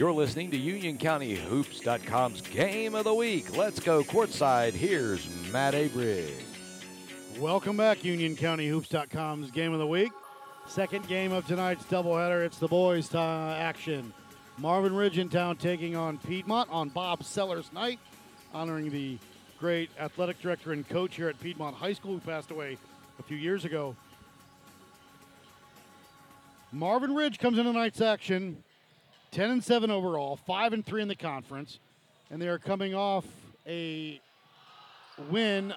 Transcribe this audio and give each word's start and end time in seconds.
You're 0.00 0.12
listening 0.12 0.50
to 0.52 0.58
UnionCountyHoops.com's 0.58 2.40
Game 2.40 2.94
of 2.94 3.04
the 3.04 3.12
Week. 3.12 3.54
Let's 3.54 3.80
go 3.80 4.02
courtside. 4.02 4.72
Here's 4.72 5.28
Matt 5.52 5.74
Abrig. 5.74 6.30
Welcome 7.38 7.76
back, 7.76 7.98
UnionCountyHoops.com's 7.98 9.50
Game 9.50 9.74
of 9.74 9.78
the 9.78 9.86
Week. 9.86 10.10
Second 10.66 11.06
game 11.06 11.32
of 11.32 11.46
tonight's 11.46 11.84
doubleheader. 11.84 12.46
It's 12.46 12.56
the 12.56 12.66
boys' 12.66 13.14
uh, 13.14 13.58
action. 13.60 14.14
Marvin 14.56 14.96
Ridge 14.96 15.18
in 15.18 15.28
town 15.28 15.58
taking 15.58 15.96
on 15.96 16.16
Piedmont 16.16 16.70
on 16.70 16.88
Bob 16.88 17.22
Sellers 17.22 17.70
night, 17.70 18.00
honoring 18.54 18.88
the 18.88 19.18
great 19.58 19.90
athletic 19.98 20.40
director 20.40 20.72
and 20.72 20.88
coach 20.88 21.16
here 21.16 21.28
at 21.28 21.38
Piedmont 21.40 21.76
High 21.76 21.92
School 21.92 22.14
who 22.14 22.20
passed 22.20 22.50
away 22.50 22.78
a 23.18 23.22
few 23.22 23.36
years 23.36 23.66
ago. 23.66 23.94
Marvin 26.72 27.14
Ridge 27.14 27.38
comes 27.38 27.58
into 27.58 27.70
tonight's 27.70 28.00
action 28.00 28.64
10 29.30 29.50
and 29.50 29.64
7 29.64 29.90
overall, 29.90 30.36
5 30.36 30.72
and 30.72 30.84
3 30.84 31.02
in 31.02 31.08
the 31.08 31.14
conference, 31.14 31.78
and 32.30 32.42
they 32.42 32.48
are 32.48 32.58
coming 32.58 32.94
off 32.94 33.24
a 33.66 34.20
win 35.30 35.74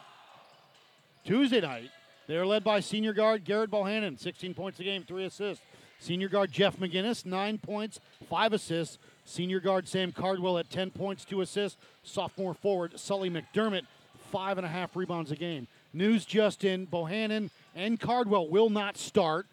Tuesday 1.25 1.61
night. 1.61 1.89
They 2.27 2.37
are 2.37 2.45
led 2.45 2.63
by 2.63 2.79
senior 2.79 3.13
guard 3.13 3.43
Garrett 3.43 3.69
Bohannon, 3.69 4.19
16 4.19 4.53
points 4.53 4.79
a 4.79 4.83
game, 4.83 5.03
3 5.03 5.25
assists. 5.25 5.63
Senior 5.99 6.29
guard 6.29 6.51
Jeff 6.51 6.77
McGinnis, 6.77 7.25
9 7.25 7.57
points, 7.59 7.99
5 8.29 8.53
assists. 8.53 8.97
Senior 9.25 9.59
guard 9.59 9.87
Sam 9.87 10.11
Cardwell 10.11 10.57
at 10.57 10.69
10 10.69 10.91
points, 10.91 11.23
2 11.23 11.41
assists. 11.41 11.77
Sophomore 12.03 12.53
forward 12.53 12.99
Sully 12.99 13.29
McDermott, 13.29 13.85
5.5 14.33 14.89
rebounds 14.95 15.31
a 15.31 15.35
game. 15.35 15.67
News 15.93 16.25
just 16.25 16.63
in 16.63 16.87
Bohannon 16.87 17.51
and 17.75 17.99
Cardwell 17.99 18.47
will 18.47 18.69
not 18.69 18.97
start. 18.97 19.45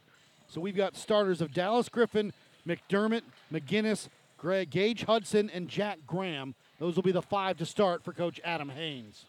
So 0.49 0.61
we've 0.61 0.77
got 0.77 0.97
starters 0.97 1.41
of 1.41 1.53
Dallas 1.53 1.89
Griffin, 1.89 2.33
McDermott, 2.67 3.23
McGinnis, 3.53 4.09
Greg 4.39 4.71
Gage 4.71 5.05
Hudson, 5.05 5.51
and 5.51 5.69
Jack 5.69 5.99
Graham. 6.07 6.55
Those 6.79 6.97
will 6.97 7.03
be 7.03 7.13
the 7.13 7.23
five 7.23 7.59
to 7.59 7.67
start 7.67 8.03
for 8.03 8.13
Coach 8.13 8.41
Adam 8.45 8.71
Haynes. 8.71 9.25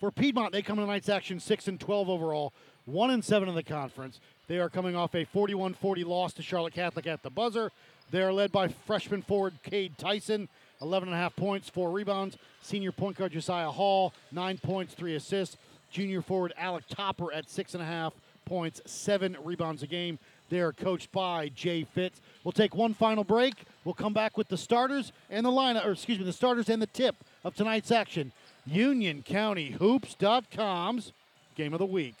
For 0.00 0.10
Piedmont, 0.10 0.52
they 0.52 0.62
come 0.62 0.76
to 0.76 0.82
tonight's 0.82 1.08
action 1.08 1.40
6 1.40 1.68
and 1.68 1.80
12 1.80 2.08
overall, 2.08 2.52
1 2.86 3.10
and 3.10 3.24
7 3.24 3.48
in 3.48 3.54
the 3.54 3.62
conference. 3.62 4.20
They 4.48 4.58
are 4.58 4.68
coming 4.68 4.96
off 4.96 5.14
a 5.14 5.24
41 5.24 5.74
40 5.74 6.04
loss 6.04 6.32
to 6.34 6.42
Charlotte 6.42 6.74
Catholic 6.74 7.06
at 7.06 7.22
the 7.22 7.30
buzzer. 7.30 7.70
They 8.10 8.22
are 8.22 8.32
led 8.32 8.52
by 8.52 8.68
freshman 8.68 9.22
forward 9.22 9.54
Cade 9.62 9.96
Tyson, 9.96 10.48
11.5 10.80 11.36
points, 11.36 11.70
4 11.70 11.90
rebounds. 11.90 12.36
Senior 12.62 12.92
point 12.92 13.16
guard 13.16 13.32
Josiah 13.32 13.70
Hall, 13.70 14.12
9 14.32 14.58
points, 14.58 14.94
3 14.94 15.14
assists. 15.14 15.56
Junior 15.90 16.22
forward 16.22 16.52
Alec 16.58 16.84
Topper 16.88 17.32
at 17.32 17.46
6.5 17.46 18.12
points, 18.44 18.80
7 18.84 19.36
rebounds 19.42 19.82
a 19.82 19.86
game. 19.86 20.18
They 20.50 20.60
are 20.60 20.72
coached 20.72 21.10
by 21.10 21.48
Jay 21.48 21.84
Fitz. 21.84 22.20
We'll 22.42 22.52
take 22.52 22.74
one 22.74 22.94
final 22.94 23.24
break. 23.24 23.64
We'll 23.84 23.94
come 23.94 24.12
back 24.12 24.36
with 24.36 24.48
the 24.48 24.56
starters 24.56 25.12
and 25.30 25.44
the 25.44 25.50
lineup, 25.50 25.86
or 25.86 25.92
excuse 25.92 26.18
me, 26.18 26.24
the 26.24 26.32
starters 26.32 26.68
and 26.68 26.82
the 26.82 26.86
tip 26.86 27.16
of 27.44 27.54
tonight's 27.54 27.90
action. 27.90 28.32
UnionCountyHoops.com's 28.68 31.12
Game 31.54 31.72
of 31.72 31.78
the 31.78 31.86
Week. 31.86 32.16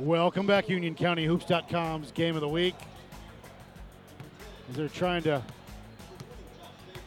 Welcome 0.00 0.46
back, 0.46 0.68
UnionCountyHoops.com's 0.68 2.10
Game 2.12 2.34
of 2.34 2.40
the 2.40 2.48
Week. 2.48 2.74
As 4.70 4.76
they're 4.76 4.88
trying 4.88 5.22
to 5.24 5.42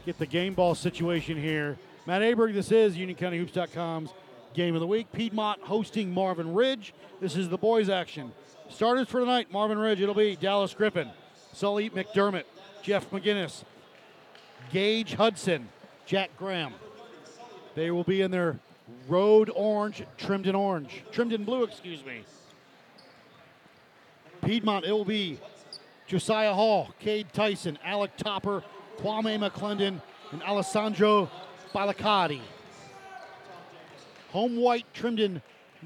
get 0.06 0.20
the 0.20 0.28
game 0.28 0.54
ball 0.54 0.76
situation 0.76 1.36
here. 1.36 1.80
Matt 2.06 2.22
Aberg, 2.22 2.54
this 2.54 2.72
is 2.72 2.96
UnionCountyHoops.com's 2.96 4.12
Game 4.54 4.76
of 4.76 4.80
the 4.80 4.86
Week. 4.86 5.12
Piedmont 5.12 5.59
hosting 5.62 6.14
Marvin 6.14 6.54
Ridge. 6.54 6.94
This 7.20 7.36
is 7.36 7.50
the 7.50 7.58
boys' 7.58 7.90
action. 7.90 8.31
Starters 8.70 9.08
for 9.08 9.20
tonight, 9.20 9.52
Marvin 9.52 9.80
Ridge. 9.80 10.00
It'll 10.00 10.14
be 10.14 10.36
Dallas 10.36 10.75
Griffin, 10.75 11.10
Sully 11.52 11.90
McDermott, 11.90 12.44
Jeff 12.84 13.10
McGinnis, 13.10 13.64
Gage 14.72 15.16
Hudson, 15.16 15.68
Jack 16.06 16.30
Graham. 16.38 16.75
They 17.74 17.90
will 17.90 18.04
be 18.04 18.22
in 18.22 18.30
their 18.30 18.60
road 19.08 19.50
orange, 19.56 20.04
trimmed 20.20 20.46
in 20.46 20.54
orange, 20.54 21.04
trimmed 21.12 21.34
in 21.34 21.44
blue, 21.44 21.64
excuse 21.64 22.06
me. 22.06 22.24
Piedmont, 24.44 24.86
it 24.86 24.92
will 24.92 25.06
be 25.06 25.40
Josiah 26.08 26.54
Hall, 26.54 26.90
Cade 27.00 27.31
Tyson, 27.34 27.78
Alec 27.84 28.18
Topper, 28.18 28.64
Kwame 28.98 29.50
McClendon, 29.50 30.02
and 30.31 30.44
Alessandro 30.44 31.30
Balacati. 31.74 32.42
Home 34.31 34.58
white 34.58 34.86
trimmed 34.94 35.20
in 35.20 35.42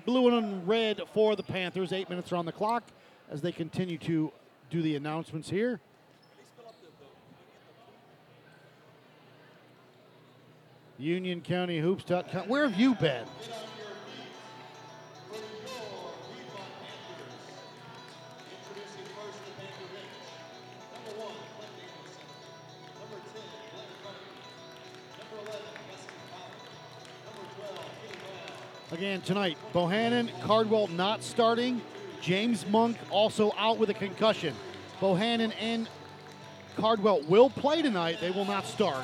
blue 0.05 0.35
and 0.35 0.67
red 0.67 1.01
for 1.13 1.35
the 1.35 1.43
Panthers. 1.43 1.91
Eight 1.91 2.09
minutes 2.09 2.31
are 2.31 2.37
on 2.37 2.45
the 2.45 2.51
clock 2.51 2.83
as 3.29 3.41
they 3.41 3.51
continue 3.51 3.97
to 3.99 4.31
do 4.69 4.81
the 4.81 4.95
announcements 4.95 5.49
here. 5.49 5.79
Union 10.97 11.41
County 11.41 11.79
UnionCountyHoops.com. 11.79 12.47
Where 12.47 12.67
have 12.67 12.79
you 12.79 12.95
been? 12.95 13.25
Again 28.89 29.19
tonight, 29.19 29.57
Bohannon, 29.73 30.29
Cardwell 30.43 30.87
not 30.87 31.21
starting. 31.21 31.81
James 32.21 32.65
Monk 32.67 32.95
also 33.09 33.51
out 33.57 33.77
with 33.79 33.89
a 33.89 33.93
concussion. 33.93 34.55
Bohannon 35.01 35.51
and 35.59 35.89
Cardwell 36.77 37.21
will 37.27 37.49
play 37.49 37.81
tonight. 37.81 38.19
They 38.21 38.31
will 38.31 38.45
not 38.45 38.65
start. 38.65 39.03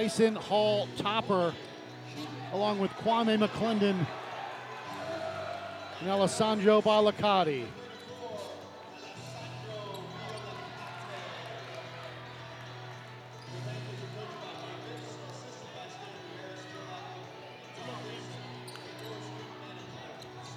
Tyson 0.00 0.34
Hall 0.34 0.88
Topper, 0.96 1.52
along 2.54 2.78
with 2.78 2.90
Kwame 2.92 3.46
McClendon 3.46 4.06
and 6.00 6.08
Alessandro 6.08 6.80
Balacati. 6.80 7.66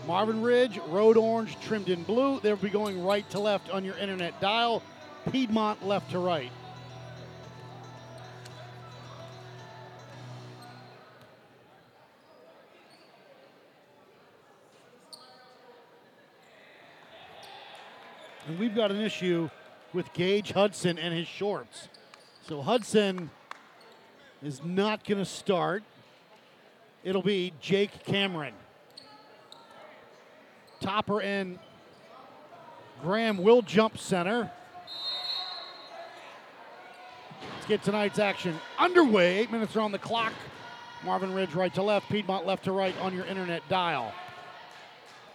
Marvin 0.08 0.42
Ridge, 0.42 0.78
Road 0.88 1.18
Orange, 1.18 1.60
trimmed 1.60 1.90
in 1.90 2.04
blue. 2.04 2.40
They'll 2.40 2.56
be 2.56 2.70
going 2.70 3.04
right 3.04 3.30
to 3.32 3.40
left 3.40 3.70
on 3.72 3.84
your 3.84 3.98
internet 3.98 4.40
dial. 4.40 4.82
Piedmont 5.30 5.86
left 5.86 6.12
to 6.12 6.20
right. 6.20 6.50
And 18.54 18.60
we've 18.60 18.76
got 18.76 18.92
an 18.92 19.02
issue 19.02 19.50
with 19.94 20.14
Gage 20.14 20.52
Hudson 20.52 21.00
and 21.00 21.12
his 21.12 21.26
shorts. 21.28 21.88
So 22.48 22.62
Hudson 22.62 23.32
is 24.44 24.64
not 24.64 25.04
going 25.04 25.18
to 25.18 25.26
start. 25.26 25.82
It'll 27.04 27.24
be 27.24 27.52
Jake 27.60 28.06
Cameron. 28.06 28.54
Topper 30.82 31.20
and 31.20 31.58
Graham 33.02 33.40
will 33.40 33.64
jump 33.64 33.98
center. 33.98 34.52
Let's 37.56 37.66
get 37.68 37.82
tonight's 37.82 38.20
action 38.20 38.56
underway. 38.78 39.40
Eight 39.40 39.52
minutes 39.52 39.76
are 39.76 39.82
on 39.82 39.92
the 39.92 39.98
clock. 39.98 40.34
Marvin 41.04 41.34
Ridge 41.34 41.56
right 41.56 41.74
to 41.74 41.82
left, 41.82 42.08
Piedmont 42.08 42.46
left 42.46 42.66
to 42.66 42.72
right 42.72 42.96
on 43.02 43.16
your 43.16 43.26
internet 43.26 43.68
dial. 43.68 44.14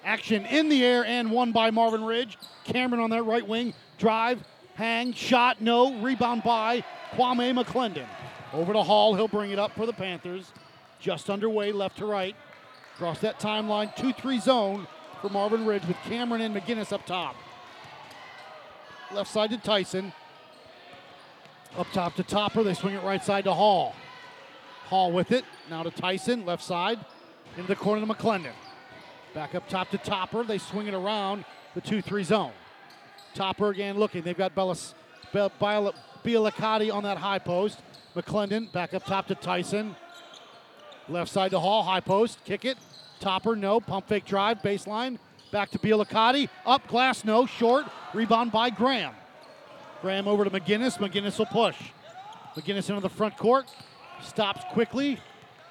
Action 0.04 0.46
in 0.46 0.68
the 0.68 0.84
air 0.84 1.04
and 1.04 1.30
one 1.30 1.52
by 1.52 1.70
Marvin 1.70 2.04
Ridge. 2.04 2.38
Cameron 2.64 3.00
on 3.00 3.10
that 3.10 3.24
right 3.24 3.46
wing. 3.46 3.74
Drive, 3.98 4.42
hang, 4.74 5.12
shot, 5.12 5.60
no. 5.60 6.00
Rebound 6.00 6.42
by 6.42 6.84
Kwame 7.12 7.62
McClendon. 7.62 8.06
Over 8.52 8.72
to 8.72 8.82
Hall. 8.82 9.14
He'll 9.14 9.28
bring 9.28 9.50
it 9.50 9.58
up 9.58 9.72
for 9.72 9.86
the 9.86 9.92
Panthers. 9.92 10.52
Just 11.00 11.28
underway, 11.30 11.72
left 11.72 11.98
to 11.98 12.06
right. 12.06 12.34
Across 12.94 13.20
that 13.20 13.38
timeline, 13.38 13.94
2 13.96 14.12
3 14.12 14.40
zone 14.40 14.86
for 15.20 15.28
Marvin 15.28 15.66
Ridge 15.66 15.86
with 15.86 15.96
Cameron 16.04 16.40
and 16.40 16.54
McGinnis 16.54 16.92
up 16.92 17.04
top. 17.06 17.36
Left 19.12 19.30
side 19.30 19.50
to 19.50 19.58
Tyson. 19.58 20.12
Up 21.76 21.86
top 21.92 22.14
to 22.16 22.22
Topper. 22.22 22.62
They 22.62 22.74
swing 22.74 22.94
it 22.94 23.02
right 23.02 23.22
side 23.22 23.44
to 23.44 23.54
Hall. 23.54 23.94
Hall 24.86 25.12
with 25.12 25.32
it. 25.32 25.44
Now 25.70 25.82
to 25.82 25.90
Tyson, 25.90 26.44
left 26.44 26.62
side. 26.62 26.98
Into 27.56 27.68
the 27.68 27.76
corner 27.76 28.04
to 28.04 28.12
McClendon. 28.12 28.52
Back 29.38 29.54
up 29.54 29.68
top 29.68 29.88
to 29.90 29.98
Topper. 29.98 30.42
They 30.42 30.58
swing 30.58 30.88
it 30.88 30.94
around 30.94 31.44
the 31.76 31.80
2 31.80 32.02
3 32.02 32.24
zone. 32.24 32.50
Topper 33.34 33.68
again 33.68 33.96
looking. 33.96 34.22
They've 34.22 34.36
got 34.36 34.52
Bellis, 34.52 34.96
Be- 35.32 35.38
on 35.38 37.02
that 37.04 37.18
high 37.18 37.38
post. 37.38 37.78
McClendon 38.16 38.72
back 38.72 38.94
up 38.94 39.04
top 39.04 39.28
to 39.28 39.36
Tyson. 39.36 39.94
Left 41.08 41.30
side 41.30 41.52
to 41.52 41.60
Hall, 41.60 41.84
high 41.84 42.00
post, 42.00 42.44
kick 42.44 42.64
it. 42.64 42.78
Topper, 43.20 43.54
no. 43.54 43.78
Pump 43.78 44.08
fake 44.08 44.24
drive, 44.24 44.60
baseline. 44.60 45.20
Back 45.52 45.70
to 45.70 45.78
Bielicati. 45.78 46.48
Up, 46.66 46.88
glass, 46.88 47.24
no. 47.24 47.46
Short. 47.46 47.86
Rebound 48.14 48.50
by 48.50 48.70
Graham. 48.70 49.14
Graham 50.02 50.26
over 50.26 50.42
to 50.42 50.50
McGinnis. 50.50 50.98
McGinnis 50.98 51.38
will 51.38 51.46
push. 51.46 51.76
McGinnis 52.56 52.88
into 52.88 53.00
the 53.00 53.08
front 53.08 53.36
court. 53.36 53.72
Stops 54.20 54.64
quickly. 54.72 55.20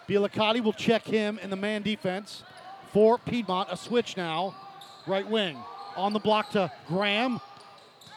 Bielicati 0.07 0.63
will 0.63 0.71
check 0.71 1.03
him 1.03 1.37
in 1.39 1.49
the 1.49 1.57
man 1.57 1.81
defense 1.81 2.43
for 2.91 3.17
Piedmont. 3.17 3.69
A 3.71 3.77
switch 3.77 4.17
now. 4.17 4.55
Right 5.05 5.27
wing. 5.27 5.57
On 5.95 6.13
the 6.13 6.19
block 6.19 6.51
to 6.51 6.71
Graham. 6.87 7.39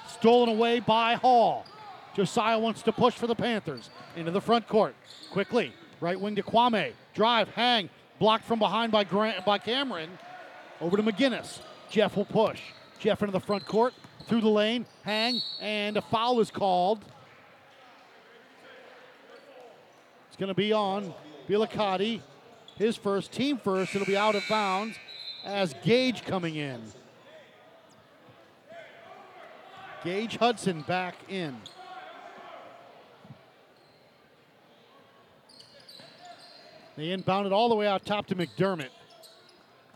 Stolen 0.08 0.48
away 0.48 0.80
by 0.80 1.14
Hall. 1.14 1.64
Josiah 2.14 2.58
wants 2.58 2.82
to 2.82 2.92
push 2.92 3.14
for 3.14 3.26
the 3.26 3.34
Panthers. 3.34 3.90
Into 4.16 4.30
the 4.30 4.40
front 4.40 4.66
court. 4.68 4.94
Quickly. 5.30 5.72
Right 6.00 6.20
wing 6.20 6.34
to 6.36 6.42
Kwame. 6.42 6.92
Drive, 7.14 7.48
hang. 7.50 7.88
Blocked 8.18 8.44
from 8.44 8.58
behind 8.58 8.92
by, 8.92 9.04
by 9.04 9.58
Cameron. 9.58 10.10
Over 10.80 10.96
to 10.96 11.02
McGinnis. 11.02 11.60
Jeff 11.90 12.16
will 12.16 12.24
push. 12.24 12.60
Jeff 12.98 13.22
into 13.22 13.32
the 13.32 13.40
front 13.40 13.66
court. 13.66 13.94
Through 14.26 14.40
the 14.42 14.48
lane. 14.48 14.86
Hang. 15.02 15.40
And 15.60 15.96
a 15.96 16.02
foul 16.02 16.40
is 16.40 16.50
called. 16.50 17.04
It's 20.28 20.36
going 20.36 20.48
to 20.48 20.54
be 20.54 20.72
on 20.72 21.14
Bielicati. 21.48 22.20
His 22.80 22.96
first, 22.96 23.30
team 23.30 23.58
first. 23.58 23.94
It'll 23.94 24.06
be 24.06 24.16
out 24.16 24.34
of 24.34 24.42
bounds 24.48 24.96
as 25.44 25.74
Gage 25.84 26.24
coming 26.24 26.56
in. 26.56 26.80
Gage 30.02 30.38
Hudson 30.38 30.80
back 30.80 31.14
in. 31.28 31.58
They 36.96 37.10
inbound 37.10 37.46
it 37.46 37.52
all 37.52 37.68
the 37.68 37.74
way 37.74 37.86
out 37.86 38.06
top 38.06 38.26
to 38.28 38.34
McDermott. 38.34 38.88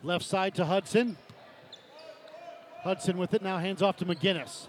Left 0.02 0.22
side 0.22 0.54
to 0.56 0.66
Hudson. 0.66 1.16
Hudson 2.82 3.16
with 3.16 3.32
it 3.32 3.40
now 3.40 3.56
hands 3.56 3.80
off 3.80 3.96
to 3.96 4.04
McGinnis. 4.04 4.66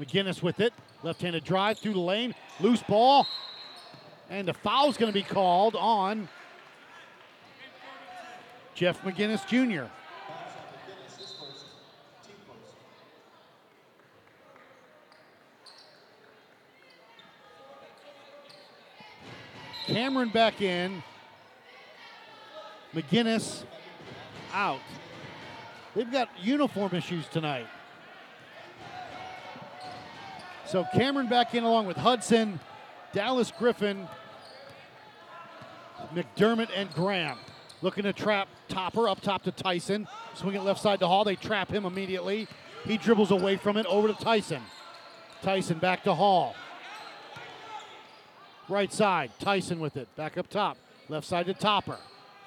McGinnis 0.00 0.42
with 0.42 0.58
it. 0.58 0.72
Left 1.04 1.22
handed 1.22 1.44
drive 1.44 1.78
through 1.78 1.92
the 1.92 2.00
lane. 2.00 2.34
Loose 2.58 2.82
ball. 2.82 3.24
And 4.28 4.48
a 4.48 4.52
foul's 4.52 4.96
going 4.96 5.12
to 5.12 5.14
be 5.16 5.22
called 5.22 5.76
on 5.76 6.28
Jeff 8.76 9.02
McGinnis 9.04 9.46
Jr. 9.46 9.90
Cameron 19.86 20.28
back 20.28 20.60
in. 20.60 21.02
McGinnis 22.94 23.64
out. 24.52 24.80
They've 25.94 26.12
got 26.12 26.28
uniform 26.42 26.94
issues 26.94 27.26
tonight. 27.28 27.66
So 30.66 30.84
Cameron 30.92 31.28
back 31.28 31.54
in 31.54 31.64
along 31.64 31.86
with 31.86 31.96
Hudson, 31.96 32.60
Dallas 33.14 33.50
Griffin, 33.58 34.06
McDermott, 36.14 36.68
and 36.76 36.92
Graham. 36.92 37.38
Looking 37.86 38.02
to 38.02 38.12
trap 38.12 38.48
Topper 38.68 39.08
up 39.08 39.20
top 39.20 39.44
to 39.44 39.52
Tyson. 39.52 40.08
Swing 40.34 40.56
it 40.56 40.62
left 40.62 40.80
side 40.80 40.98
to 40.98 41.06
Hall. 41.06 41.22
They 41.22 41.36
trap 41.36 41.70
him 41.70 41.84
immediately. 41.84 42.48
He 42.84 42.98
dribbles 42.98 43.30
away 43.30 43.58
from 43.58 43.76
it 43.76 43.86
over 43.86 44.08
to 44.08 44.14
Tyson. 44.14 44.60
Tyson 45.40 45.78
back 45.78 46.02
to 46.02 46.12
Hall. 46.12 46.56
Right 48.68 48.92
side, 48.92 49.30
Tyson 49.38 49.78
with 49.78 49.96
it. 49.96 50.08
Back 50.16 50.36
up 50.36 50.50
top. 50.50 50.76
Left 51.08 51.24
side 51.24 51.46
to 51.46 51.54
Topper. 51.54 51.98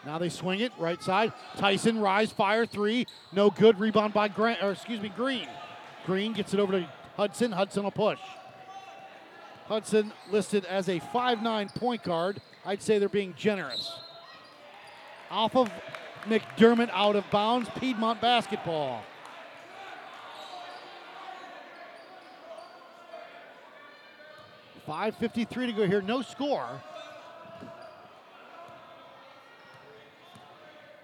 Now 0.05 0.17
they 0.17 0.27
swing 0.27 0.59
it. 0.59 0.73
Right 0.77 1.01
side. 1.01 1.31
Tyson, 1.55 2.01
rise, 2.01 2.33
fire, 2.33 2.65
three. 2.65 3.07
No 3.31 3.49
good. 3.49 3.79
Rebound 3.79 4.13
by 4.13 4.27
Grant, 4.27 4.61
or 4.61 4.71
excuse 4.71 4.99
me, 4.99 5.07
Green. 5.07 5.47
Green 6.05 6.33
gets 6.33 6.53
it 6.53 6.59
over 6.59 6.73
to 6.73 6.89
Hudson. 7.15 7.53
Hudson 7.53 7.83
will 7.83 7.91
push. 7.91 8.19
Hudson 9.67 10.11
listed 10.31 10.65
as 10.65 10.89
a 10.89 10.99
5'9 10.99 11.73
point 11.75 12.03
guard. 12.03 12.41
I'd 12.65 12.81
say 12.81 12.99
they're 12.99 13.07
being 13.07 13.33
generous. 13.37 14.01
Off 15.31 15.55
of 15.55 15.71
McDermott 16.25 16.89
out 16.91 17.15
of 17.15 17.29
bounds. 17.31 17.69
Piedmont 17.79 18.19
basketball. 18.21 19.03
Five 24.85 25.15
fifty-three 25.17 25.67
to 25.67 25.73
go 25.73 25.85
here. 25.85 26.01
No 26.01 26.21
score. 26.21 26.81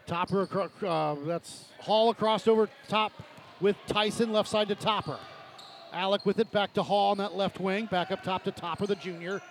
Topper, 0.08 0.70
uh, 0.86 1.15
that's 1.25 1.65
Hall 1.79 2.12
across 2.12 2.48
over 2.48 2.70
top 2.88 3.12
with 3.60 3.75
Tyson, 3.88 4.32
left 4.32 4.48
side 4.48 4.67
to 4.67 4.75
Topper. 4.75 5.17
Alec 5.94 6.25
with 6.27 6.38
it 6.38 6.51
back 6.51 6.74
to 6.74 6.84
Hall 6.84 7.12
on 7.12 7.17
that 7.17 7.36
left 7.36 7.60
wing, 7.60 7.88
back 7.88 8.12
up 8.12 8.22
top 8.22 8.44
to 8.44 8.51
Topper, 8.51 8.86
the 8.86 8.96
junior. 8.96 9.41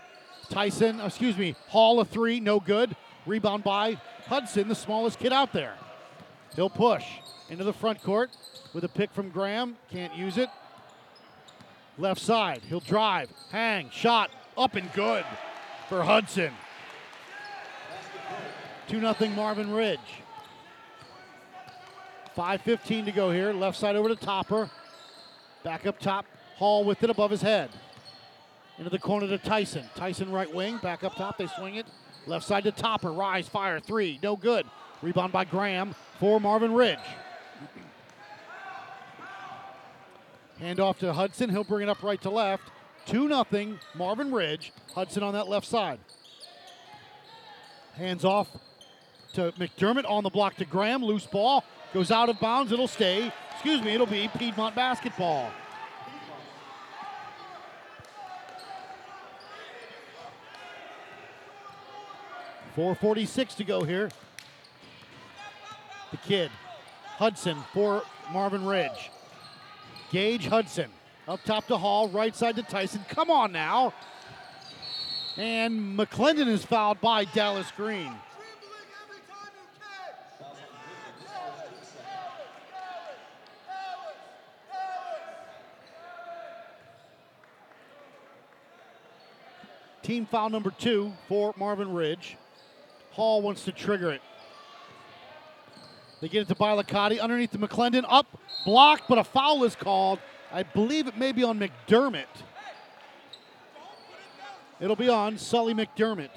Tyson, 0.51 1.01
excuse 1.01 1.37
me, 1.37 1.57
Hall 1.69 1.99
a 1.99 2.05
three, 2.05 2.39
no 2.39 2.61
good. 2.61 2.95
Rebound 3.27 3.65
by 3.65 4.01
Hudson, 4.27 4.69
the 4.69 4.75
smallest 4.75 5.19
kid 5.19 5.33
out 5.33 5.53
there. 5.53 5.75
He'll 6.57 6.71
push 6.71 7.05
into 7.51 7.65
the 7.65 7.73
front 7.73 8.03
court 8.03 8.31
with 8.73 8.85
a 8.85 8.89
pick 8.89 9.13
from 9.13 9.31
Graham, 9.31 9.77
can't 9.91 10.15
use 10.15 10.39
it. 10.39 10.49
Left 11.99 12.21
side, 12.21 12.63
he'll 12.69 12.81
drive, 12.81 13.31
hang, 13.51 13.91
shot, 13.91 14.31
up 14.57 14.75
and 14.75 14.93
good 14.93 15.25
for 15.89 16.03
Hudson. 16.03 16.53
2 18.89 19.01
0 19.01 19.15
Marvin 19.35 19.71
Ridge. 19.73 20.01
5.15 22.37 23.05
to 23.07 23.13
go 23.13 23.31
here. 23.31 23.53
Left 23.53 23.79
side 23.79 23.97
over 23.97 24.09
to 24.09 24.17
Topper. 24.17 24.69
Back 25.63 25.87
up 25.87 25.99
top. 25.99 26.27
Hall 26.57 26.85
with 26.85 27.03
it 27.03 27.11
above 27.11 27.31
his 27.31 27.43
head. 27.43 27.71
Into 28.79 28.91
the 28.91 28.99
corner 28.99 29.27
to 29.29 29.39
Tyson. 29.39 29.85
Tyson 29.95 30.31
right 30.31 30.53
wing. 30.53 30.79
Back 30.79 31.05
up 31.05 31.15
top. 31.15 31.39
They 31.39 31.47
swing 31.47 31.77
it. 31.77 31.87
Left 32.27 32.45
side 32.45 32.65
to 32.65 32.73
Topper. 32.73 33.13
Rise, 33.13 33.49
fire, 33.49 33.81
three. 33.81 34.19
No 34.23 34.37
good. 34.37 34.67
Rebound 35.03 35.33
by 35.33 35.45
Graham 35.45 35.95
for 36.19 36.41
Marvin 36.41 36.73
Ridge. 36.73 36.99
Hand 40.59 40.81
off 40.81 40.99
to 41.01 41.13
Hudson. 41.13 41.51
He'll 41.51 41.65
bring 41.65 41.83
it 41.83 41.91
up 41.91 42.03
right 42.03 42.21
to 42.23 42.31
left. 42.31 42.63
2 43.07 43.29
0 43.29 43.79
Marvin 43.95 44.33
Ridge. 44.33 44.73
Hudson 44.95 45.23
on 45.23 45.35
that 45.35 45.49
left 45.49 45.67
side. 45.67 45.99
Hands 47.95 48.25
off 48.25 48.49
to 49.35 49.53
McDermott 49.53 50.09
on 50.09 50.25
the 50.25 50.31
block 50.31 50.57
to 50.57 50.65
Graham. 50.65 51.05
Loose 51.05 51.27
ball. 51.27 51.65
Goes 51.93 52.11
out 52.11 52.29
of 52.29 52.41
bounds. 52.41 52.73
It'll 52.73 52.89
stay. 52.89 53.31
Excuse 53.53 53.83
me, 53.83 53.93
it'll 53.93 54.07
be 54.07 54.29
Piedmont 54.37 54.75
basketball. 54.75 55.51
Four 62.75 62.95
forty-six 62.97 63.55
to 63.55 63.65
go 63.65 63.85
here. 63.85 64.11
The 66.11 66.17
kid, 66.17 66.51
Hudson 67.05 67.57
for 67.73 68.03
Marvin 68.33 68.65
Ridge. 68.67 69.11
Gage 70.11 70.47
Hudson 70.47 70.91
up 71.29 71.43
top 71.45 71.67
to 71.69 71.77
Hall, 71.77 72.09
right 72.09 72.35
side 72.35 72.57
to 72.57 72.63
Tyson. 72.63 73.05
Come 73.09 73.31
on 73.31 73.53
now. 73.53 73.95
And 75.37 75.99
McClendon 75.99 76.49
is 76.49 76.65
fouled 76.65 77.01
by 77.01 77.25
Dallas 77.25 77.71
Green. 77.77 78.13
Team 90.03 90.27
foul 90.27 90.51
number 90.51 90.71
two 90.71 91.13
for 91.29 91.55
Marvin 91.57 91.93
Ridge. 91.93 92.37
Hall 93.15 93.43
wants 93.43 93.65
to 93.65 93.73
trigger 93.73 94.11
it. 94.11 94.21
They 96.21 96.29
get 96.29 96.43
it 96.43 96.49
to 96.49 96.55
Bilocotti 96.57 97.21
underneath 97.21 97.53
the 97.53 97.59
McClendon. 97.59 98.05
Up, 98.09 98.27
blocked, 98.65 99.05
but 99.09 99.19
a 99.19 99.25
foul 99.25 99.63
is 99.63 99.77
called. 99.77 100.19
I 100.53 100.65
believe 100.65 101.07
it 101.07 101.17
may 101.17 101.31
be 101.31 101.45
on 101.45 101.61
McDermott. 101.61 102.25
It'll 104.81 104.97
be 104.97 105.09
on 105.09 105.39
Sully 105.39 105.75
McDermott. 105.75 106.31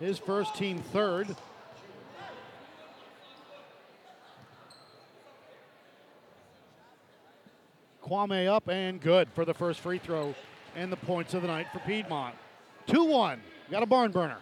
His 0.00 0.18
first 0.18 0.54
team 0.54 0.78
third. 0.78 1.36
Kwame 8.02 8.46
up 8.46 8.68
and 8.68 9.00
good 9.00 9.28
for 9.34 9.44
the 9.44 9.52
first 9.52 9.80
free 9.80 9.98
throw 9.98 10.34
and 10.74 10.90
the 10.90 10.96
points 10.96 11.34
of 11.34 11.42
the 11.42 11.48
night 11.48 11.66
for 11.72 11.80
Piedmont. 11.80 12.34
2 12.86 13.04
1. 13.04 13.40
Got 13.70 13.82
a 13.82 13.86
barn 13.86 14.12
burner. 14.12 14.38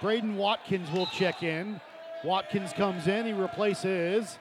Braden 0.00 0.36
Watkins 0.36 0.90
will 0.90 1.06
check 1.06 1.42
in. 1.42 1.80
Watkins 2.24 2.72
comes 2.72 3.06
in. 3.06 3.26
He 3.26 3.32
replaces 3.32 4.38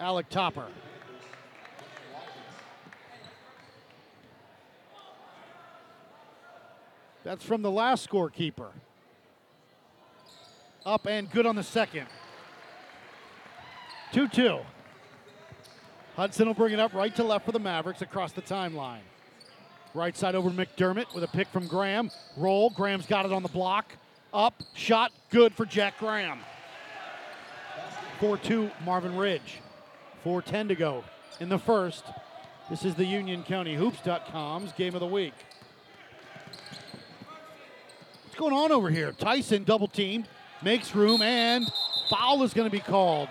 Alec 0.00 0.28
Topper. 0.30 0.66
That's 7.24 7.44
from 7.44 7.62
the 7.62 7.70
last 7.70 8.08
scorekeeper. 8.08 8.70
Up 10.84 11.06
and 11.06 11.30
good 11.30 11.46
on 11.46 11.54
the 11.54 11.62
second. 11.62 12.06
2 14.12 14.28
2. 14.28 14.58
Hudson 16.16 16.46
will 16.46 16.54
bring 16.54 16.72
it 16.72 16.80
up 16.80 16.92
right 16.92 17.14
to 17.14 17.22
left 17.22 17.46
for 17.46 17.52
the 17.52 17.60
Mavericks 17.60 18.02
across 18.02 18.32
the 18.32 18.42
timeline. 18.42 19.00
Right 19.94 20.16
side 20.16 20.34
over 20.34 20.50
McDermott 20.50 21.14
with 21.14 21.22
a 21.22 21.28
pick 21.28 21.48
from 21.48 21.66
Graham. 21.66 22.10
Roll. 22.36 22.70
Graham's 22.70 23.06
got 23.06 23.26
it 23.26 23.32
on 23.32 23.42
the 23.42 23.48
block. 23.48 23.92
Up. 24.32 24.62
Shot. 24.74 25.12
Good 25.30 25.52
for 25.52 25.66
Jack 25.66 25.98
Graham. 25.98 26.38
4 28.20 28.38
2 28.38 28.70
Marvin 28.84 29.16
Ridge. 29.16 29.60
4.10 30.24 30.68
to 30.68 30.74
go 30.74 31.04
in 31.40 31.48
the 31.48 31.58
first. 31.58 32.04
This 32.70 32.84
is 32.84 32.94
the 32.94 33.04
UnionCountyHoops.com's 33.04 34.72
game 34.72 34.94
of 34.94 35.00
the 35.00 35.06
week. 35.06 35.34
What's 38.24 38.36
going 38.36 38.54
on 38.54 38.72
over 38.72 38.88
here? 38.88 39.12
Tyson 39.12 39.64
double 39.64 39.88
teamed, 39.88 40.26
makes 40.62 40.94
room, 40.94 41.20
and 41.20 41.70
foul 42.08 42.42
is 42.44 42.54
going 42.54 42.66
to 42.66 42.72
be 42.72 42.80
called. 42.80 43.28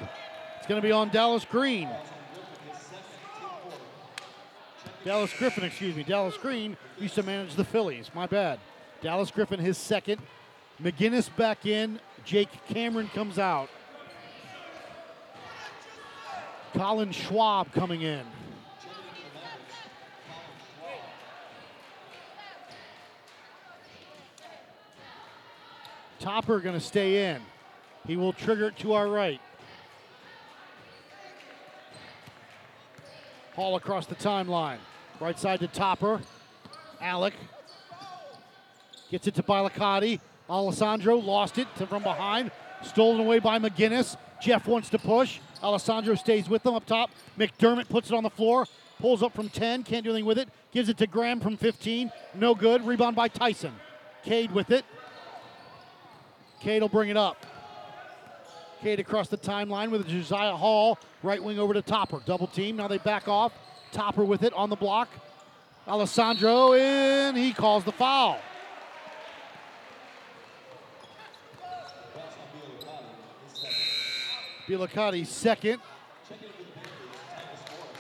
It's 0.58 0.68
going 0.68 0.80
to 0.80 0.88
be 0.88 0.92
on 0.92 1.10
Dallas 1.10 1.46
Green. 1.46 1.90
Dallas 5.04 5.34
Griffin, 5.34 5.64
excuse 5.64 5.96
me. 5.96 6.04
Dallas 6.04 6.38
Green 6.38 6.78
used 7.00 7.16
to 7.16 7.24
manage 7.24 7.56
the 7.56 7.64
Phillies. 7.64 8.12
My 8.14 8.28
bad. 8.28 8.60
Dallas 9.02 9.32
Griffin, 9.32 9.60
his 9.60 9.78
second. 9.78 10.22
McGinnis 10.82 11.36
back 11.36 11.66
in. 11.66 12.00
Jake 12.24 12.50
Cameron 12.68 13.10
comes 13.14 13.40
out. 13.40 13.70
Colin 16.74 17.12
Schwab 17.12 17.72
coming 17.74 18.04
in. 18.04 18.24
Topper 26.20 26.60
going 26.60 26.76
to 26.76 26.86
stay 26.86 27.32
in. 27.32 27.42
He 28.06 28.16
will 28.16 28.34
trigger 28.34 28.68
it 28.68 28.78
to 28.78 28.94
our 28.94 29.08
right. 29.08 29.42
Hall 33.56 33.76
across 33.76 34.06
the 34.06 34.16
timeline. 34.16 34.78
Right 35.22 35.38
side 35.38 35.60
to 35.60 35.68
Topper. 35.68 36.20
Alec 37.00 37.36
gets 39.12 39.28
it 39.28 39.36
to 39.36 39.44
Bilocotti. 39.44 40.20
Alessandro 40.50 41.18
lost 41.18 41.60
it 41.60 41.68
to 41.76 41.86
from 41.86 42.02
behind. 42.02 42.50
Stolen 42.82 43.22
away 43.22 43.38
by 43.38 43.60
McGinnis. 43.60 44.18
Jeff 44.42 44.68
wants 44.68 44.90
to 44.90 44.98
push. 44.98 45.38
Alessandro 45.62 46.16
stays 46.16 46.50
with 46.50 46.64
them 46.64 46.74
up 46.74 46.88
top. 46.88 47.12
McDermott 47.38 47.88
puts 47.88 48.10
it 48.10 48.16
on 48.16 48.24
the 48.24 48.32
floor. 48.32 48.66
Pulls 48.98 49.22
up 49.22 49.36
from 49.36 49.48
10. 49.48 49.84
Can't 49.84 50.04
do 50.04 50.10
anything 50.10 50.26
with 50.26 50.40
it. 50.40 50.50
Gives 50.72 50.90
it 50.90 50.98
to 50.98 51.06
Graham 51.06 51.40
from 51.40 51.56
15. 51.56 52.12
No 52.34 52.56
good. 52.56 52.84
Rebound 52.84 53.16
by 53.16 53.28
Tyson. 53.28 53.76
Cade 54.24 54.52
with 54.52 54.72
it. 54.72 54.86
Cade 56.62 56.82
will 56.82 56.90
bring 56.90 57.10
it 57.10 57.18
up. 57.18 57.46
Cade 58.82 59.00
across 59.00 59.28
the 59.28 59.38
timeline 59.38 59.92
with 59.92 60.08
Josiah 60.08 60.56
Hall. 60.56 60.98
Right 61.22 61.44
wing 61.44 61.60
over 61.60 61.76
to 61.76 61.84
Topper. 61.84 62.24
Double 62.26 62.48
team. 62.48 62.76
Now 62.76 62.88
they 62.88 62.98
back 62.98 63.28
off. 63.28 63.54
Topper 63.92 64.24
with 64.24 64.44
it 64.44 64.54
on 64.54 64.70
the 64.70 64.76
block. 64.76 65.10
Alessandro 65.88 66.74
in. 66.74 67.36
He 67.36 67.54
calls 67.54 67.84
the 67.84 67.92
foul. 67.92 68.40
Bilocotti 74.68 75.26
second. 75.26 75.82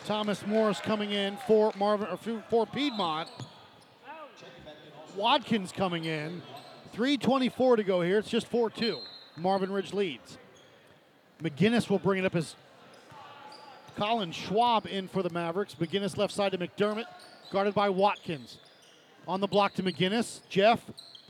Thomas 0.05 0.45
Morris 0.45 0.79
coming 0.79 1.11
in 1.11 1.37
for 1.47 1.71
Marvin 1.77 2.07
or 2.07 2.41
for 2.49 2.65
Piedmont. 2.65 3.29
Watkins 5.15 5.71
coming 5.71 6.05
in. 6.05 6.41
324 6.93 7.77
to 7.77 7.83
go 7.83 8.01
here. 8.01 8.19
It's 8.19 8.29
just 8.29 8.49
4-2. 8.51 8.99
Marvin 9.37 9.71
Ridge 9.71 9.93
leads. 9.93 10.37
McGinnis 11.41 11.89
will 11.89 11.99
bring 11.99 12.19
it 12.19 12.25
up 12.25 12.35
as 12.35 12.55
Colin 13.95 14.31
Schwab 14.31 14.85
in 14.85 15.07
for 15.07 15.23
the 15.23 15.29
Mavericks. 15.29 15.75
McGinnis 15.75 16.17
left 16.17 16.33
side 16.33 16.51
to 16.53 16.57
McDermott, 16.57 17.05
guarded 17.51 17.73
by 17.73 17.89
Watkins. 17.89 18.57
On 19.27 19.39
the 19.39 19.47
block 19.47 19.73
to 19.75 19.83
McGinnis. 19.83 20.41
Jeff, 20.49 20.79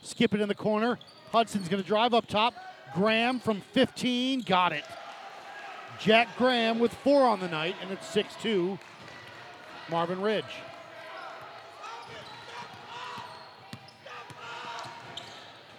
skip 0.01 0.33
it 0.33 0.41
in 0.41 0.47
the 0.47 0.55
corner. 0.55 0.97
Hudson's 1.31 1.67
going 1.67 1.81
to 1.81 1.87
drive 1.87 2.13
up 2.13 2.27
top. 2.27 2.53
Graham 2.93 3.39
from 3.39 3.61
15, 3.73 4.41
got 4.41 4.71
it. 4.71 4.83
Jack 5.99 6.27
Graham 6.37 6.79
with 6.79 6.93
four 6.93 7.25
on 7.25 7.39
the 7.39 7.47
night, 7.47 7.75
and 7.81 7.91
it's 7.91 8.07
6 8.07 8.33
2 8.41 8.77
Marvin 9.89 10.21
Ridge. 10.21 10.43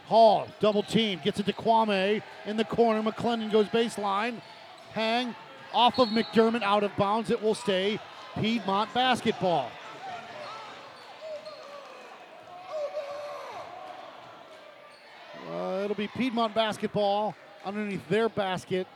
Hall, 0.07 0.47
double 0.61 0.83
team, 0.83 1.21
gets 1.25 1.41
it 1.41 1.47
to 1.47 1.53
Kwame 1.53 2.23
in 2.45 2.57
the 2.57 2.65
corner. 2.65 3.03
McClendon 3.03 3.51
goes 3.51 3.67
baseline. 3.69 4.41
Hang 4.93 5.35
off 5.75 5.99
of 5.99 6.09
McDermott, 6.09 6.63
out 6.63 6.85
of 6.85 6.95
bounds. 6.97 7.31
It 7.31 7.43
will 7.43 7.55
stay 7.55 7.99
Piedmont 8.41 8.93
basketball. 8.95 9.71
Uh, 15.51 15.83
it'll 15.85 15.97
be 15.97 16.09
Piedmont 16.09 16.55
basketball 16.55 17.35
underneath 17.65 18.07
their 18.09 18.29
basket. 18.29 18.87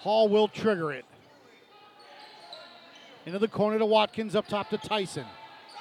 Hall 0.00 0.28
will 0.28 0.48
trigger 0.48 0.92
it. 0.92 1.04
Into 3.24 3.38
the 3.38 3.48
corner 3.48 3.78
to 3.78 3.86
Watkins, 3.86 4.34
up 4.34 4.48
top 4.48 4.68
to 4.70 4.78
Tyson. 4.78 5.24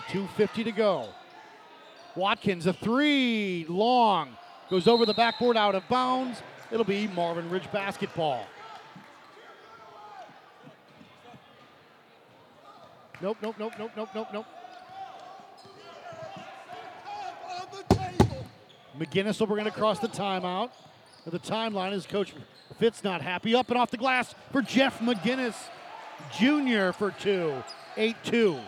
2.50 0.10 0.63
to 0.65 0.71
go. 0.71 1.10
Watkins, 2.15 2.67
a 2.67 2.74
three, 2.74 3.65
long, 3.67 4.38
goes 4.69 4.88
over 4.88 5.05
the 5.05 5.13
backboard, 5.13 5.57
out 5.57 5.74
of 5.74 5.88
bounds. 5.89 6.41
It'll 6.71 6.86
be 6.86 7.07
Marvin 7.07 7.50
Ridge 7.50 7.71
basketball. 7.71 8.45
Nope, 13.21 13.37
nope, 13.41 13.55
nope, 13.59 13.73
nope, 13.77 13.91
nope, 13.95 14.09
nope, 14.15 14.27
nope. 14.33 14.45
McGinnis 18.97 19.39
will 19.39 19.47
bring 19.47 19.65
it 19.65 19.69
across 19.69 19.99
the 19.99 20.07
timeout. 20.07 20.71
The 21.25 21.39
timeline 21.39 21.93
is 21.93 22.05
Coach 22.05 22.33
Fitz 22.79 23.03
not 23.03 23.21
happy. 23.21 23.53
Up 23.53 23.69
and 23.69 23.77
off 23.77 23.91
the 23.91 23.97
glass 23.97 24.33
for 24.51 24.61
Jeff 24.61 24.99
McGinnis 24.99 25.55
Jr. 26.37 26.91
for 26.91 27.11
two. 27.11 27.63
8 27.95 28.15
2. 28.23 28.59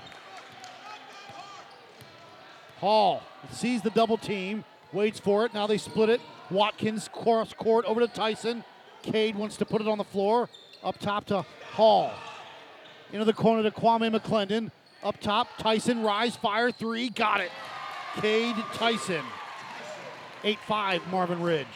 Hall 2.80 3.24
sees 3.52 3.82
the 3.82 3.90
double 3.92 4.18
team, 4.18 4.66
waits 4.92 5.20
for 5.20 5.46
it. 5.46 5.54
Now 5.54 5.66
they 5.66 5.78
split 5.78 6.10
it. 6.10 6.22
Watkins 6.52 7.10
cross 7.12 7.54
court 7.54 7.86
over 7.86 8.02
to 8.02 8.08
Tyson. 8.08 8.64
Cade 9.02 9.36
wants 9.36 9.58
to 9.58 9.66
put 9.66 9.82
it 9.82 9.88
on 9.88 9.98
the 9.98 10.04
floor. 10.04 10.50
Up 10.84 11.00
top 11.00 11.26
to 11.26 11.44
Hall. 11.72 12.12
Into 13.14 13.26
the 13.26 13.34
corner 13.34 13.62
to 13.62 13.70
Kwame 13.70 14.14
McClendon. 14.14 14.72
Up 15.04 15.20
top, 15.20 15.48
Tyson, 15.60 16.02
rise, 16.02 16.36
fire, 16.36 16.72
three, 16.72 17.10
got 17.10 17.42
it. 17.42 17.52
Cade 18.16 18.56
Tyson. 18.74 19.24
8 20.44 20.58
5, 20.68 21.08
Marvin 21.10 21.40
Ridge. 21.40 21.68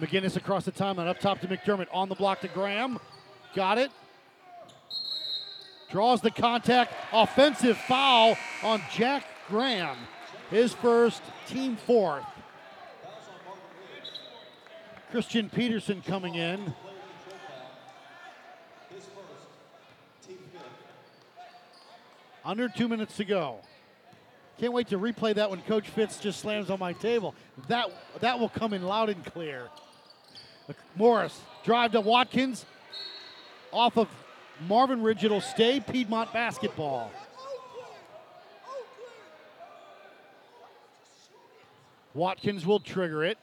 McGinnis 0.00 0.36
across 0.36 0.64
the 0.64 0.72
timeline, 0.72 1.06
up 1.06 1.20
top 1.20 1.40
to 1.40 1.46
McDermott, 1.46 1.86
on 1.92 2.08
the 2.08 2.14
block 2.14 2.40
to 2.40 2.48
Graham. 2.48 2.98
Got 3.54 3.76
it. 3.76 3.90
Draws 5.90 6.22
the 6.22 6.30
contact. 6.30 6.94
Offensive 7.12 7.76
foul 7.76 8.36
on 8.62 8.82
Jack 8.90 9.26
Graham. 9.48 9.98
His 10.50 10.72
first, 10.72 11.22
team 11.46 11.76
fourth. 11.76 12.24
Christian 15.10 15.50
Peterson 15.50 16.02
coming 16.02 16.36
in. 16.36 16.74
Under 22.44 22.68
two 22.68 22.88
minutes 22.88 23.16
to 23.16 23.24
go. 23.24 23.60
Can't 24.58 24.72
wait 24.72 24.88
to 24.88 24.98
replay 24.98 25.34
that 25.34 25.50
when 25.50 25.60
Coach 25.62 25.88
Fitz 25.88 26.18
just 26.18 26.40
slams 26.40 26.70
on 26.70 26.78
my 26.78 26.92
table. 26.92 27.34
That 27.68 27.90
that 28.20 28.38
will 28.38 28.48
come 28.48 28.72
in 28.72 28.82
loud 28.82 29.08
and 29.08 29.24
clear. 29.24 29.68
Morris 30.94 31.38
drive 31.64 31.92
to 31.92 32.00
Watkins 32.00 32.64
off 33.72 33.96
of 33.96 34.08
Marvin 34.68 35.02
Ridge. 35.02 35.24
It'll 35.24 35.40
stay 35.40 35.80
Piedmont 35.80 36.32
basketball. 36.32 37.10
Watkins 42.14 42.64
will 42.64 42.78
trigger 42.78 43.24
it 43.24 43.38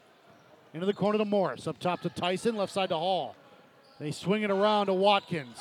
into 0.73 0.85
the 0.85 0.93
corner 0.93 1.17
to 1.17 1.25
Morris. 1.25 1.67
Up 1.67 1.77
top 1.77 2.01
to 2.01 2.09
Tyson, 2.09 2.55
left 2.55 2.71
side 2.71 2.89
to 2.89 2.97
Hall. 2.97 3.35
They 3.99 4.11
swing 4.11 4.43
it 4.43 4.49
around 4.49 4.85
to 4.85 4.93
Watkins. 4.93 5.57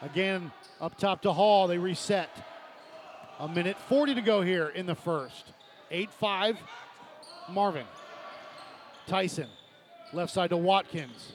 Again, 0.00 0.50
up 0.80 0.96
top 0.98 1.20
to 1.22 1.32
Hall. 1.32 1.66
They 1.68 1.76
reset. 1.76 2.30
A 3.44 3.48
minute 3.48 3.76
40 3.90 4.14
to 4.14 4.22
go 4.22 4.40
here 4.40 4.68
in 4.68 4.86
the 4.86 4.94
first. 4.94 5.52
8 5.90 6.10
5, 6.10 6.56
Marvin. 7.50 7.84
Tyson, 9.06 9.48
left 10.14 10.32
side 10.32 10.48
to 10.48 10.56
Watkins. 10.56 11.32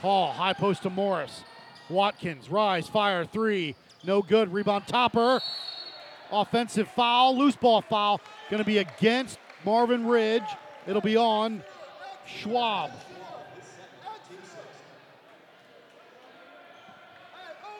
Hall, 0.00 0.32
high 0.32 0.54
post 0.54 0.84
to 0.84 0.90
Morris. 0.90 1.44
Watkins, 1.90 2.50
rise, 2.50 2.88
fire, 2.88 3.26
three. 3.26 3.76
No 4.02 4.22
good. 4.22 4.50
Rebound 4.50 4.86
topper. 4.86 5.42
Offensive 6.32 6.88
foul, 6.96 7.36
loose 7.36 7.54
ball 7.54 7.82
foul. 7.82 8.18
Going 8.48 8.62
to 8.62 8.66
be 8.66 8.78
against 8.78 9.38
Marvin 9.62 10.06
Ridge. 10.06 10.48
It'll 10.86 11.02
be 11.02 11.18
on 11.18 11.62
Schwab. 12.26 12.92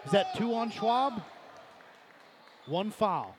Is 0.04 0.12
that 0.12 0.36
two 0.36 0.54
on 0.54 0.70
Schwab? 0.70 1.22
One 2.66 2.90
foul. 2.90 3.34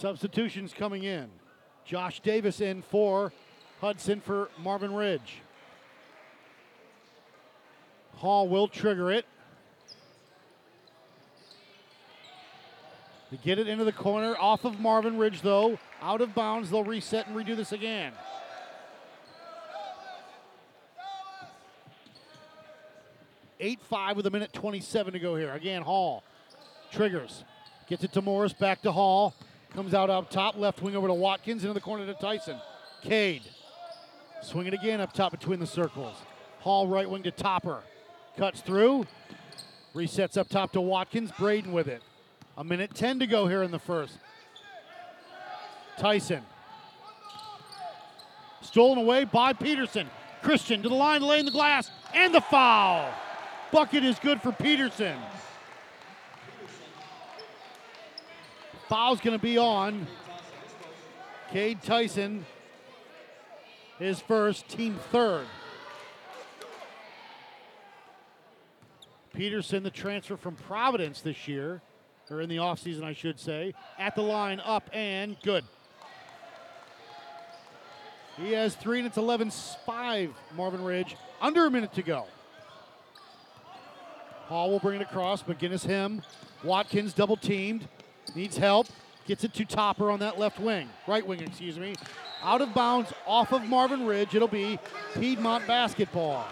Substitutions 0.00 0.72
coming 0.72 1.04
in. 1.04 1.28
Josh 1.84 2.20
Davis 2.20 2.62
in 2.62 2.80
for 2.80 3.34
Hudson 3.82 4.22
for 4.22 4.48
Marvin 4.58 4.94
Ridge. 4.94 5.42
Hall 8.14 8.48
will 8.48 8.66
trigger 8.66 9.12
it. 9.12 9.26
They 13.30 13.36
get 13.44 13.58
it 13.58 13.68
into 13.68 13.84
the 13.84 13.92
corner 13.92 14.34
off 14.38 14.64
of 14.64 14.80
Marvin 14.80 15.18
Ridge, 15.18 15.42
though. 15.42 15.78
Out 16.00 16.22
of 16.22 16.34
bounds. 16.34 16.70
They'll 16.70 16.82
reset 16.82 17.26
and 17.26 17.36
redo 17.36 17.54
this 17.54 17.72
again. 17.72 18.14
Eight 23.62 23.80
five 23.82 24.16
with 24.16 24.26
a 24.26 24.30
minute 24.30 24.54
27 24.54 25.12
to 25.12 25.18
go 25.18 25.36
here. 25.36 25.52
Again, 25.52 25.82
Hall 25.82 26.24
triggers, 26.90 27.44
gets 27.86 28.02
it 28.02 28.12
to 28.14 28.22
Morris, 28.22 28.54
back 28.54 28.80
to 28.82 28.92
Hall, 28.92 29.34
comes 29.74 29.94
out 29.94 30.10
up 30.10 30.30
top, 30.30 30.56
left 30.56 30.82
wing 30.82 30.96
over 30.96 31.06
to 31.06 31.14
Watkins, 31.14 31.62
into 31.62 31.74
the 31.74 31.80
corner 31.80 32.06
to 32.06 32.14
Tyson. 32.14 32.56
Cade, 33.02 33.42
swing 34.42 34.66
it 34.66 34.74
again 34.74 35.00
up 35.00 35.12
top 35.12 35.32
between 35.32 35.60
the 35.60 35.66
circles. 35.66 36.14
Hall 36.60 36.86
right 36.86 37.08
wing 37.08 37.22
to 37.22 37.30
Topper, 37.30 37.82
cuts 38.36 38.60
through, 38.60 39.06
resets 39.94 40.36
up 40.36 40.48
top 40.48 40.72
to 40.72 40.80
Watkins. 40.80 41.32
Braden 41.38 41.72
with 41.72 41.88
it. 41.88 42.02
A 42.56 42.64
minute 42.64 42.94
10 42.94 43.20
to 43.20 43.26
go 43.26 43.46
here 43.46 43.62
in 43.62 43.70
the 43.70 43.78
first. 43.78 44.18
Tyson. 45.98 46.42
Stolen 48.62 48.98
away 48.98 49.24
by 49.24 49.52
Peterson. 49.52 50.08
Christian 50.42 50.82
to 50.82 50.88
the 50.88 50.94
line, 50.94 51.22
laying 51.22 51.44
the 51.44 51.50
glass, 51.50 51.90
and 52.14 52.34
the 52.34 52.40
foul. 52.40 53.12
Bucket 53.72 54.04
is 54.04 54.18
good 54.18 54.40
for 54.40 54.52
Peterson. 54.52 55.18
Foul's 58.90 59.20
going 59.20 59.38
to 59.38 59.42
be 59.42 59.56
on 59.56 60.04
Cade 61.52 61.80
Tyson, 61.80 62.44
his 64.00 64.18
first, 64.18 64.68
team 64.68 64.98
third. 65.12 65.46
Peterson, 69.32 69.84
the 69.84 69.90
transfer 69.90 70.36
from 70.36 70.56
Providence 70.56 71.20
this 71.20 71.46
year, 71.46 71.80
or 72.32 72.40
in 72.40 72.48
the 72.48 72.56
offseason, 72.56 73.04
I 73.04 73.12
should 73.12 73.38
say, 73.38 73.74
at 73.96 74.16
the 74.16 74.22
line, 74.22 74.58
up 74.58 74.90
and 74.92 75.36
good. 75.44 75.62
He 78.38 78.50
has 78.54 78.74
three, 78.74 78.98
and 78.98 79.06
it's 79.06 79.18
11 79.18 79.52
5, 79.86 80.34
Marvin 80.56 80.82
Ridge. 80.82 81.14
Under 81.40 81.64
a 81.64 81.70
minute 81.70 81.92
to 81.92 82.02
go. 82.02 82.26
Hall 84.46 84.68
will 84.68 84.80
bring 84.80 85.00
it 85.00 85.04
across. 85.04 85.44
McGinnis, 85.44 85.86
him. 85.86 86.22
Watkins 86.64 87.12
double 87.12 87.36
teamed. 87.36 87.86
Needs 88.34 88.56
help. 88.56 88.86
Gets 89.26 89.44
it 89.44 89.54
to 89.54 89.64
Topper 89.64 90.10
on 90.10 90.18
that 90.20 90.38
left 90.38 90.58
wing. 90.58 90.88
Right 91.06 91.26
wing, 91.26 91.40
excuse 91.40 91.78
me. 91.78 91.94
Out 92.42 92.60
of 92.60 92.72
bounds 92.74 93.12
off 93.26 93.52
of 93.52 93.64
Marvin 93.64 94.06
Ridge. 94.06 94.34
It'll 94.34 94.48
be 94.48 94.78
Piedmont 95.14 95.66
basketball. 95.66 96.46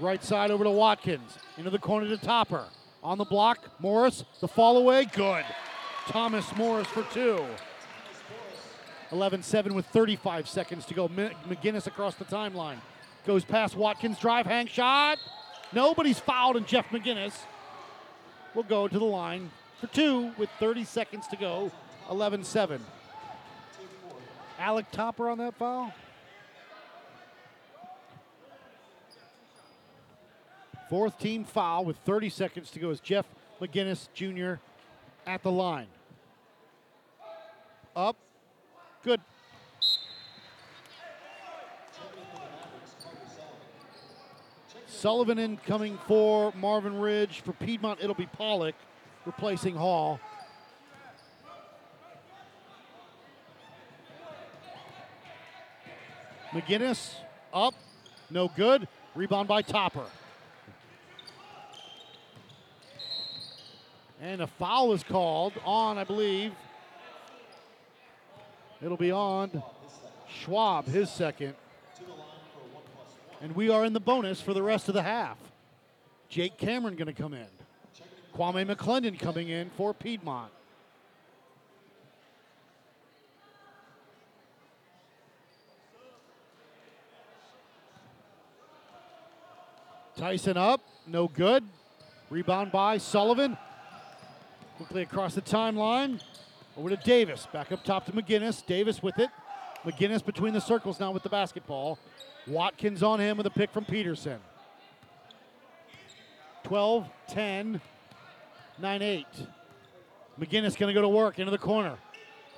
Right 0.00 0.22
side 0.22 0.50
over 0.50 0.64
to 0.64 0.70
Watkins. 0.70 1.38
Into 1.56 1.70
the 1.70 1.78
corner 1.78 2.08
to 2.08 2.16
Topper. 2.16 2.64
On 3.02 3.16
the 3.16 3.24
block, 3.24 3.80
Morris. 3.80 4.24
The 4.40 4.48
fall 4.48 4.76
away, 4.76 5.04
good. 5.04 5.44
Thomas 6.08 6.54
Morris 6.56 6.88
for 6.88 7.04
two. 7.12 7.44
11 9.14 9.44
7 9.44 9.74
with 9.74 9.86
35 9.86 10.48
seconds 10.48 10.84
to 10.86 10.92
go. 10.92 11.08
McGinnis 11.08 11.86
across 11.86 12.16
the 12.16 12.24
timeline. 12.24 12.78
Goes 13.24 13.44
past 13.44 13.76
Watkins, 13.76 14.18
drive, 14.18 14.44
hang 14.44 14.66
shot. 14.66 15.18
Nobody's 15.72 16.18
fouled, 16.18 16.56
and 16.56 16.66
Jeff 16.66 16.88
McGinnis 16.88 17.32
will 18.56 18.64
go 18.64 18.88
to 18.88 18.98
the 18.98 19.04
line 19.04 19.52
for 19.80 19.86
two 19.86 20.32
with 20.36 20.50
30 20.58 20.82
seconds 20.82 21.28
to 21.28 21.36
go. 21.36 21.70
11 22.10 22.42
7. 22.42 22.84
Alec 24.58 24.90
Topper 24.90 25.28
on 25.28 25.38
that 25.38 25.54
foul. 25.54 25.94
Fourth 30.90 31.18
team 31.20 31.44
foul 31.44 31.84
with 31.84 31.98
30 31.98 32.30
seconds 32.30 32.70
to 32.72 32.80
go 32.80 32.90
is 32.90 32.98
Jeff 32.98 33.26
McGinnis 33.60 34.08
Jr. 34.12 34.60
at 35.24 35.44
the 35.44 35.52
line. 35.52 35.86
Up. 37.94 38.16
Good. 39.04 39.20
Sullivan 44.86 45.38
incoming 45.38 45.98
for 46.08 46.52
Marvin 46.56 46.98
Ridge. 46.98 47.42
For 47.42 47.52
Piedmont, 47.52 48.00
it'll 48.02 48.14
be 48.14 48.24
Pollock 48.24 48.74
replacing 49.26 49.74
Hall. 49.74 50.18
McGinnis 56.52 57.10
up, 57.52 57.74
no 58.30 58.48
good. 58.48 58.88
Rebound 59.14 59.48
by 59.48 59.60
Topper. 59.60 60.06
And 64.22 64.40
a 64.40 64.46
foul 64.46 64.94
is 64.94 65.02
called 65.02 65.52
on, 65.66 65.98
I 65.98 66.04
believe. 66.04 66.54
It'll 68.84 68.98
be 68.98 69.12
on 69.12 69.62
Schwab, 70.28 70.86
his 70.86 71.08
second. 71.08 71.54
And 73.40 73.56
we 73.56 73.70
are 73.70 73.82
in 73.82 73.94
the 73.94 74.00
bonus 74.00 74.42
for 74.42 74.52
the 74.52 74.62
rest 74.62 74.88
of 74.88 74.94
the 74.94 75.02
half. 75.02 75.38
Jake 76.28 76.58
Cameron 76.58 76.94
going 76.94 77.06
to 77.06 77.14
come 77.14 77.32
in. 77.32 77.46
Kwame 78.36 78.70
McClendon 78.70 79.18
coming 79.18 79.48
in 79.48 79.70
for 79.70 79.94
Piedmont. 79.94 80.52
Tyson 90.18 90.58
up, 90.58 90.82
no 91.06 91.28
good. 91.28 91.64
Rebound 92.28 92.70
by 92.70 92.98
Sullivan. 92.98 93.56
Quickly 94.76 95.00
across 95.00 95.34
the 95.34 95.42
timeline. 95.42 96.20
Over 96.76 96.90
to 96.90 96.96
Davis. 96.96 97.46
Back 97.52 97.70
up 97.72 97.84
top 97.84 98.06
to 98.06 98.12
McGinnis. 98.12 98.64
Davis 98.66 99.02
with 99.02 99.18
it. 99.18 99.30
McGinnis 99.84 100.24
between 100.24 100.54
the 100.54 100.60
circles 100.60 100.98
now 100.98 101.12
with 101.12 101.22
the 101.22 101.28
basketball. 101.28 101.98
Watkins 102.46 103.02
on 103.02 103.20
him 103.20 103.36
with 103.36 103.46
a 103.46 103.50
pick 103.50 103.70
from 103.70 103.84
Peterson. 103.84 104.38
12 106.64 107.08
10 107.28 107.80
9 108.78 109.02
8. 109.02 109.26
McGinnis 110.40 110.76
going 110.76 110.88
to 110.88 110.94
go 110.94 111.02
to 111.02 111.08
work 111.08 111.38
into 111.38 111.50
the 111.50 111.58
corner. 111.58 111.96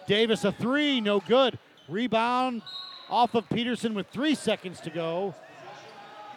Davis 0.06 0.44
a 0.44 0.52
three, 0.52 1.00
no 1.00 1.20
good. 1.20 1.58
Rebound 1.88 2.62
off 3.10 3.34
of 3.34 3.48
Peterson 3.50 3.92
with 3.94 4.06
three 4.08 4.34
seconds 4.34 4.80
to 4.80 4.90
go. 4.90 5.34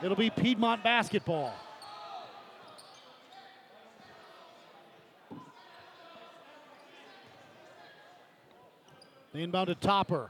It'll 0.04 0.18
be 0.18 0.30
Piedmont 0.30 0.84
basketball. 0.84 1.54
Inbound 9.40 9.68
to 9.68 9.76
Topper. 9.76 10.30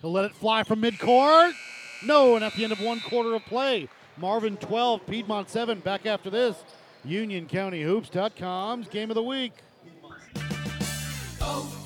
He'll 0.00 0.12
let 0.12 0.26
it 0.26 0.34
fly 0.34 0.62
from 0.62 0.82
midcourt. 0.82 1.52
No, 2.04 2.36
and 2.36 2.44
at 2.44 2.54
the 2.54 2.64
end 2.64 2.72
of 2.72 2.80
one 2.80 3.00
quarter 3.00 3.34
of 3.34 3.44
play, 3.46 3.88
Marvin 4.18 4.56
12, 4.58 5.06
Piedmont 5.06 5.48
7. 5.48 5.80
Back 5.80 6.04
after 6.04 6.28
this, 6.28 6.62
UnionCountyHoops.com's 7.06 8.88
game 8.88 9.10
of 9.10 9.14
the 9.14 9.22
week. 9.22 9.52
Oh. 11.40 11.85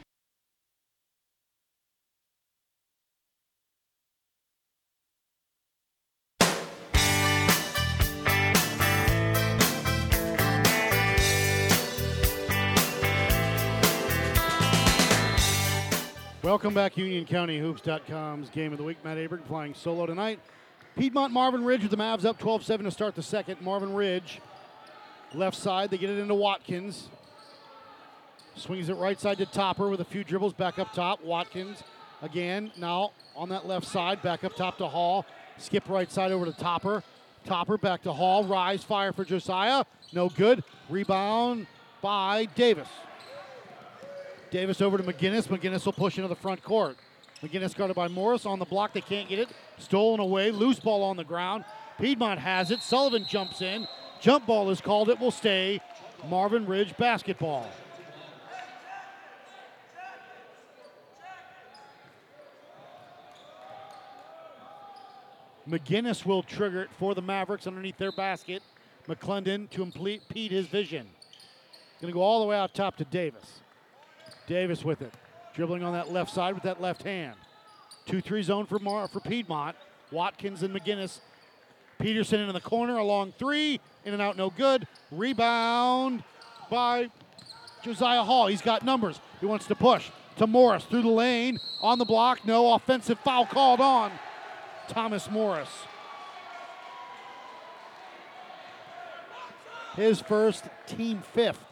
Welcome 16.43 16.73
back, 16.73 16.95
UnionCountyHoops.com's 16.95 18.49
game 18.49 18.71
of 18.71 18.79
the 18.79 18.83
week. 18.83 18.97
Matt 19.05 19.17
Aberg 19.17 19.45
flying 19.45 19.75
solo 19.75 20.07
tonight. 20.07 20.39
Piedmont 20.97 21.31
Marvin 21.31 21.63
Ridge 21.63 21.83
with 21.83 21.91
the 21.91 21.97
Mavs 21.97 22.25
up 22.25 22.39
12 22.39 22.63
7 22.63 22.83
to 22.83 22.89
start 22.89 23.13
the 23.13 23.21
second. 23.21 23.61
Marvin 23.61 23.93
Ridge, 23.93 24.41
left 25.35 25.55
side, 25.55 25.91
they 25.91 25.99
get 25.99 26.09
it 26.09 26.17
into 26.17 26.33
Watkins. 26.33 27.09
Swings 28.55 28.89
it 28.89 28.95
right 28.95 29.19
side 29.19 29.37
to 29.37 29.45
Topper 29.45 29.87
with 29.87 30.01
a 30.01 30.03
few 30.03 30.23
dribbles 30.23 30.53
back 30.53 30.79
up 30.79 30.91
top. 30.93 31.23
Watkins 31.23 31.83
again, 32.23 32.71
now 32.75 33.11
on 33.35 33.49
that 33.49 33.67
left 33.67 33.85
side, 33.85 34.19
back 34.23 34.43
up 34.43 34.55
top 34.55 34.79
to 34.79 34.87
Hall. 34.87 35.27
Skip 35.59 35.87
right 35.89 36.11
side 36.11 36.31
over 36.31 36.45
to 36.45 36.53
Topper. 36.53 37.03
Topper 37.45 37.77
back 37.77 38.01
to 38.01 38.13
Hall. 38.13 38.45
Rise, 38.45 38.83
fire 38.83 39.13
for 39.13 39.23
Josiah. 39.23 39.85
No 40.11 40.27
good. 40.27 40.63
Rebound 40.89 41.67
by 42.01 42.45
Davis. 42.55 42.87
Davis 44.51 44.81
over 44.81 44.97
to 44.97 45.03
McGinnis. 45.03 45.47
McGinnis 45.47 45.85
will 45.85 45.93
push 45.93 46.17
into 46.17 46.27
the 46.27 46.35
front 46.35 46.61
court. 46.61 46.97
McGinnis 47.41 47.75
guarded 47.75 47.95
by 47.95 48.07
Morris 48.07 48.45
on 48.45 48.59
the 48.59 48.65
block. 48.65 48.93
They 48.93 49.01
can't 49.01 49.27
get 49.27 49.39
it. 49.39 49.49
Stolen 49.79 50.19
away. 50.19 50.51
Loose 50.51 50.79
ball 50.79 51.03
on 51.03 51.17
the 51.17 51.23
ground. 51.23 51.63
Piedmont 51.99 52.39
has 52.39 52.69
it. 52.69 52.81
Sullivan 52.81 53.25
jumps 53.27 53.61
in. 53.61 53.87
Jump 54.19 54.45
ball 54.45 54.69
is 54.69 54.81
called. 54.81 55.09
It 55.09 55.19
will 55.19 55.31
stay 55.31 55.81
Marvin 56.29 56.67
Ridge 56.67 56.95
basketball. 56.97 57.67
McGinnis 65.67 66.25
will 66.25 66.43
trigger 66.43 66.81
it 66.81 66.89
for 66.99 67.15
the 67.15 67.21
Mavericks 67.21 67.67
underneath 67.67 67.97
their 67.97 68.11
basket. 68.11 68.61
McClendon 69.07 69.69
to 69.69 69.83
impede 69.83 70.51
his 70.51 70.67
vision. 70.67 71.07
Going 72.01 72.11
to 72.11 72.17
go 72.17 72.21
all 72.21 72.41
the 72.41 72.47
way 72.47 72.57
out 72.57 72.73
top 72.73 72.97
to 72.97 73.05
Davis. 73.05 73.61
Davis 74.51 74.83
with 74.83 75.01
it. 75.01 75.13
Dribbling 75.55 75.81
on 75.81 75.93
that 75.93 76.11
left 76.11 76.29
side 76.29 76.53
with 76.53 76.63
that 76.63 76.81
left 76.81 77.03
hand. 77.03 77.35
2 78.07 78.19
3 78.19 78.43
zone 78.43 78.65
for, 78.65 78.79
Mar- 78.79 79.07
for 79.07 79.21
Piedmont. 79.21 79.77
Watkins 80.11 80.61
and 80.61 80.75
McGinnis. 80.75 81.19
Peterson 81.99 82.41
in 82.41 82.53
the 82.53 82.59
corner, 82.59 82.97
a 82.97 83.03
long 83.03 83.31
three. 83.39 83.79
In 84.03 84.11
and 84.11 84.21
out, 84.21 84.35
no 84.35 84.49
good. 84.49 84.87
Rebound 85.09 86.23
by 86.69 87.09
Josiah 87.81 88.23
Hall. 88.23 88.47
He's 88.47 88.61
got 88.61 88.83
numbers. 88.83 89.21
He 89.39 89.45
wants 89.45 89.67
to 89.67 89.75
push 89.75 90.09
to 90.35 90.47
Morris 90.47 90.83
through 90.83 91.03
the 91.03 91.07
lane. 91.07 91.57
On 91.81 91.97
the 91.97 92.05
block, 92.05 92.45
no 92.45 92.73
offensive 92.73 93.19
foul 93.19 93.45
called 93.45 93.79
on 93.79 94.11
Thomas 94.89 95.31
Morris. 95.31 95.69
His 99.95 100.19
first, 100.19 100.65
team 100.87 101.21
fifth. 101.33 101.63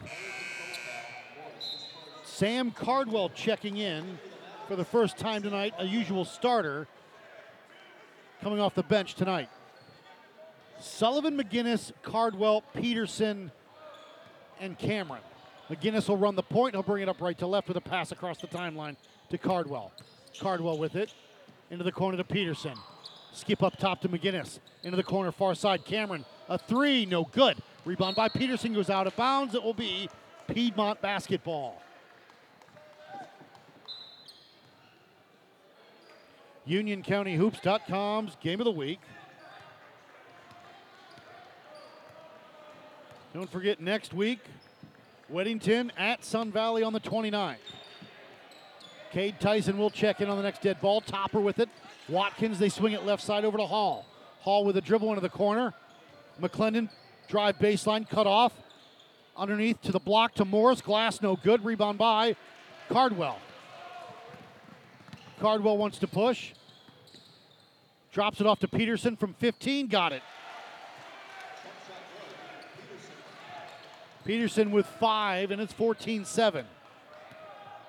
Sam 2.40 2.70
Cardwell 2.70 3.28
checking 3.28 3.76
in 3.76 4.18
for 4.66 4.74
the 4.74 4.84
first 4.86 5.18
time 5.18 5.42
tonight, 5.42 5.74
a 5.76 5.84
usual 5.84 6.24
starter 6.24 6.88
coming 8.40 8.58
off 8.58 8.74
the 8.74 8.82
bench 8.82 9.14
tonight. 9.14 9.50
Sullivan, 10.80 11.36
McGinnis, 11.36 11.92
Cardwell, 12.02 12.62
Peterson, 12.74 13.52
and 14.58 14.78
Cameron. 14.78 15.20
McGinnis 15.68 16.08
will 16.08 16.16
run 16.16 16.34
the 16.34 16.42
point. 16.42 16.74
He'll 16.74 16.82
bring 16.82 17.02
it 17.02 17.10
up 17.10 17.20
right 17.20 17.36
to 17.36 17.46
left 17.46 17.68
with 17.68 17.76
a 17.76 17.82
pass 17.82 18.10
across 18.10 18.38
the 18.38 18.46
timeline 18.46 18.96
to 19.28 19.36
Cardwell. 19.36 19.92
Cardwell 20.40 20.78
with 20.78 20.96
it 20.96 21.12
into 21.70 21.84
the 21.84 21.92
corner 21.92 22.16
to 22.16 22.24
Peterson. 22.24 22.72
Skip 23.34 23.62
up 23.62 23.76
top 23.76 24.00
to 24.00 24.08
McGinnis. 24.08 24.60
Into 24.82 24.96
the 24.96 25.02
corner, 25.02 25.30
far 25.30 25.54
side. 25.54 25.84
Cameron, 25.84 26.24
a 26.48 26.56
three, 26.56 27.04
no 27.04 27.24
good. 27.24 27.58
Rebound 27.84 28.16
by 28.16 28.30
Peterson 28.30 28.72
goes 28.72 28.88
out 28.88 29.06
of 29.06 29.14
bounds. 29.14 29.54
It 29.54 29.62
will 29.62 29.74
be 29.74 30.08
Piedmont 30.48 31.02
basketball. 31.02 31.82
UnionCountyHoops.com's 36.70 38.36
game 38.40 38.60
of 38.60 38.64
the 38.64 38.70
week. 38.70 39.00
Don't 43.34 43.50
forget 43.50 43.80
next 43.80 44.14
week, 44.14 44.38
Weddington 45.32 45.90
at 45.96 46.24
Sun 46.24 46.52
Valley 46.52 46.84
on 46.84 46.92
the 46.92 47.00
29th. 47.00 47.56
Cade 49.10 49.40
Tyson 49.40 49.78
will 49.78 49.90
check 49.90 50.20
in 50.20 50.30
on 50.30 50.36
the 50.36 50.44
next 50.44 50.62
dead 50.62 50.80
ball. 50.80 51.00
Topper 51.00 51.40
with 51.40 51.58
it. 51.58 51.68
Watkins, 52.08 52.60
they 52.60 52.68
swing 52.68 52.92
it 52.92 53.04
left 53.04 53.24
side 53.24 53.44
over 53.44 53.58
to 53.58 53.66
Hall. 53.66 54.06
Hall 54.38 54.64
with 54.64 54.76
a 54.76 54.80
dribble 54.80 55.08
into 55.08 55.20
the 55.20 55.28
corner. 55.28 55.74
McClendon, 56.40 56.88
drive 57.26 57.58
baseline, 57.58 58.08
cut 58.08 58.28
off. 58.28 58.52
Underneath 59.36 59.82
to 59.82 59.90
the 59.90 59.98
block 59.98 60.34
to 60.34 60.44
Morris. 60.44 60.80
Glass, 60.80 61.20
no 61.20 61.34
good. 61.34 61.64
Rebound 61.64 61.98
by 61.98 62.36
Cardwell. 62.88 63.40
Cardwell 65.40 65.76
wants 65.76 65.98
to 65.98 66.06
push. 66.06 66.52
Drops 68.12 68.40
it 68.40 68.46
off 68.46 68.58
to 68.60 68.68
Peterson 68.68 69.16
from 69.16 69.34
15. 69.34 69.86
Got 69.86 70.12
it. 70.12 70.22
Peterson 74.24 74.70
with 74.70 74.86
five, 74.86 75.50
and 75.50 75.60
it's 75.60 75.72
14 75.72 76.24
7. 76.24 76.66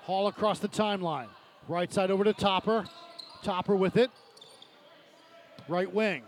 Hall 0.03 0.27
across 0.27 0.59
the 0.59 0.67
timeline. 0.67 1.27
Right 1.67 1.91
side 1.91 2.11
over 2.11 2.23
to 2.23 2.33
Topper. 2.33 2.85
Topper 3.43 3.75
with 3.75 3.97
it. 3.97 4.11
Right 5.67 5.91
wing. 5.91 6.23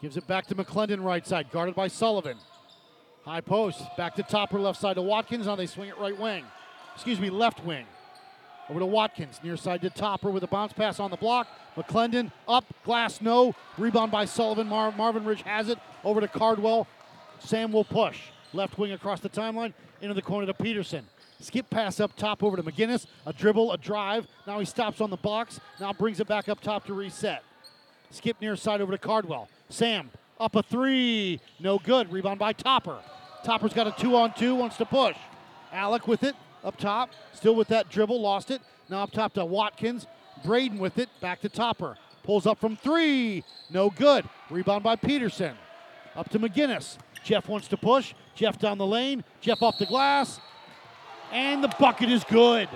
Gives 0.00 0.16
it 0.16 0.26
back 0.26 0.46
to 0.46 0.54
McClendon, 0.54 1.02
right 1.02 1.26
side, 1.26 1.50
guarded 1.50 1.74
by 1.74 1.88
Sullivan. 1.88 2.36
High 3.24 3.40
post. 3.40 3.82
Back 3.96 4.14
to 4.16 4.22
Topper, 4.22 4.60
left 4.60 4.80
side 4.80 4.96
to 4.96 5.02
Watkins. 5.02 5.46
Now 5.46 5.56
they 5.56 5.66
swing 5.66 5.88
it 5.88 5.98
right 5.98 6.18
wing. 6.18 6.44
Excuse 6.94 7.18
me, 7.18 7.30
left 7.30 7.64
wing. 7.64 7.86
Over 8.68 8.80
to 8.80 8.86
Watkins, 8.86 9.38
near 9.44 9.56
side 9.56 9.80
to 9.82 9.90
Topper 9.90 10.30
with 10.30 10.42
a 10.42 10.48
bounce 10.48 10.72
pass 10.72 10.98
on 10.98 11.10
the 11.10 11.16
block. 11.16 11.46
McClendon 11.76 12.32
up, 12.48 12.64
glass 12.84 13.20
no. 13.20 13.54
Rebound 13.78 14.10
by 14.10 14.24
Sullivan. 14.24 14.66
Mar- 14.66 14.92
Marvin 14.92 15.24
Ridge 15.24 15.42
has 15.42 15.68
it. 15.68 15.78
Over 16.04 16.20
to 16.20 16.28
Cardwell. 16.28 16.88
Sam 17.38 17.70
will 17.70 17.84
push. 17.84 18.20
Left 18.52 18.76
wing 18.78 18.92
across 18.92 19.20
the 19.20 19.28
timeline 19.28 19.72
into 20.00 20.14
the 20.14 20.22
corner 20.22 20.46
to 20.46 20.54
Peterson. 20.54 21.06
Skip 21.40 21.68
pass 21.70 22.00
up 22.00 22.16
top 22.16 22.42
over 22.42 22.56
to 22.56 22.62
McGinnis. 22.62 23.06
A 23.24 23.32
dribble, 23.32 23.72
a 23.72 23.78
drive. 23.78 24.26
Now 24.46 24.58
he 24.58 24.64
stops 24.64 25.00
on 25.00 25.10
the 25.10 25.16
box. 25.16 25.60
Now 25.78 25.92
brings 25.92 26.18
it 26.18 26.26
back 26.26 26.48
up 26.48 26.60
top 26.60 26.86
to 26.86 26.94
reset. 26.94 27.44
Skip 28.10 28.40
near 28.40 28.56
side 28.56 28.80
over 28.80 28.92
to 28.92 28.98
Cardwell. 28.98 29.48
Sam 29.68 30.10
up 30.40 30.56
a 30.56 30.62
three. 30.62 31.40
No 31.60 31.78
good. 31.78 32.10
Rebound 32.10 32.38
by 32.38 32.52
Topper. 32.52 32.98
Topper's 33.44 33.72
got 33.72 33.86
a 33.86 33.92
two 33.92 34.16
on 34.16 34.32
two, 34.34 34.54
wants 34.54 34.76
to 34.78 34.86
push. 34.86 35.16
Alec 35.72 36.08
with 36.08 36.24
it 36.24 36.34
up 36.64 36.76
top. 36.76 37.10
Still 37.32 37.54
with 37.54 37.68
that 37.68 37.88
dribble, 37.88 38.20
lost 38.20 38.50
it. 38.50 38.60
Now 38.88 39.02
up 39.02 39.12
top 39.12 39.34
to 39.34 39.44
Watkins. 39.44 40.06
Braden 40.44 40.78
with 40.78 40.98
it. 40.98 41.08
Back 41.20 41.40
to 41.40 41.48
Topper. 41.48 41.96
Pulls 42.22 42.46
up 42.46 42.58
from 42.58 42.76
three. 42.76 43.44
No 43.70 43.90
good. 43.90 44.28
Rebound 44.50 44.82
by 44.82 44.96
Peterson. 44.96 45.56
Up 46.14 46.28
to 46.30 46.38
McGinnis. 46.38 46.98
Jeff 47.24 47.48
wants 47.48 47.68
to 47.68 47.76
push. 47.76 48.14
Jeff 48.34 48.58
down 48.58 48.78
the 48.78 48.86
lane. 48.86 49.24
Jeff 49.40 49.62
off 49.62 49.78
the 49.78 49.86
glass. 49.86 50.40
And 51.32 51.62
the 51.62 51.68
bucket 51.80 52.10
is 52.10 52.24
good. 52.24 52.68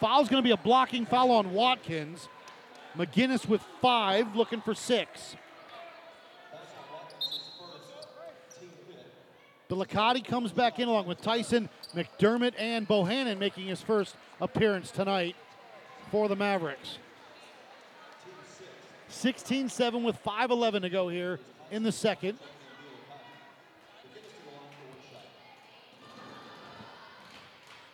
Foul's 0.00 0.28
going 0.28 0.42
to 0.42 0.46
be 0.46 0.52
a 0.52 0.56
blocking 0.56 1.06
foul 1.06 1.30
on 1.30 1.52
Watkins. 1.52 2.28
McGinnis 2.96 3.46
with 3.46 3.62
five, 3.80 4.34
looking 4.34 4.60
for 4.60 4.74
six. 4.74 5.36
Delicati 9.70 10.24
comes 10.24 10.50
back 10.50 10.80
in 10.80 10.88
along 10.88 11.06
with 11.06 11.22
Tyson, 11.22 11.68
McDermott, 11.94 12.54
and 12.58 12.88
Bohannon 12.88 13.38
making 13.38 13.68
his 13.68 13.80
first 13.80 14.16
appearance 14.40 14.90
tonight 14.90 15.36
for 16.10 16.28
the 16.28 16.34
Mavericks. 16.34 16.98
16 19.08 19.68
7 19.68 20.02
with 20.02 20.20
5.11 20.24 20.82
to 20.82 20.90
go 20.90 21.08
here 21.08 21.38
in 21.70 21.84
the 21.84 21.92
second. 21.92 22.36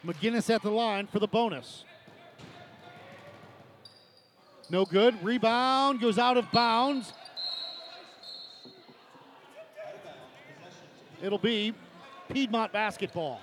McGinnis 0.04 0.54
at 0.54 0.62
the 0.62 0.70
line 0.70 1.06
for 1.06 1.18
the 1.18 1.28
bonus. 1.28 1.84
No 4.70 4.86
good. 4.86 5.22
Rebound 5.22 6.00
goes 6.00 6.18
out 6.18 6.38
of 6.38 6.50
bounds. 6.52 7.12
It'll 11.26 11.38
be 11.38 11.74
Piedmont 12.32 12.72
basketball. 12.72 13.40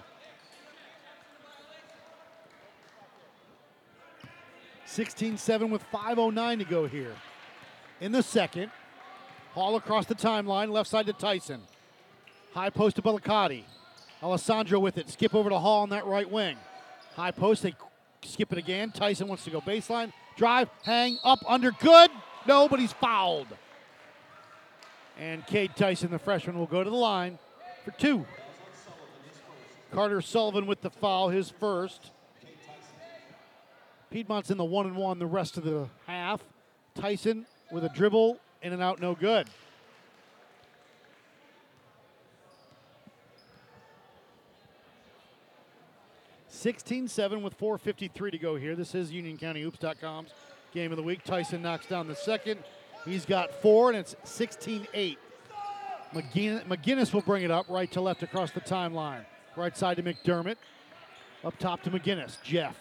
16 4.86 5.38
7 5.38 5.70
with 5.70 5.84
5.09 5.92 6.60
to 6.60 6.64
go 6.64 6.86
here. 6.86 7.14
In 8.00 8.14
the 8.14 8.24
second, 8.24 8.72
Hall 9.52 9.76
across 9.76 10.06
the 10.06 10.16
timeline, 10.16 10.72
left 10.72 10.90
side 10.90 11.08
to 11.08 11.14
Tyson. 11.14 11.60
High 12.54 12.70
post 12.70 12.96
to 12.96 13.02
Bellicati. 13.02 13.66
Alessandro 14.24 14.80
with 14.80 14.98
it. 14.98 15.10
Skip 15.10 15.36
over 15.36 15.50
to 15.50 15.60
Hall 15.60 15.82
on 15.82 15.90
that 15.90 16.06
right 16.06 16.32
wing. 16.32 16.56
High 17.18 17.32
post, 17.32 17.64
they 17.64 17.76
skip 18.22 18.54
it 18.54 18.58
again. 18.58 18.92
Tyson 18.92 19.28
wants 19.28 19.44
to 19.44 19.50
go 19.50 19.60
baseline. 19.60 20.14
Drive, 20.38 20.70
hang, 20.84 21.20
up, 21.26 21.40
under, 21.46 21.72
good. 21.72 22.10
No, 22.48 22.70
but 22.70 22.80
he's 22.80 22.94
fouled. 22.94 23.48
And 25.20 25.46
Cade 25.46 25.76
Tyson, 25.76 26.12
the 26.12 26.20
freshman, 26.20 26.58
will 26.58 26.66
go 26.66 26.82
to 26.82 26.90
the 26.90 26.96
line 26.96 27.38
for 27.84 27.92
two. 27.92 28.26
Carter 29.92 30.22
Sullivan 30.22 30.66
with 30.66 30.82
the 30.82 30.90
foul, 30.90 31.30
his 31.30 31.50
first. 31.50 32.12
Piedmont's 34.10 34.50
in 34.52 34.58
the 34.58 34.66
one 34.66 34.86
and 34.86 34.96
one 34.96 35.20
the 35.20 35.26
rest 35.26 35.58
of 35.58 35.64
the 35.64 35.88
half. 36.08 36.42
Tyson 36.96 37.46
with 37.72 37.84
a 37.84 37.90
dribble, 37.90 38.40
in 38.62 38.74
and 38.74 38.82
out, 38.82 39.00
no 39.00 39.16
good. 39.16 39.48
Sixteen-seven 46.50 47.42
with 47.42 47.58
4.53 47.58 48.32
to 48.32 48.38
go 48.38 48.56
here. 48.56 48.76
This 48.76 48.96
is 48.96 49.12
UnionCountyHoops.com's 49.12 50.30
game 50.74 50.92
of 50.92 50.98
the 50.98 51.04
week. 51.04 51.24
Tyson 51.24 51.62
knocks 51.62 51.88
down 51.88 52.08
the 52.08 52.16
second. 52.16 52.60
He's 53.06 53.26
got 53.26 53.52
four, 53.62 53.90
and 53.90 53.98
it's 53.98 54.16
16-8. 54.24 54.88
McGinn- 54.88 55.18
McGinnis 56.14 57.14
will 57.14 57.22
bring 57.22 57.44
it 57.44 57.52
up 57.52 57.68
right 57.70 57.92
to 57.92 58.02
left 58.02 58.24
across 58.24 58.52
the 58.52 58.62
timeline. 58.62 59.26
Right 59.56 59.76
side 59.76 59.98
to 59.98 60.04
McDermott. 60.04 60.58
Up 61.44 61.58
top 61.58 61.84
to 61.84 61.92
McGinnis. 61.92 62.42
Jeff. 62.44 62.78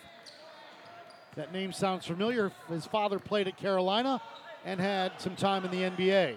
That 1.36 1.52
name 1.52 1.72
sounds 1.72 2.06
familiar. 2.06 2.52
His 2.68 2.86
father 2.86 3.18
played 3.18 3.48
at 3.48 3.56
Carolina 3.56 4.20
and 4.64 4.80
had 4.80 5.12
some 5.18 5.34
time 5.34 5.64
in 5.64 5.70
the 5.70 5.90
NBA. 5.90 6.36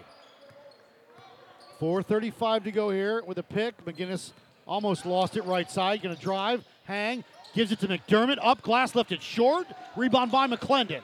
4.35 1.80 2.64
to 2.64 2.72
go 2.72 2.90
here 2.90 3.22
with 3.24 3.38
a 3.38 3.44
pick. 3.44 3.84
McGinnis 3.86 4.32
almost 4.66 5.06
lost 5.06 5.36
it 5.36 5.44
right 5.44 5.70
side. 5.70 6.02
Going 6.02 6.16
to 6.16 6.22
drive, 6.22 6.64
hang, 6.86 7.24
gives 7.54 7.72
it 7.72 7.80
to 7.82 7.88
McDermott. 7.88 8.38
Up, 8.42 8.62
glass 8.62 8.96
left 8.96 9.12
it 9.12 9.22
short. 9.22 9.68
Rebound 9.96 10.32
by 10.32 10.48
McClendon. 10.48 11.02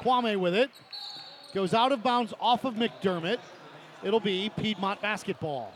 Kwame 0.00 0.38
with 0.38 0.54
it. 0.54 0.70
Goes 1.52 1.74
out 1.74 1.92
of 1.92 2.02
bounds 2.02 2.32
off 2.40 2.64
of 2.64 2.74
McDermott. 2.74 3.38
It'll 4.02 4.20
be 4.20 4.50
Piedmont 4.56 5.00
basketball. 5.00 5.72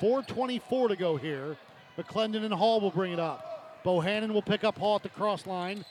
4.24 0.00 0.88
to 0.88 0.96
go 0.96 1.16
here. 1.16 1.56
McClendon 1.98 2.44
and 2.44 2.52
Hall 2.52 2.80
will 2.80 2.90
bring 2.90 3.12
it 3.12 3.20
up. 3.20 3.82
Bohannon 3.84 4.32
will 4.32 4.42
pick 4.42 4.64
up 4.64 4.78
Hall 4.78 4.96
at 4.96 5.02
the 5.02 5.08
cross 5.08 5.46
line. 5.46 5.84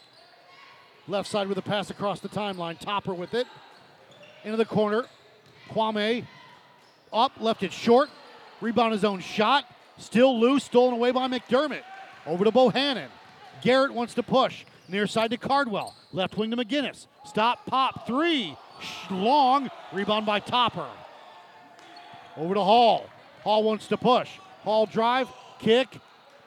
Left 1.08 1.30
side 1.30 1.48
with 1.48 1.58
a 1.58 1.62
pass 1.62 1.90
across 1.90 2.20
the 2.20 2.30
timeline. 2.30 2.80
Topper 2.80 3.14
with 3.14 3.34
it. 3.34 3.48
Into 4.44 4.58
the 4.58 4.66
corner. 4.66 5.06
Kwame 5.70 6.26
up, 7.14 7.32
left 7.40 7.64
it 7.64 7.72
short. 7.72 8.10
Rebound 8.62 8.94
his 8.94 9.04
own 9.04 9.20
shot. 9.20 9.66
Still 9.98 10.40
loose, 10.40 10.64
stolen 10.64 10.94
away 10.94 11.12
by 11.12 11.28
McDermott. 11.28 11.84
Over 12.26 12.44
to 12.44 12.52
Bohannon. 12.52 13.08
Garrett 13.62 13.94
wants 13.94 14.14
to 14.16 14.24
push. 14.24 14.66
Near 14.88 15.08
side 15.08 15.32
to 15.32 15.38
Cardwell. 15.38 15.96
Left 16.12 16.38
wing 16.38 16.52
to 16.52 16.58
McGinnis. 16.58 17.08
Stop, 17.26 17.66
pop, 17.66 18.06
three. 18.06 18.56
Long. 19.10 19.70
Rebound 19.94 20.26
by 20.26 20.40
Topper. 20.40 20.88
Over 22.38 22.54
to 22.56 22.62
Hall. 22.62 23.10
Hall 23.44 23.64
wants 23.64 23.88
to 23.88 23.98
push. 23.98 24.30
Hall 24.64 24.86
drive, 24.86 25.30
kick. 25.60 26.00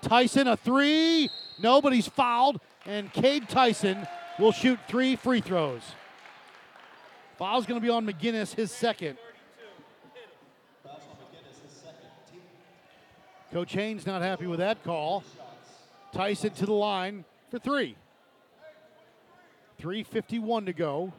Tyson 0.02 0.48
a 0.48 0.56
three. 0.56 1.30
Nobody's 1.60 2.08
fouled. 2.08 2.60
And 2.86 3.12
Cade 3.12 3.48
Tyson 3.48 4.06
will 4.38 4.52
shoot 4.52 4.78
three 4.88 5.16
free 5.16 5.40
throws. 5.40 5.82
Foul's 7.38 7.66
going 7.66 7.80
to 7.80 7.84
be 7.84 7.90
on 7.90 8.06
McGinnis, 8.06 8.54
his 8.54 8.72
second. 8.72 9.18
Coach 13.52 13.72
Haynes 13.72 14.06
not 14.06 14.20
happy 14.20 14.46
with 14.46 14.58
that 14.58 14.82
call. 14.84 15.24
Tyson 16.12 16.50
to 16.50 16.66
the 16.66 16.72
line 16.72 17.24
for 17.50 17.58
three. 17.58 17.96
3.51 19.80 20.66
to 20.66 20.72
go. 20.72 21.12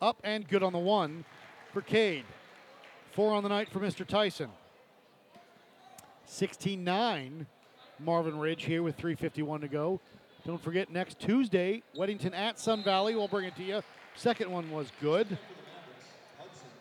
Up 0.00 0.20
and 0.22 0.46
good 0.46 0.62
on 0.62 0.72
the 0.72 0.78
one 0.78 1.24
for 1.72 1.82
Cade. 1.82 2.24
Four 3.12 3.34
on 3.34 3.42
the 3.42 3.48
night 3.48 3.68
for 3.68 3.80
Mr. 3.80 4.06
Tyson. 4.06 4.50
16 6.26 6.84
9. 6.84 7.46
Marvin 8.00 8.38
Ridge 8.38 8.64
here 8.64 8.84
with 8.84 8.96
3.51 8.96 9.62
to 9.62 9.68
go. 9.68 10.00
Don't 10.46 10.62
forget, 10.62 10.90
next 10.90 11.18
Tuesday, 11.18 11.82
Weddington 11.96 12.32
at 12.32 12.60
Sun 12.60 12.84
Valley. 12.84 13.16
We'll 13.16 13.26
bring 13.26 13.46
it 13.46 13.56
to 13.56 13.64
you. 13.64 13.82
Second 14.14 14.50
one 14.52 14.70
was 14.70 14.92
good. 15.00 15.36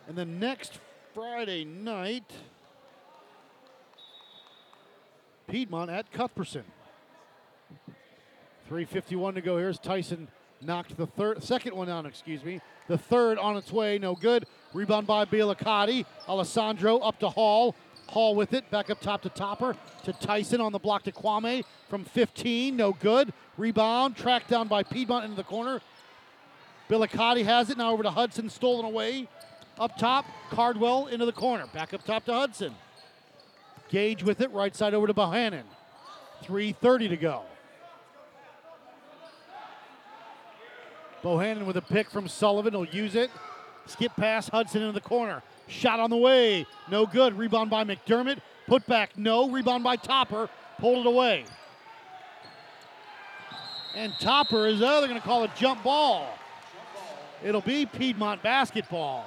And 0.08 0.16
then 0.16 0.40
next 0.40 0.80
Friday 1.16 1.66
night, 1.66 2.32
Piedmont 5.48 5.90
at 5.90 6.12
Cuthbertson. 6.12 6.64
3.51 8.70 9.36
to 9.36 9.42
go. 9.42 9.58
Here's 9.58 9.80
Tyson 9.80 10.28
knocked 10.62 10.96
the 10.98 11.08
third, 11.08 11.44
second 11.44 11.76
one 11.76 11.88
down, 11.88 12.06
excuse 12.06 12.44
me. 12.44 12.62
The 12.88 12.98
third 12.98 13.38
on 13.38 13.58
its 13.58 13.72
way, 13.72 13.98
no 13.98 14.16
good. 14.16 14.46
Rebound 14.74 15.08
by 15.08 15.26
Bielakati. 15.26 16.06
Alessandro 16.28 16.98
up 17.00 17.20
to 17.20 17.30
Hall. 17.30 17.76
Hall 18.08 18.36
with 18.36 18.54
it, 18.54 18.70
back 18.72 18.90
up 18.90 19.02
top 19.02 19.22
to 19.24 19.30
Topper, 19.30 19.76
to 20.06 20.14
Tyson 20.14 20.62
on 20.62 20.72
the 20.72 20.80
block 20.80 21.04
to 21.04 21.12
Kwame 21.12 21.64
from 21.90 22.06
15, 22.06 22.76
no 22.76 22.94
good. 22.94 23.34
Rebound, 23.58 24.16
tracked 24.16 24.50
down 24.50 24.70
by 24.70 24.84
Piedmont 24.84 25.26
into 25.26 25.36
the 25.36 25.44
corner. 25.44 25.82
Bilicati 26.90 27.44
has 27.44 27.70
it, 27.70 27.78
now 27.78 27.92
over 27.92 28.04
to 28.04 28.10
Hudson, 28.10 28.50
stolen 28.50 28.86
away. 28.86 29.28
Up 29.78 29.98
top, 29.98 30.26
Cardwell 30.50 31.08
into 31.08 31.26
the 31.26 31.34
corner, 31.34 31.66
back 31.74 31.94
up 31.94 32.04
top 32.06 32.24
to 32.26 32.34
Hudson. 32.34 32.74
Gage 33.90 34.24
with 34.24 34.42
it, 34.42 34.52
right 34.52 34.76
side 34.76 34.94
over 34.94 35.08
to 35.08 35.14
Bohannon. 35.14 35.64
3.30 36.44 37.10
to 37.10 37.18
go. 37.18 37.42
Bohannon 41.28 41.66
with 41.66 41.76
a 41.76 41.82
pick 41.82 42.10
from 42.10 42.30
Sullivan. 42.30 42.74
He'll 42.74 42.86
use 42.86 43.16
it. 43.16 43.30
Skip 43.86 44.16
pass, 44.16 44.48
Hudson 44.48 44.82
into 44.82 44.94
the 44.94 45.02
corner. 45.02 45.44
Shot 45.68 46.00
on 46.00 46.10
the 46.10 46.16
way. 46.16 46.66
No 46.90 47.06
good. 47.06 47.38
Rebound 47.38 47.70
by 47.70 47.84
McDermott. 47.84 48.40
Put 48.66 48.86
back, 48.88 49.18
no. 49.18 49.50
Rebound 49.50 49.84
by 49.84 49.98
Topper. 49.98 50.50
Pulled 50.80 51.06
it 51.06 51.10
away. 51.10 51.44
And 53.94 54.14
Topper 54.22 54.68
is, 54.68 54.82
oh, 54.82 55.00
they're 55.00 55.10
going 55.10 55.20
to 55.20 55.26
call 55.26 55.44
a 55.44 55.52
jump 55.58 55.84
ball. 55.84 56.34
It'll 57.44 57.62
be 57.62 57.86
Piedmont 57.86 58.42
basketball. 58.42 59.26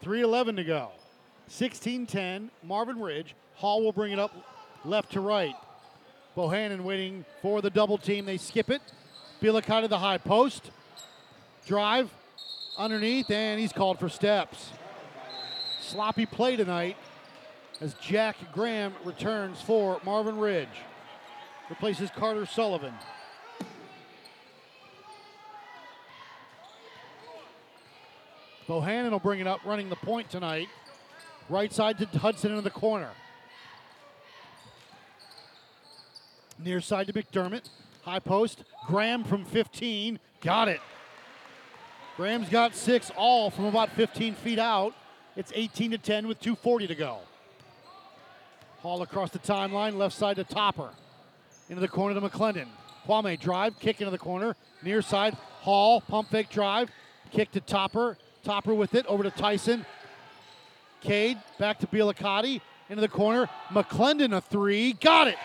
Three 0.00 0.22
eleven 0.22 0.54
to 0.56 0.64
go. 0.64 0.90
16-10, 1.50 2.50
Marvin 2.62 3.00
Ridge. 3.00 3.34
Hall 3.56 3.82
will 3.82 3.92
bring 3.92 4.12
it 4.12 4.18
up 4.20 4.32
left 4.84 5.12
to 5.12 5.20
right. 5.20 5.54
Bohannon 6.36 6.82
waiting 6.82 7.24
for 7.42 7.60
the 7.60 7.70
double 7.70 7.98
team. 7.98 8.24
They 8.24 8.36
skip 8.36 8.70
it. 8.70 8.82
Bielakite 9.42 9.82
to 9.82 9.88
the 9.88 9.98
high 9.98 10.18
post. 10.18 10.70
Drive 11.66 12.10
underneath, 12.78 13.30
and 13.30 13.60
he's 13.60 13.72
called 13.72 13.98
for 13.98 14.08
steps. 14.08 14.70
Sloppy 15.80 16.26
play 16.26 16.56
tonight 16.56 16.96
as 17.80 17.94
Jack 17.94 18.36
Graham 18.52 18.94
returns 19.04 19.60
for 19.60 20.00
Marvin 20.04 20.38
Ridge. 20.38 20.68
Replaces 21.68 22.10
Carter 22.10 22.46
Sullivan. 22.46 22.94
Bohannon 28.68 29.10
will 29.10 29.18
bring 29.18 29.40
it 29.40 29.46
up, 29.46 29.60
running 29.64 29.88
the 29.88 29.96
point 29.96 30.30
tonight. 30.30 30.68
Right 31.48 31.72
side 31.72 31.98
to 31.98 32.06
Hudson 32.18 32.52
into 32.52 32.62
the 32.62 32.70
corner. 32.70 33.10
Near 36.64 36.80
side 36.80 37.06
to 37.06 37.12
McDermott. 37.12 37.68
High 38.02 38.18
post. 38.18 38.64
Graham 38.86 39.24
from 39.24 39.44
15. 39.44 40.18
Got 40.40 40.68
it. 40.68 40.80
Graham's 42.16 42.48
got 42.48 42.74
six 42.74 43.10
all 43.16 43.50
from 43.50 43.64
about 43.66 43.90
15 43.92 44.34
feet 44.34 44.58
out. 44.58 44.94
It's 45.36 45.52
18 45.54 45.92
to 45.92 45.98
10 45.98 46.28
with 46.28 46.40
2.40 46.40 46.88
to 46.88 46.94
go. 46.94 47.18
Hall 48.80 49.02
across 49.02 49.30
the 49.30 49.38
timeline, 49.38 49.96
left 49.96 50.14
side 50.14 50.36
to 50.36 50.44
Topper. 50.44 50.90
Into 51.68 51.80
the 51.80 51.88
corner 51.88 52.18
to 52.18 52.28
McClendon. 52.28 52.66
Kwame 53.06 53.38
drive, 53.38 53.78
kick 53.78 54.00
into 54.00 54.10
the 54.10 54.18
corner. 54.18 54.56
Near 54.82 55.02
side, 55.02 55.34
Hall, 55.60 56.00
pump 56.00 56.30
fake 56.30 56.50
drive. 56.50 56.90
Kick 57.30 57.52
to 57.52 57.60
Topper. 57.60 58.16
Topper 58.42 58.74
with 58.74 58.94
it, 58.94 59.06
over 59.06 59.22
to 59.22 59.30
Tyson. 59.30 59.84
Cade, 61.00 61.38
back 61.58 61.78
to 61.78 61.86
Bielakati. 61.86 62.60
Into 62.88 63.00
the 63.00 63.08
corner. 63.08 63.48
McClendon 63.68 64.36
a 64.36 64.40
three. 64.40 64.94
Got 64.94 65.28
it. 65.28 65.36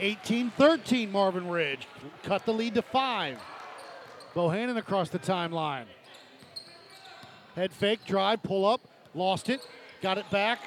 18 0.00 0.50
13, 0.50 1.12
Marvin 1.12 1.48
Ridge. 1.48 1.86
Cut 2.22 2.44
the 2.46 2.52
lead 2.52 2.74
to 2.74 2.82
five. 2.82 3.38
Bohannon 4.34 4.78
across 4.78 5.10
the 5.10 5.18
timeline. 5.18 5.84
Head 7.54 7.72
fake, 7.72 8.00
drive, 8.06 8.42
pull 8.42 8.64
up, 8.64 8.80
lost 9.14 9.48
it, 9.50 9.60
got 10.00 10.18
it 10.18 10.28
back, 10.30 10.60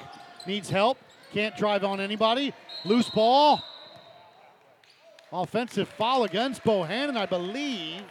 needs 0.46 0.70
help, 0.70 0.98
can't 1.32 1.56
drive 1.56 1.82
on 1.82 2.00
anybody. 2.00 2.54
Loose 2.84 3.10
ball. 3.10 3.62
Offensive 5.32 5.88
foul 5.88 6.24
against 6.24 6.62
Bohannon, 6.62 7.16
I 7.16 7.26
believe. 7.26 8.02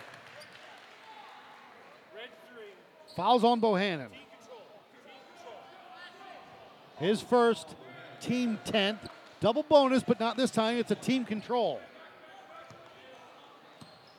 Fouls 3.16 3.44
on 3.44 3.62
Bohannon. 3.62 4.10
His 6.98 7.22
first, 7.22 7.76
team 8.20 8.60
10th. 8.66 8.98
Double 9.44 9.64
bonus, 9.64 10.04
but 10.04 10.22
not 10.22 10.38
this 10.38 10.52
time. 10.52 10.78
It's 10.78 10.92
a 10.92 10.96
team 10.96 11.26
control. 11.26 11.82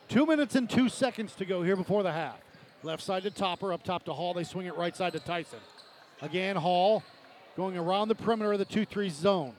Two 0.07 0.27
minutes 0.27 0.53
and 0.53 0.69
two 0.69 0.87
seconds 0.87 1.33
to 1.37 1.45
go 1.45 1.63
here 1.63 1.75
before 1.75 2.03
the 2.03 2.11
half. 2.11 2.37
Left 2.83 3.01
side 3.01 3.23
to 3.23 3.31
Topper, 3.31 3.73
up 3.73 3.81
top 3.81 4.05
to 4.05 4.13
Hall. 4.13 4.35
They 4.35 4.43
swing 4.43 4.67
it 4.67 4.77
right 4.77 4.95
side 4.95 5.13
to 5.13 5.19
Tyson. 5.19 5.57
Again, 6.21 6.55
Hall 6.55 7.01
going 7.57 7.75
around 7.75 8.09
the 8.09 8.13
perimeter 8.13 8.53
of 8.53 8.59
the 8.59 8.65
2 8.65 8.85
3 8.85 9.09
zone. 9.09 9.55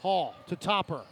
Hall 0.00 0.34
to 0.46 0.56
Topper. 0.56 1.02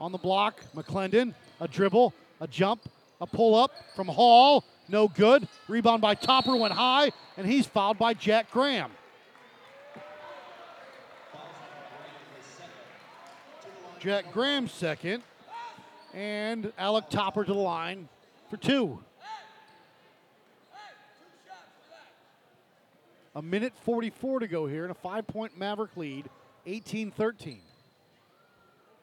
On 0.00 0.12
the 0.12 0.18
block, 0.18 0.62
McClendon. 0.74 1.34
A 1.60 1.68
dribble, 1.68 2.14
a 2.40 2.46
jump, 2.46 2.88
a 3.20 3.26
pull 3.26 3.54
up 3.54 3.72
from 3.94 4.08
Hall. 4.08 4.64
No 4.88 5.08
good. 5.08 5.46
Rebound 5.68 6.00
by 6.00 6.14
Topper 6.14 6.56
went 6.56 6.72
high, 6.72 7.12
and 7.36 7.46
he's 7.46 7.66
fouled 7.66 7.98
by 7.98 8.14
Jack 8.14 8.50
Graham. 8.50 8.92
Jack 14.02 14.32
Graham 14.32 14.66
second, 14.66 15.22
and 16.12 16.72
Alec 16.76 17.08
Topper 17.08 17.44
to 17.44 17.52
the 17.52 17.56
line 17.56 18.08
for 18.50 18.56
two. 18.56 18.98
A 23.36 23.40
minute 23.40 23.72
44 23.84 24.40
to 24.40 24.48
go 24.48 24.66
here, 24.66 24.82
and 24.82 24.90
a 24.90 24.94
five 24.96 25.28
point 25.28 25.56
Maverick 25.56 25.96
lead, 25.96 26.28
18 26.66 27.12
13. 27.12 27.60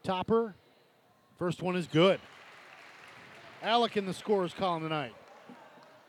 Topper, 0.03 0.53
first 1.37 1.61
one 1.61 1.77
is 1.77 1.87
good. 1.87 2.19
Alec 3.63 3.95
in 3.95 4.05
the 4.05 4.13
scorer's 4.13 4.53
column 4.53 4.83
tonight, 4.83 5.13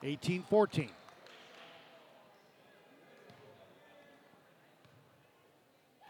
18 0.03 0.42
14. 0.50 0.90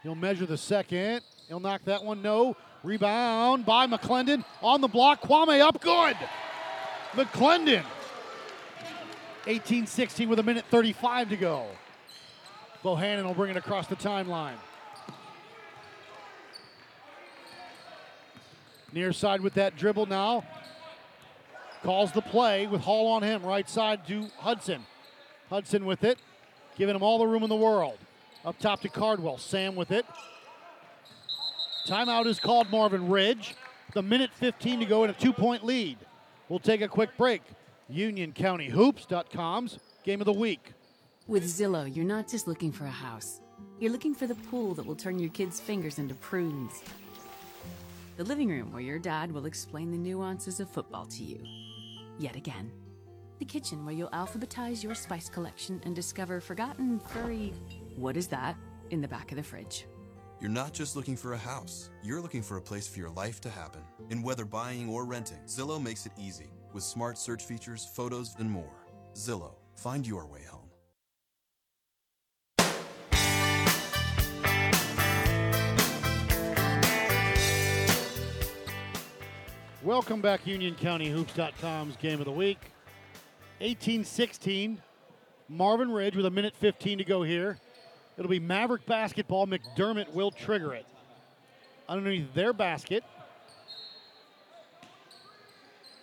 He'll 0.01 0.15
measure 0.15 0.47
the 0.47 0.57
second. 0.57 1.21
He'll 1.47 1.59
knock 1.59 1.83
that 1.85 2.03
one. 2.03 2.23
No. 2.23 2.57
Rebound 2.83 3.65
by 3.65 3.85
McClendon 3.87 4.43
on 4.61 4.81
the 4.81 4.87
block. 4.87 5.21
Kwame 5.21 5.61
up 5.61 5.81
good. 5.81 6.17
McClendon. 7.11 7.83
18 9.47 9.87
16 9.87 10.29
with 10.29 10.39
a 10.39 10.43
minute 10.43 10.65
35 10.69 11.29
to 11.29 11.37
go. 11.37 11.65
Bohannon 12.83 13.23
will 13.23 13.33
bring 13.33 13.51
it 13.51 13.57
across 13.57 13.87
the 13.87 13.95
timeline. 13.95 14.55
Near 18.93 19.13
side 19.13 19.41
with 19.41 19.53
that 19.53 19.77
dribble 19.77 20.07
now. 20.07 20.43
Calls 21.83 22.11
the 22.11 22.21
play 22.21 22.67
with 22.67 22.81
Hall 22.81 23.07
on 23.07 23.23
him. 23.23 23.43
Right 23.43 23.69
side 23.69 24.05
to 24.07 24.27
Hudson. 24.37 24.85
Hudson 25.49 25.85
with 25.85 26.03
it, 26.03 26.17
giving 26.77 26.95
him 26.95 27.03
all 27.03 27.19
the 27.19 27.27
room 27.27 27.43
in 27.43 27.49
the 27.49 27.55
world. 27.55 27.97
Up 28.45 28.57
top 28.59 28.81
to 28.81 28.89
Cardwell. 28.89 29.37
Sam 29.37 29.75
with 29.75 29.91
it. 29.91 30.05
Timeout 31.87 32.27
is 32.27 32.39
called 32.39 32.69
Marvin 32.69 33.09
Ridge. 33.09 33.55
The 33.93 34.01
minute 34.01 34.31
15 34.35 34.79
to 34.81 34.85
go 34.85 35.03
in 35.03 35.09
a 35.09 35.13
two 35.13 35.33
point 35.33 35.65
lead. 35.65 35.97
We'll 36.47 36.59
take 36.59 36.81
a 36.81 36.87
quick 36.87 37.09
break. 37.17 37.41
UnionCountyHoops.com's 37.91 39.79
game 40.03 40.21
of 40.21 40.25
the 40.25 40.33
week. 40.33 40.73
With 41.27 41.43
Zillow, 41.43 41.93
you're 41.93 42.05
not 42.05 42.27
just 42.27 42.47
looking 42.47 42.71
for 42.71 42.85
a 42.85 42.91
house, 42.91 43.41
you're 43.79 43.91
looking 43.91 44.13
for 44.15 44.27
the 44.27 44.35
pool 44.35 44.73
that 44.75 44.85
will 44.85 44.95
turn 44.95 45.19
your 45.19 45.29
kids' 45.29 45.59
fingers 45.59 45.99
into 45.99 46.15
prunes. 46.15 46.83
The 48.17 48.23
living 48.23 48.49
room 48.49 48.71
where 48.71 48.81
your 48.81 48.99
dad 48.99 49.31
will 49.31 49.45
explain 49.45 49.91
the 49.91 49.97
nuances 49.97 50.59
of 50.59 50.69
football 50.69 51.05
to 51.05 51.23
you. 51.23 51.43
Yet 52.19 52.35
again. 52.35 52.71
The 53.39 53.45
kitchen 53.45 53.85
where 53.85 53.95
you'll 53.95 54.09
alphabetize 54.09 54.83
your 54.83 54.93
spice 54.93 55.29
collection 55.29 55.81
and 55.83 55.95
discover 55.95 56.39
forgotten 56.39 56.99
furry, 56.99 57.53
what 57.95 58.15
is 58.15 58.27
that, 58.27 58.55
in 58.91 59.01
the 59.01 59.07
back 59.07 59.31
of 59.31 59.37
the 59.37 59.43
fridge. 59.43 59.85
You're 60.41 60.49
not 60.49 60.73
just 60.73 60.95
looking 60.95 61.15
for 61.15 61.33
a 61.33 61.37
house, 61.37 61.91
you're 62.01 62.19
looking 62.19 62.41
for 62.41 62.57
a 62.57 62.61
place 62.61 62.87
for 62.87 62.97
your 62.97 63.11
life 63.11 63.39
to 63.41 63.49
happen. 63.51 63.81
And 64.09 64.23
whether 64.23 64.43
buying 64.43 64.89
or 64.89 65.05
renting, 65.05 65.37
Zillow 65.45 65.79
makes 65.79 66.07
it 66.07 66.13
easy 66.17 66.49
with 66.73 66.83
smart 66.83 67.19
search 67.19 67.43
features, 67.43 67.85
photos, 67.85 68.35
and 68.39 68.49
more. 68.49 68.73
Zillow, 69.13 69.53
find 69.75 70.07
your 70.07 70.25
way 70.25 70.41
home. 70.49 70.71
Welcome 79.83 80.21
back, 80.21 80.45
UnionCountyHoops.com's 80.45 81.97
game 81.97 82.17
of 82.17 82.25
the 82.25 82.31
week. 82.31 82.57
18 83.59 84.03
16. 84.03 84.81
Marvin 85.47 85.91
Ridge 85.91 86.15
with 86.15 86.25
a 86.25 86.31
minute 86.31 86.55
15 86.55 86.97
to 86.97 87.03
go 87.03 87.21
here. 87.21 87.59
It'll 88.17 88.29
be 88.29 88.39
Maverick 88.39 88.85
basketball. 88.85 89.47
McDermott 89.47 90.13
will 90.13 90.31
trigger 90.31 90.73
it. 90.73 90.85
Underneath 91.87 92.33
their 92.33 92.53
basket. 92.53 93.03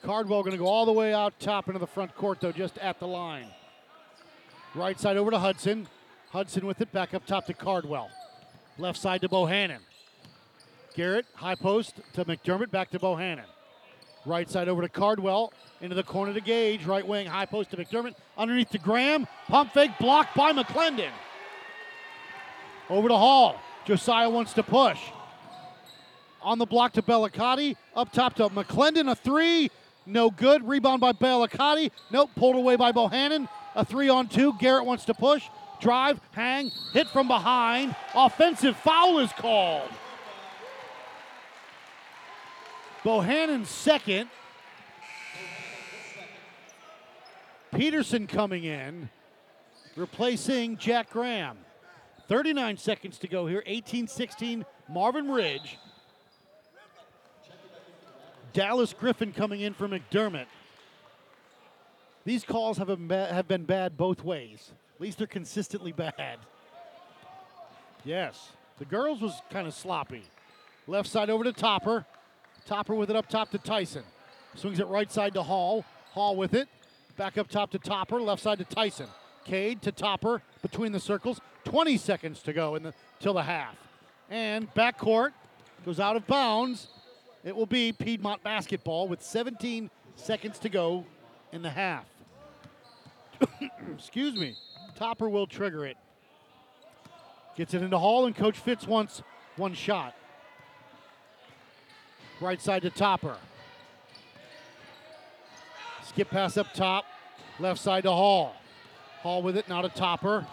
Cardwell 0.02 0.42
going 0.42 0.52
to 0.52 0.58
go 0.58 0.66
all 0.66 0.86
the 0.86 0.92
way 0.92 1.12
out 1.12 1.38
top 1.40 1.68
into 1.68 1.78
the 1.78 1.86
front 1.86 2.14
court, 2.14 2.40
though, 2.40 2.52
just 2.52 2.78
at 2.78 2.98
the 2.98 3.06
line. 3.06 3.48
Right 4.74 4.98
side 4.98 5.16
over 5.16 5.30
to 5.30 5.38
Hudson. 5.38 5.88
Hudson 6.30 6.66
with 6.66 6.80
it 6.80 6.92
back 6.92 7.14
up 7.14 7.26
top 7.26 7.46
to 7.46 7.54
Cardwell. 7.54 8.10
Left 8.78 8.98
side 8.98 9.22
to 9.22 9.28
Bohannon. 9.28 9.78
Garrett, 10.94 11.26
high 11.34 11.54
post 11.54 12.00
to 12.14 12.24
McDermott, 12.24 12.70
back 12.70 12.90
to 12.90 12.98
Bohannon. 12.98 13.44
Right 14.26 14.48
side 14.50 14.68
over 14.68 14.82
to 14.82 14.88
Cardwell. 14.88 15.52
Into 15.80 15.94
the 15.94 16.02
corner 16.02 16.34
to 16.34 16.40
Gage. 16.40 16.84
Right 16.84 17.06
wing, 17.06 17.26
high 17.26 17.46
post 17.46 17.70
to 17.70 17.76
McDermott. 17.76 18.14
Underneath 18.36 18.70
to 18.70 18.78
Graham. 18.78 19.26
Pump 19.46 19.72
fake 19.72 19.92
blocked 19.98 20.36
by 20.36 20.52
McClendon. 20.52 21.10
Over 22.90 23.08
to 23.08 23.16
Hall. 23.16 23.60
Josiah 23.84 24.30
wants 24.30 24.52
to 24.54 24.62
push. 24.62 24.98
On 26.42 26.58
the 26.58 26.66
block 26.66 26.92
to 26.94 27.02
Bellicati. 27.02 27.76
Up 27.94 28.12
top 28.12 28.34
to 28.36 28.48
McClendon. 28.48 29.10
A 29.10 29.14
three. 29.14 29.70
No 30.06 30.30
good. 30.30 30.66
Rebound 30.66 31.00
by 31.00 31.12
Bellicati. 31.12 31.90
Nope. 32.10 32.30
Pulled 32.36 32.56
away 32.56 32.76
by 32.76 32.92
Bohannon. 32.92 33.48
A 33.74 33.84
three 33.84 34.08
on 34.08 34.28
two. 34.28 34.54
Garrett 34.58 34.84
wants 34.84 35.04
to 35.06 35.14
push. 35.14 35.44
Drive. 35.80 36.20
Hang. 36.32 36.70
Hit 36.92 37.08
from 37.08 37.28
behind. 37.28 37.94
Offensive 38.14 38.76
foul 38.76 39.18
is 39.18 39.32
called. 39.32 39.88
Bohannon 43.04 43.64
second. 43.66 44.28
Peterson 47.74 48.26
coming 48.26 48.64
in, 48.64 49.10
replacing 49.94 50.78
Jack 50.78 51.10
Graham. 51.10 51.58
39 52.28 52.76
seconds 52.76 53.18
to 53.18 53.28
go 53.28 53.46
here. 53.46 53.62
18 53.66 54.06
16, 54.06 54.64
Marvin 54.88 55.30
Ridge. 55.30 55.78
Dallas 58.52 58.92
Griffin 58.92 59.32
coming 59.32 59.60
in 59.60 59.74
for 59.74 59.88
McDermott. 59.88 60.46
These 62.24 62.44
calls 62.44 62.78
have 62.78 62.88
been, 62.88 63.08
ba- 63.08 63.32
have 63.32 63.48
been 63.48 63.64
bad 63.64 63.96
both 63.96 64.22
ways. 64.24 64.72
At 64.96 65.00
least 65.00 65.18
they're 65.18 65.26
consistently 65.26 65.92
bad. 65.92 66.38
Yes, 68.04 68.50
the 68.78 68.84
girls 68.84 69.20
was 69.20 69.40
kind 69.50 69.66
of 69.66 69.74
sloppy. 69.74 70.22
Left 70.86 71.08
side 71.08 71.30
over 71.30 71.44
to 71.44 71.52
Topper. 71.52 72.04
Topper 72.66 72.94
with 72.94 73.10
it 73.10 73.16
up 73.16 73.28
top 73.28 73.50
to 73.50 73.58
Tyson. 73.58 74.02
Swings 74.54 74.80
it 74.80 74.86
right 74.88 75.10
side 75.10 75.34
to 75.34 75.42
Hall. 75.42 75.84
Hall 76.12 76.36
with 76.36 76.54
it. 76.54 76.68
Back 77.16 77.38
up 77.38 77.48
top 77.48 77.70
to 77.72 77.78
Topper. 77.78 78.20
Left 78.20 78.42
side 78.42 78.58
to 78.58 78.64
Tyson. 78.64 79.06
Cade 79.44 79.82
to 79.82 79.92
Topper 79.92 80.42
between 80.62 80.92
the 80.92 81.00
circles. 81.00 81.40
20 81.68 81.98
seconds 81.98 82.42
to 82.42 82.54
go 82.54 82.76
in 82.76 82.82
the 82.82 82.94
till 83.20 83.34
the 83.34 83.42
half. 83.42 83.76
And 84.30 84.72
backcourt 84.74 85.32
goes 85.84 86.00
out 86.00 86.16
of 86.16 86.26
bounds. 86.26 86.88
It 87.44 87.54
will 87.54 87.66
be 87.66 87.92
Piedmont 87.92 88.42
basketball 88.42 89.06
with 89.06 89.22
17 89.22 89.90
seconds 90.16 90.58
to 90.60 90.70
go 90.70 91.04
in 91.52 91.60
the 91.60 91.70
half. 91.70 92.06
Excuse 93.94 94.34
me. 94.34 94.56
Topper 94.96 95.28
will 95.28 95.46
trigger 95.46 95.84
it. 95.84 95.98
Gets 97.54 97.74
it 97.74 97.82
into 97.82 97.98
Hall, 97.98 98.24
and 98.24 98.34
Coach 98.34 98.58
Fitz 98.58 98.86
wants 98.86 99.22
one 99.56 99.74
shot. 99.74 100.14
Right 102.40 102.60
side 102.62 102.82
to 102.82 102.90
Topper. 102.90 103.36
Skip 106.06 106.30
pass 106.30 106.56
up 106.56 106.72
top. 106.72 107.04
Left 107.60 107.78
side 107.78 108.04
to 108.04 108.10
Hall. 108.10 108.54
Hall 109.20 109.42
with 109.42 109.56
it, 109.56 109.68
not 109.68 109.84
a 109.84 109.88
Topper. 109.88 110.46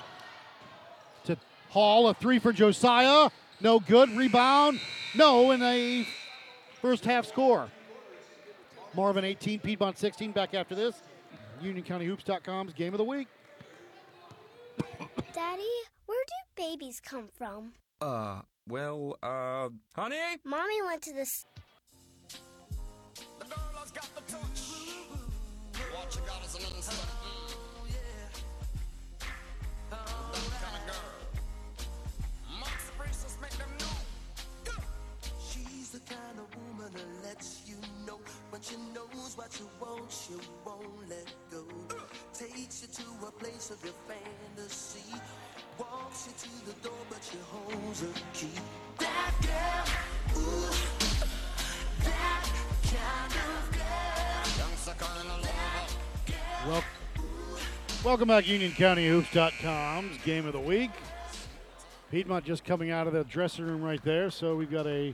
To 1.75 1.79
Hall, 1.81 2.07
a 2.07 2.13
three 2.13 2.39
for 2.39 2.53
Josiah. 2.53 3.29
No 3.59 3.81
good. 3.81 4.09
Rebound. 4.11 4.79
No, 5.13 5.51
and 5.51 5.61
a 5.61 6.07
first 6.81 7.03
half 7.03 7.25
score. 7.25 7.67
Marvin 8.93 9.25
18, 9.25 9.59
Piedmont 9.59 9.97
16. 9.97 10.31
Back 10.31 10.53
after 10.53 10.73
this. 10.73 11.01
UnionCountyHoops.com's 11.61 12.71
game 12.71 12.93
of 12.93 12.97
the 12.97 13.03
week. 13.03 13.27
Daddy, 15.33 15.63
where 16.05 16.23
do 16.25 16.63
babies 16.63 17.01
come 17.01 17.27
from? 17.37 17.73
Uh, 17.99 18.39
well, 18.69 19.17
uh, 19.21 19.67
honey? 19.97 20.15
Mommy 20.45 20.81
went 20.81 21.01
to 21.01 21.13
this. 21.13 21.45
She's 26.57 26.87
the 26.87 27.44
kind 36.15 36.39
of 36.39 36.47
woman 36.55 36.91
that 36.93 37.27
lets 37.27 37.63
you 37.67 37.75
know 38.05 38.19
when 38.49 38.61
she 38.61 38.75
knows 38.93 39.33
what 39.35 39.51
you 39.59 39.67
want, 39.81 40.09
she 40.11 40.33
won't 40.65 41.09
let 41.09 41.27
go. 41.51 41.63
Takes 42.33 42.83
you 42.83 43.03
to 43.03 43.27
a 43.27 43.31
place 43.31 43.71
of 43.71 43.83
your 43.83 43.93
fantasy. 44.07 45.13
Walks 45.77 46.27
you 46.27 46.33
to 46.43 46.49
the 46.67 46.87
door, 46.87 47.03
but 47.09 47.19
she 47.23 47.37
holds 47.51 48.03
a 48.03 48.13
key. 48.33 48.47
That 48.99 49.33
girl, 49.41 50.41
ooh, 50.41 50.69
that 52.03 52.49
kind 52.83 53.33
of 53.49 53.71
girl. 53.73 54.57
Young 54.57 54.75
sucker 54.77 55.05
and 55.19 55.29
lover. 55.29 55.85
Well, 56.67 56.83
welcome 58.03 58.27
back, 58.29 58.45
UnionCountyHoops.com's 58.45 60.17
game 60.23 60.45
of 60.45 60.53
the 60.53 60.59
week. 60.61 60.91
Piedmont 62.11 62.45
just 62.45 62.63
coming 62.63 62.91
out 62.91 63.07
of 63.07 63.13
the 63.13 63.25
dressing 63.25 63.65
room 63.65 63.81
right 63.81 64.01
there. 64.03 64.31
So 64.31 64.55
we've 64.55 64.71
got 64.71 64.87
a 64.87 65.13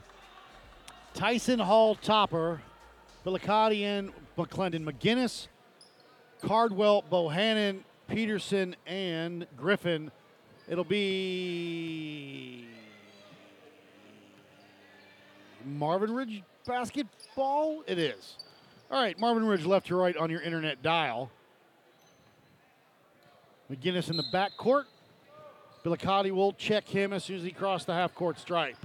Tyson 1.14 1.60
Hall 1.60 1.96
topper, 1.96 2.62
Billicati 3.26 4.12
McClendon, 4.38 4.84
McGinnis, 4.84 5.48
Cardwell, 6.42 7.04
Bohannon, 7.12 7.82
Peterson, 8.08 8.76
and 8.88 9.46
Griffin. 9.58 10.12
It'll 10.68 10.84
be 10.84 12.66
Marvin 15.66 16.14
Ridge 16.14 16.44
basketball. 16.66 17.84
It 17.88 18.00
is. 18.00 18.38
All 18.90 19.02
right, 19.02 19.20
Marvin 19.20 19.46
Ridge 19.46 19.66
left 19.66 19.88
to 19.88 19.96
right 19.96 20.16
on 20.18 20.30
your 20.30 20.42
internet 20.42 20.82
dial. 20.82 21.32
McGinnis 23.72 24.10
in 24.10 24.18
the 24.18 24.26
backcourt. 24.34 24.86
Billicati 25.84 26.32
will 26.32 26.54
check 26.54 26.88
him 26.88 27.14
as 27.14 27.24
soon 27.24 27.38
as 27.38 27.44
he 27.44 27.52
crosses 27.52 27.86
the 27.86 27.94
half 27.94 28.14
court 28.14 28.40
stripe. 28.40 28.78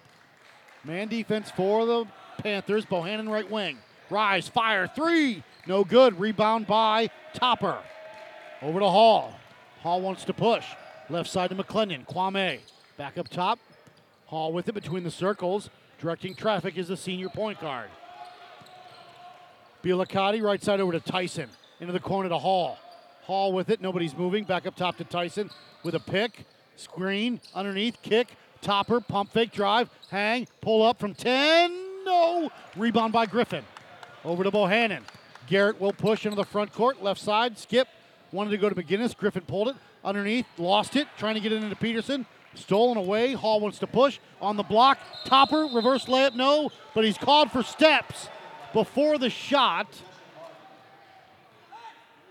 Man 0.87 1.09
defense 1.09 1.51
for 1.51 1.85
the 1.85 2.07
Panthers. 2.39 2.87
Bohannon 2.87 3.29
right 3.29 3.51
wing. 3.51 3.79
Rise, 4.09 4.47
fire, 4.47 4.87
three. 4.87 5.43
No 5.67 5.83
good. 5.83 6.21
Rebound 6.21 6.69
by 6.69 7.11
Topper. 7.35 7.79
Over 8.63 8.79
to 8.79 8.89
Hall. 8.89 9.35
Hall 9.81 10.01
wants 10.01 10.25
to 10.27 10.33
push. 10.33 10.65
Left 11.11 11.29
side 11.29 11.51
to 11.51 11.57
McClendon. 11.57 12.07
Kwame. 12.07 12.61
Back 12.97 13.19
up 13.19 13.29
top. 13.29 13.59
Hall 14.27 14.53
with 14.53 14.69
it 14.69 14.75
between 14.75 15.03
the 15.03 15.11
circles. 15.11 15.71
Directing 15.99 16.37
traffic 16.37 16.79
is 16.79 16.87
the 16.87 16.97
senior 16.97 17.31
point 17.31 17.61
guard. 17.61 17.89
Bielakati, 19.83 20.41
right 20.41 20.63
side 20.63 20.79
over 20.81 20.93
to 20.93 21.01
Tyson. 21.01 21.49
Into 21.81 21.93
the 21.93 22.01
corner 22.01 22.29
to 22.29 22.39
Hall. 22.39 22.79
Hall 23.23 23.53
with 23.53 23.71
it. 23.71 23.81
Nobody's 23.81 24.17
moving. 24.17 24.45
Back 24.45 24.67
up 24.67 24.77
top 24.77 24.99
to 24.99 25.05
Tyson 25.05 25.51
with 25.83 25.97
a 25.97 26.01
pick. 26.01 26.47
Screen. 26.77 27.41
Underneath. 27.57 28.01
Kick. 28.03 28.29
Topper. 28.67 29.01
Pump 29.01 29.33
fake. 29.33 29.53
Drive. 29.53 29.89
Hang. 30.11 30.49
Pull 30.61 30.83
up 30.83 30.99
from 30.99 31.15
10. 31.15 32.05
No. 32.05 32.51
Rebound 32.77 33.13
by 33.13 33.25
Griffin. 33.25 33.65
Over 34.25 34.43
to 34.43 34.51
Bohannon. 34.51 35.03
Garrett 35.47 35.81
will 35.81 35.93
push 35.93 36.27
into 36.27 36.35
the 36.35 36.45
front 36.45 36.73
court. 36.73 37.01
Left 37.01 37.21
side. 37.21 37.57
Skip. 37.59 37.87
Wanted 38.33 38.51
to 38.51 38.59
go 38.59 38.69
to 38.69 38.75
McGinnis. 38.75 39.17
Griffin 39.17 39.43
pulled 39.43 39.69
it. 39.69 39.77
Underneath. 40.05 40.47
Lost 40.59 40.97
it. 40.97 41.07
Trying 41.17 41.37
to 41.37 41.41
get 41.41 41.53
it 41.53 41.63
into 41.63 41.77
Peterson. 41.77 42.27
Stolen 42.55 42.97
away. 42.97 43.35
Hall 43.35 43.61
wants 43.61 43.79
to 43.79 43.87
push. 43.87 44.19
On 44.41 44.57
the 44.57 44.65
block. 44.65 44.99
Topper. 45.25 45.69
Reverse 45.73 46.07
layup. 46.07 46.35
No. 46.35 46.71
But 46.93 47.05
he's 47.05 47.19
called 47.19 47.53
for 47.53 47.63
steps 47.63 48.29
before 48.73 49.17
the 49.17 49.31
shot. 49.31 49.87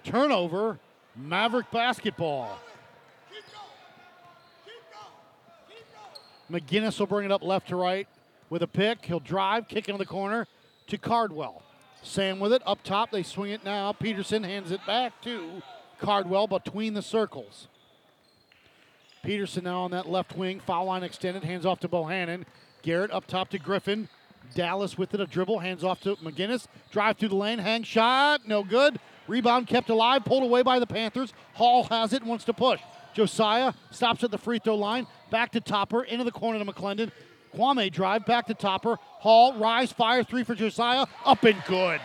Turnover. 0.03 0.79
Maverick 1.15 1.71
basketball. 1.71 2.59
McGinnis 6.51 6.99
will 6.99 7.07
bring 7.07 7.25
it 7.25 7.31
up 7.31 7.43
left 7.43 7.69
to 7.69 7.75
right 7.75 8.07
with 8.49 8.61
a 8.61 8.67
pick. 8.67 9.05
He'll 9.05 9.19
drive, 9.19 9.67
kick 9.67 9.89
into 9.89 9.97
the 9.97 10.05
corner 10.05 10.47
to 10.87 10.97
Cardwell. 10.97 11.63
Sam 12.03 12.39
with 12.39 12.53
it 12.53 12.61
up 12.65 12.83
top. 12.83 13.11
They 13.11 13.23
swing 13.23 13.51
it 13.51 13.63
now. 13.63 13.91
Peterson 13.91 14.43
hands 14.43 14.71
it 14.71 14.85
back 14.85 15.21
to 15.23 15.61
Cardwell 15.99 16.47
between 16.47 16.93
the 16.93 17.01
circles. 17.01 17.67
Peterson 19.23 19.63
now 19.63 19.81
on 19.81 19.91
that 19.91 20.07
left 20.07 20.37
wing. 20.37 20.59
Foul 20.59 20.85
line 20.85 21.03
extended. 21.03 21.43
Hands 21.43 21.65
off 21.65 21.79
to 21.79 21.89
Bohannon. 21.89 22.45
Garrett 22.83 23.09
up 23.09 23.25
top 23.25 23.49
to 23.49 23.59
Griffin. 23.59 24.07
Dallas 24.53 24.99
with 24.99 25.15
it. 25.15 25.19
A 25.19 25.25
dribble. 25.25 25.59
Hands 25.59 25.83
off 25.83 26.01
to 26.01 26.15
McGinnis. 26.17 26.67
Drive 26.91 27.17
through 27.17 27.29
the 27.29 27.35
lane. 27.35 27.57
Hang 27.57 27.81
shot. 27.81 28.47
No 28.47 28.63
good. 28.63 28.99
Rebound 29.27 29.65
kept 29.65 29.89
alive. 29.89 30.23
Pulled 30.23 30.43
away 30.43 30.61
by 30.61 30.77
the 30.77 30.85
Panthers. 30.85 31.33
Hall 31.53 31.85
has 31.85 32.13
it. 32.13 32.23
Wants 32.23 32.45
to 32.45 32.53
push. 32.53 32.79
Josiah 33.15 33.73
stops 33.89 34.23
at 34.23 34.29
the 34.29 34.37
free 34.37 34.59
throw 34.59 34.75
line. 34.75 35.07
Back 35.29 35.51
to 35.51 35.61
Topper. 35.61 36.03
Into 36.03 36.23
the 36.23 36.31
corner 36.31 36.59
to 36.59 36.65
McClendon. 36.65 37.11
Kwame 37.55 37.91
drive. 37.91 38.25
Back 38.25 38.47
to 38.47 38.53
Topper. 38.53 38.97
Hall. 39.01 39.53
Rise. 39.57 39.91
Fire. 39.91 40.23
Three 40.23 40.43
for 40.43 40.55
Josiah. 40.55 41.05
Up 41.23 41.43
and 41.43 41.61
good. 41.67 42.01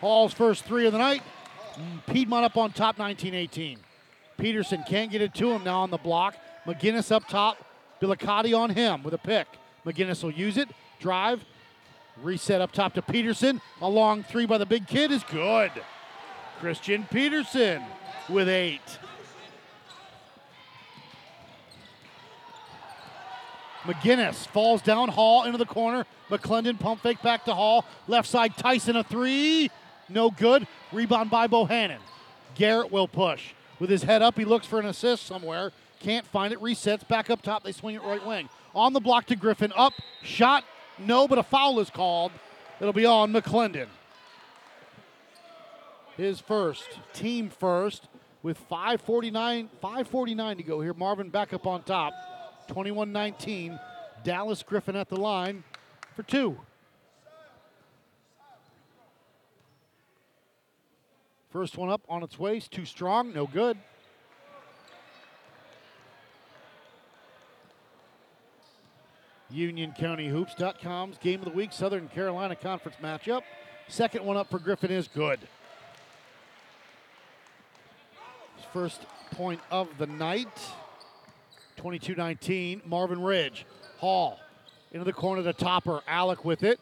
Hall's 0.00 0.32
first 0.32 0.64
three 0.64 0.86
of 0.86 0.92
the 0.92 0.98
night. 0.98 1.22
Piedmont 2.06 2.44
up 2.44 2.56
on 2.56 2.72
top 2.72 2.98
19 2.98 3.34
18. 3.34 3.78
Peterson 4.38 4.82
can't 4.88 5.10
get 5.10 5.20
it 5.20 5.34
to 5.34 5.50
him 5.50 5.62
now 5.62 5.80
on 5.80 5.90
the 5.90 5.98
block. 5.98 6.36
McGinnis 6.66 7.12
up 7.12 7.28
top. 7.28 7.58
Billicati 8.00 8.56
on 8.56 8.70
him 8.70 9.02
with 9.02 9.12
a 9.12 9.18
pick. 9.18 9.46
McGinnis 9.84 10.22
will 10.22 10.30
use 10.30 10.56
it. 10.56 10.68
Drive. 11.00 11.44
Reset 12.22 12.60
up 12.60 12.72
top 12.72 12.94
to 12.94 13.02
Peterson. 13.02 13.60
A 13.80 13.88
long 13.88 14.22
three 14.22 14.46
by 14.46 14.58
the 14.58 14.66
big 14.66 14.86
kid 14.86 15.10
is 15.10 15.22
good. 15.24 15.70
Christian 16.60 17.06
Peterson 17.10 17.82
with 18.28 18.48
eight. 18.48 18.98
McGinnis 23.82 24.46
falls 24.48 24.82
down 24.82 25.08
Hall 25.08 25.44
into 25.44 25.58
the 25.58 25.66
corner. 25.66 26.04
McClendon 26.28 26.78
pump 26.78 27.02
fake 27.02 27.22
back 27.22 27.44
to 27.46 27.54
Hall. 27.54 27.84
Left 28.06 28.28
side 28.28 28.56
Tyson 28.56 28.96
a 28.96 29.04
three. 29.04 29.70
No 30.08 30.30
good. 30.30 30.66
Rebound 30.92 31.30
by 31.30 31.46
Bohannon. 31.46 31.98
Garrett 32.54 32.92
will 32.92 33.08
push. 33.08 33.52
With 33.78 33.88
his 33.88 34.02
head 34.02 34.22
up, 34.22 34.36
he 34.36 34.44
looks 34.44 34.66
for 34.66 34.78
an 34.78 34.86
assist 34.86 35.24
somewhere. 35.26 35.72
Can't 36.00 36.26
find 36.26 36.52
it. 36.52 36.60
Resets 36.60 37.06
back 37.08 37.30
up 37.30 37.42
top. 37.42 37.62
They 37.62 37.72
swing 37.72 37.94
it 37.94 38.02
right 38.02 38.24
wing. 38.24 38.48
On 38.74 38.92
the 38.92 39.00
block 39.00 39.26
to 39.26 39.36
Griffin. 39.36 39.72
Up. 39.74 39.94
Shot. 40.22 40.64
No, 40.98 41.26
but 41.26 41.38
a 41.38 41.42
foul 41.42 41.80
is 41.80 41.88
called. 41.88 42.32
It'll 42.80 42.92
be 42.92 43.06
on 43.06 43.32
McClendon. 43.32 43.86
his 46.16 46.40
first, 46.40 46.86
team 47.14 47.48
first, 47.48 48.08
with 48.42 48.58
549, 48.58 49.68
549 49.80 50.56
to 50.56 50.62
go 50.62 50.80
here. 50.80 50.92
Marvin 50.94 51.30
back 51.30 51.52
up 51.52 51.66
on 51.66 51.82
top, 51.82 52.12
21-19. 52.70 53.78
Dallas 54.22 54.62
Griffin 54.62 54.96
at 54.96 55.08
the 55.08 55.16
line 55.16 55.64
for 56.14 56.22
two. 56.22 56.58
First 61.50 61.76
one 61.76 61.90
up 61.90 62.02
on 62.08 62.22
its 62.22 62.38
waist, 62.38 62.70
too 62.70 62.84
strong, 62.84 63.32
no 63.32 63.46
good. 63.46 63.76
UnionCountyHoops.com's 69.52 71.18
game 71.18 71.40
of 71.40 71.46
the 71.46 71.50
week, 71.50 71.72
Southern 71.72 72.06
Carolina 72.08 72.54
Conference 72.54 72.96
matchup. 73.02 73.42
Second 73.88 74.24
one 74.24 74.36
up 74.36 74.48
for 74.48 74.60
Griffin 74.60 74.92
is 74.92 75.08
good. 75.08 75.40
First 78.72 79.04
point 79.32 79.60
of 79.72 79.88
the 79.98 80.06
night. 80.06 80.46
22 81.80 82.14
19. 82.14 82.82
Marvin 82.84 83.22
Ridge. 83.22 83.64
Hall 83.96 84.38
into 84.92 85.04
the 85.04 85.14
corner 85.14 85.42
to 85.42 85.54
Topper. 85.54 86.02
Alec 86.06 86.44
with 86.44 86.62
it. 86.62 86.78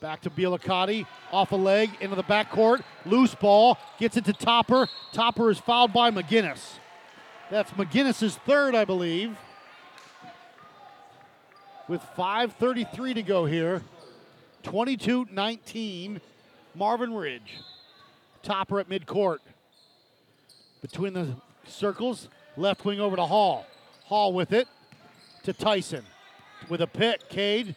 Back 0.00 0.22
to 0.22 0.30
Bielakati. 0.30 1.06
Off 1.30 1.52
a 1.52 1.56
leg 1.56 1.90
into 2.00 2.16
the 2.16 2.24
backcourt. 2.24 2.82
Loose 3.04 3.36
ball. 3.36 3.78
Gets 4.00 4.16
it 4.16 4.24
to 4.24 4.32
Topper. 4.32 4.88
Topper 5.12 5.48
is 5.48 5.60
fouled 5.60 5.92
by 5.92 6.10
McGinnis. 6.10 6.58
That's 7.52 7.70
McGinnis's 7.72 8.34
third, 8.34 8.74
I 8.74 8.84
believe. 8.84 9.36
With 11.86 12.02
5.33 12.18 13.14
to 13.14 13.22
go 13.22 13.44
here. 13.44 13.80
22 14.64 15.28
19. 15.30 16.20
Marvin 16.74 17.14
Ridge. 17.14 17.60
Topper 18.42 18.80
at 18.80 18.88
midcourt. 18.88 19.38
Between 20.82 21.12
the 21.12 21.36
circles, 21.64 22.28
left 22.56 22.84
wing 22.84 22.98
over 22.98 23.14
to 23.14 23.24
Hall. 23.24 23.66
Hall 24.06 24.32
with 24.32 24.52
it 24.52 24.68
to 25.42 25.52
Tyson. 25.52 26.04
With 26.68 26.80
a 26.80 26.86
pick, 26.86 27.28
Cade 27.28 27.76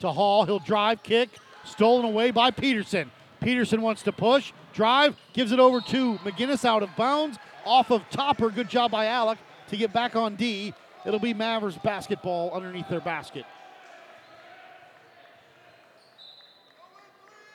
to 0.00 0.12
Hall. 0.12 0.44
He'll 0.44 0.58
drive, 0.58 1.02
kick, 1.02 1.30
stolen 1.64 2.04
away 2.04 2.30
by 2.30 2.50
Peterson. 2.50 3.10
Peterson 3.40 3.82
wants 3.82 4.02
to 4.02 4.12
push, 4.12 4.52
drive, 4.72 5.16
gives 5.32 5.52
it 5.52 5.58
over 5.58 5.80
to 5.80 6.14
McGinnis 6.18 6.64
out 6.64 6.82
of 6.82 6.94
bounds, 6.96 7.38
off 7.64 7.90
of 7.90 8.08
Topper. 8.10 8.50
Good 8.50 8.68
job 8.68 8.90
by 8.90 9.06
Alec 9.06 9.38
to 9.68 9.76
get 9.76 9.92
back 9.92 10.16
on 10.16 10.36
D. 10.36 10.74
It'll 11.06 11.20
be 11.20 11.34
Mavericks 11.34 11.78
basketball 11.78 12.52
underneath 12.52 12.88
their 12.88 13.00
basket. 13.00 13.44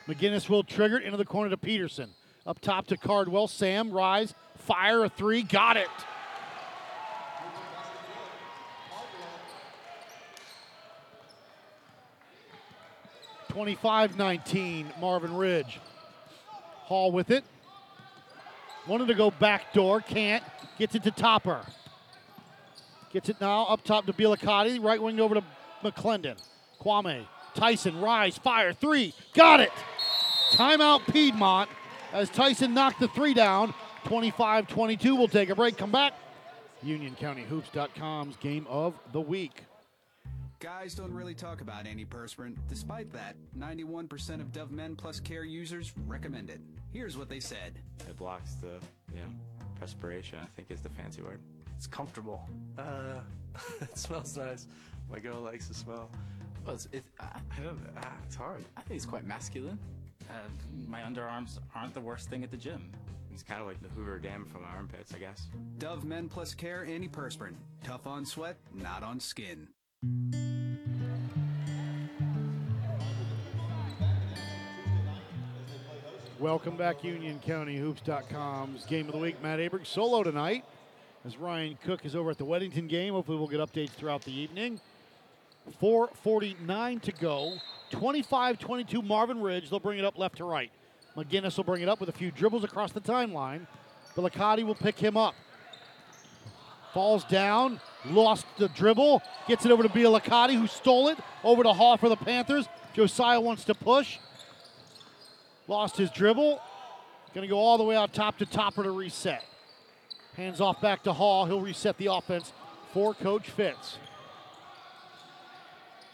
McGinnis 0.08 0.50
will 0.50 0.64
trigger 0.64 0.98
it 0.98 1.04
into 1.04 1.18
the 1.18 1.26
corner 1.26 1.50
to 1.50 1.58
Peterson. 1.58 2.10
Up 2.46 2.60
top 2.60 2.88
to 2.88 2.98
Cardwell. 2.98 3.48
Sam, 3.48 3.92
rise, 3.92 4.34
fire 4.58 5.04
a 5.04 5.10
three, 5.10 5.44
got 5.44 5.78
it. 5.78 5.88
Twenty-five 13.54 14.18
nineteen, 14.18 14.92
Marvin 15.00 15.36
Ridge. 15.36 15.80
Hall 16.86 17.12
with 17.12 17.30
it. 17.30 17.44
Wanted 18.88 19.10
to 19.10 19.14
go 19.14 19.30
back 19.30 19.74
door, 19.74 20.02
can't. 20.02 20.44
Gets 20.80 20.96
it 20.96 21.04
to 21.04 21.12
Topper. 21.12 21.62
Gets 23.12 23.30
it 23.30 23.40
now 23.40 23.66
up 23.66 23.84
top 23.84 24.08
to 24.08 24.14
Bielakati, 24.14 24.84
right 24.84 25.00
wing 25.00 25.20
over 25.20 25.36
to 25.36 25.44
McClendon. 25.84 26.42
Kwame, 26.82 27.28
Tyson, 27.54 28.02
rise, 28.02 28.40
fire, 28.40 28.74
three, 28.74 29.14
got 29.36 29.60
it. 29.60 29.72
Timeout 30.54 31.06
Piedmont 31.14 31.70
as 32.12 32.32
Tyson 32.32 32.74
knocked 32.74 33.00
the 33.00 33.08
three 33.10 33.36
down. 33.36 33.76
25 34.06 34.68
22. 34.68 35.16
We'll 35.16 35.28
take 35.28 35.50
a 35.50 35.56
break, 35.56 35.78
come 35.78 35.92
back. 35.92 36.14
UnionCountyHoops.com's 36.84 38.36
game 38.38 38.66
of 38.68 38.96
the 39.12 39.22
week. 39.22 39.62
Guys 40.64 40.96
don't 40.96 41.14
really 41.14 41.34
talk 41.34 41.60
about 41.60 41.84
antiperspirant. 41.84 42.56
Despite 42.70 43.12
that, 43.12 43.36
91% 43.60 44.40
of 44.40 44.54
Dove 44.54 44.72
Men 44.72 44.96
Plus 44.96 45.20
Care 45.20 45.44
users 45.44 45.92
recommend 46.08 46.50
it. 46.50 46.62
Here's 46.94 47.18
what 47.18 47.28
they 47.28 47.42
said. 47.42 47.80
It 48.08 48.16
blocks 48.16 48.54
the, 48.54 48.80
you 49.14 49.20
know, 49.20 49.28
perspiration, 49.78 50.40
I 50.42 50.46
think 50.56 50.72
is 50.72 50.80
the 50.80 50.88
fancy 50.88 51.22
word. 51.22 51.42
It's 51.76 51.86
comfortable. 51.86 52.48
Uh, 52.78 53.20
it 53.82 53.98
smells 53.98 54.38
nice. 54.38 54.68
My 55.12 55.20
girl 55.20 55.42
likes 55.42 55.68
the 55.68 55.74
smell. 55.74 56.10
Well, 56.66 56.76
it's, 56.76 56.88
it, 56.94 57.04
I, 57.20 57.26
I 57.26 57.62
don't, 57.62 57.82
ah, 57.98 58.14
it's 58.26 58.36
hard. 58.36 58.64
I 58.78 58.82
think 58.84 58.96
it's 58.96 59.06
quite 59.06 59.28
masculine. 59.28 59.78
Uh, 60.30 60.48
my 60.88 61.02
underarms 61.02 61.60
aren't 61.76 61.94
the 61.94 62.00
worst 62.00 62.30
thing 62.30 62.42
at 62.42 62.52
the 62.52 62.58
gym. 62.58 62.90
It's 63.34 63.44
kind 63.44 63.60
of 63.60 63.68
like 63.68 63.82
the 63.82 63.90
Hoover 63.90 64.18
Dam 64.18 64.46
from 64.46 64.62
my 64.62 64.70
armpits, 64.70 65.14
I 65.14 65.18
guess. 65.18 65.48
Dove 65.78 66.06
Men 66.06 66.30
Plus 66.30 66.54
Care 66.54 66.86
Antiperspirant. 66.88 67.56
Tough 67.84 68.08
on 68.08 68.26
sweat, 68.26 68.56
not 68.74 69.04
on 69.04 69.20
skin. 69.20 69.68
Welcome 76.44 76.76
back, 76.76 77.06
Union 77.06 77.40
County 77.40 77.78
UnionCountyHoops.com's 77.78 78.86
game 78.86 79.06
of 79.06 79.14
the 79.14 79.18
week. 79.18 79.42
Matt 79.42 79.60
Aberg 79.60 79.88
solo 79.88 80.24
tonight 80.24 80.66
as 81.24 81.38
Ryan 81.38 81.78
Cook 81.86 82.06
is 82.06 82.18
over 82.18 82.32
at 82.32 82.38
the 82.38 82.46
Weddington 82.46 82.90
game. 82.90 83.14
Hopefully, 83.14 83.38
we'll 83.38 83.48
get 83.48 83.62
updates 83.62 83.92
throughout 83.92 84.24
the 84.24 84.38
evening. 84.38 84.82
4.49 85.82 87.02
to 87.04 87.12
go. 87.14 87.54
25 87.92 88.60
22 88.60 89.02
Marvin 89.02 89.40
Ridge. 89.40 89.70
They'll 89.70 89.80
bring 89.80 90.00
it 90.00 90.04
up 90.04 90.18
left 90.18 90.36
to 90.36 90.44
right. 90.44 90.70
McGinnis 91.16 91.56
will 91.56 91.64
bring 91.64 91.82
it 91.82 91.88
up 91.88 92.02
with 92.02 92.10
a 92.10 92.12
few 92.12 92.30
dribbles 92.30 92.66
across 92.66 92.92
the 92.92 93.00
timeline. 93.00 93.66
Bilicati 94.14 94.66
will 94.66 94.76
pick 94.76 95.00
him 95.00 95.16
up. 95.16 95.36
Falls 96.94 97.24
down, 97.24 97.80
lost 98.04 98.46
the 98.58 98.68
dribble, 98.68 99.24
gets 99.48 99.66
it 99.66 99.72
over 99.72 99.82
to 99.82 99.88
Bielakati, 99.88 100.60
who 100.60 100.68
stole 100.68 101.08
it, 101.08 101.18
over 101.42 101.64
to 101.64 101.72
Hall 101.72 101.96
for 101.96 102.10
the 102.10 102.18
Panthers. 102.18 102.68
Josiah 102.94 103.40
wants 103.40 103.64
to 103.64 103.74
push. 103.74 104.18
Lost 105.68 105.98
his 105.98 106.12
dribble. 106.12 106.62
Going 107.34 107.48
to 107.48 107.50
go 107.50 107.58
all 107.58 107.78
the 107.78 107.84
way 107.84 107.96
out 107.96 108.14
top 108.14 108.38
to 108.40 108.46
Topper 108.46 108.84
to 108.84 108.92
reset. 108.92 109.44
Hands 110.36 110.60
off 110.62 110.82
back 110.82 111.04
to 111.04 111.14
Hall. 111.14 111.46
He'll 111.46 111.62
reset 111.62 111.98
the 111.98 112.08
offense 112.08 112.54
for 112.94 113.14
Coach 113.14 113.50
Fitz. 113.50 113.98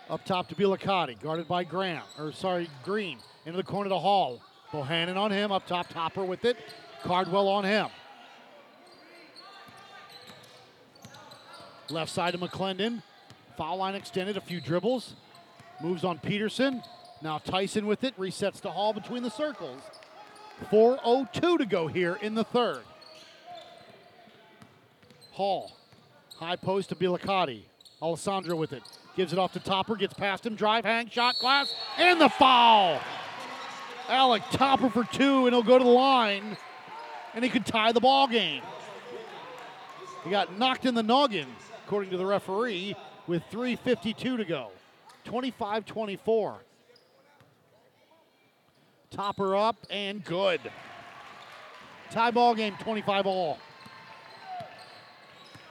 Up 0.10 0.24
top 0.26 0.48
to 0.48 0.56
Bielakati, 0.56 1.22
guarded 1.22 1.48
by 1.48 1.64
Graham, 1.64 2.02
or 2.18 2.32
sorry, 2.32 2.68
Green. 2.84 3.20
Into 3.46 3.58
the 3.58 3.64
corner 3.64 3.90
to 3.90 3.98
Hall. 3.98 4.42
Bohannon 4.72 5.18
on 5.18 5.32
him, 5.32 5.52
up 5.52 5.68
top, 5.68 5.88
Topper 5.90 6.24
with 6.24 6.46
it. 6.46 6.58
Cardwell 7.04 7.48
on 7.48 7.64
him. 7.64 7.88
Left 11.90 12.12
side 12.12 12.34
to 12.34 12.40
McClendon. 12.40 13.02
Foul 13.58 13.78
line 13.78 13.96
extended, 13.96 14.38
a 14.38 14.42
few 14.42 14.62
dribbles. 14.62 15.16
Moves 15.82 16.04
on 16.04 16.18
Peterson. 16.20 16.82
Now 17.22 17.38
Tyson 17.38 17.86
with 17.86 18.04
it, 18.04 18.18
resets 18.18 18.62
to 18.62 18.70
Hall 18.70 18.94
between 18.94 19.24
the 19.24 19.30
circles. 19.30 19.82
4.02 20.72 21.58
to 21.58 21.66
go 21.66 21.88
here 21.88 22.18
in 22.22 22.36
the 22.36 22.44
third. 22.44 22.82
Hall, 25.32 25.72
high 26.38 26.56
post 26.56 26.90
to 26.90 26.96
Bielakati. 26.96 27.62
Alessandro 28.02 28.56
with 28.56 28.74
it. 28.74 28.84
Gives 29.16 29.34
it 29.34 29.40
off 29.40 29.52
to 29.54 29.60
Topper, 29.60 29.96
gets 29.96 30.14
past 30.14 30.46
him, 30.46 30.56
drive, 30.56 30.86
hang, 30.86 31.10
shot, 31.10 31.36
glass, 31.40 31.74
and 31.98 32.20
the 32.22 32.30
foul. 32.30 33.00
Alec 34.08 34.44
Topper 34.52 34.90
for 34.90 35.04
two, 35.04 35.46
and 35.46 35.54
he'll 35.54 35.64
go 35.64 35.78
to 35.78 35.84
the 35.84 35.90
line, 35.90 36.58
and 37.34 37.44
he 37.44 37.50
could 37.50 37.66
tie 37.66 37.92
the 37.92 38.00
ball 38.00 38.28
game. 38.28 38.62
He 40.24 40.30
got 40.30 40.58
knocked 40.58 40.86
in 40.86 40.96
the 40.96 41.04
noggin, 41.04 41.48
according 41.86 42.12
to 42.12 42.18
the 42.18 42.26
referee, 42.26 42.96
with 43.28 43.44
3.52 43.52 44.38
to 44.38 44.46
go. 44.46 44.70
25 45.26 45.86
24. 45.86 46.60
Topper 49.12 49.56
up 49.56 49.76
and 49.90 50.24
good. 50.24 50.60
Tie 52.12 52.32
ball 52.32 52.54
game, 52.56 52.76
25 52.80 53.26
all. 53.26 53.58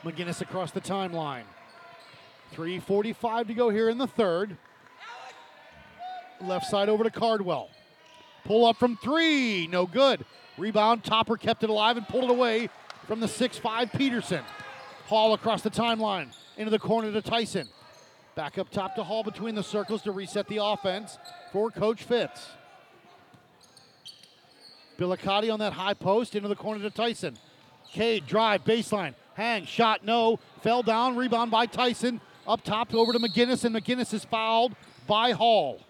McGinnis 0.03 0.41
across 0.41 0.72
the 0.72 0.80
timeline. 0.80 1.45
3.45 2.55 3.49
to 3.49 3.55
go 3.55 3.70
here 3.70 3.89
in 3.89 3.99
the 3.99 4.07
third. 4.07 4.57
Left 6.41 6.66
side 6.66 6.89
over 6.89 7.05
to 7.05 7.11
Cardwell. 7.11 7.70
Pull 8.45 8.66
up 8.66 8.76
from 8.76 8.97
three, 8.97 9.66
no 9.66 9.86
good. 9.86 10.24
Rebound, 10.57 11.05
Topper 11.05 11.36
kept 11.36 11.62
it 11.62 11.70
alive 11.70 11.97
and 11.97 12.07
pulled 12.09 12.24
it 12.24 12.30
away 12.30 12.70
from 13.07 13.20
the 13.20 13.28
six-five 13.28 13.93
Peterson. 13.93 14.43
Hall 15.07 15.34
across 15.34 15.62
the 15.62 15.70
timeline, 15.70 16.28
into 16.57 16.70
the 16.70 16.78
corner 16.78 17.12
to 17.12 17.22
Tyson. 17.22 17.68
Back 18.34 18.59
up 18.59 18.70
top 18.70 18.95
to 18.97 19.05
Hall 19.05 19.22
between 19.22 19.55
the 19.55 19.62
circles 19.62 20.03
to 20.03 20.12
reset 20.12 20.49
the 20.49 20.59
offense 20.62 21.18
for 21.53 21.70
Coach 21.70 22.05
Fitz. 22.05 22.49
Bilicati 24.99 25.53
on 25.53 25.61
that 25.61 25.72
high 25.72 25.94
post 25.94 26.34
into 26.34 26.49
the 26.49 26.57
corner 26.57 26.82
to 26.82 26.90
Tyson. 26.90 27.38
Cade 27.92 28.26
drive, 28.26 28.64
baseline, 28.64 29.14
hang, 29.34 29.64
shot, 29.64 30.05
no. 30.05 30.38
Fell 30.62 30.82
down, 30.82 31.16
rebound 31.16 31.51
by 31.51 31.66
Tyson. 31.66 32.20
Up 32.46 32.62
top 32.62 32.94
over 32.94 33.12
to 33.12 33.18
McGinnis, 33.18 33.64
and 33.64 33.74
McGinnis 33.74 34.12
is 34.12 34.24
fouled 34.24 34.74
by 35.07 35.32
Hall. 35.32 35.80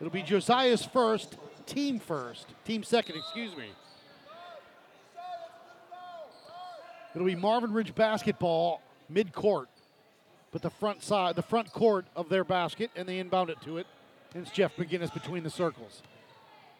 It'll 0.00 0.12
be 0.12 0.22
Josiah's 0.22 0.84
first, 0.84 1.36
team 1.66 1.98
first. 1.98 2.46
Team 2.64 2.82
second, 2.82 3.16
excuse 3.16 3.56
me. 3.56 3.70
It'll 7.14 7.26
be 7.26 7.34
Marvin 7.34 7.72
Ridge 7.72 7.94
basketball 7.94 8.80
mid 9.08 9.32
court, 9.32 9.68
but 10.52 10.62
the 10.62 10.70
front 10.70 11.02
side, 11.02 11.34
the 11.34 11.42
front 11.42 11.72
court 11.72 12.06
of 12.14 12.28
their 12.28 12.44
basket, 12.44 12.90
and 12.94 13.08
they 13.08 13.18
inbound 13.18 13.50
it 13.50 13.60
to 13.62 13.78
it. 13.78 13.86
And 14.34 14.46
it's 14.46 14.54
Jeff 14.54 14.76
McGinnis 14.76 15.12
between 15.12 15.42
the 15.42 15.50
circles. 15.50 16.02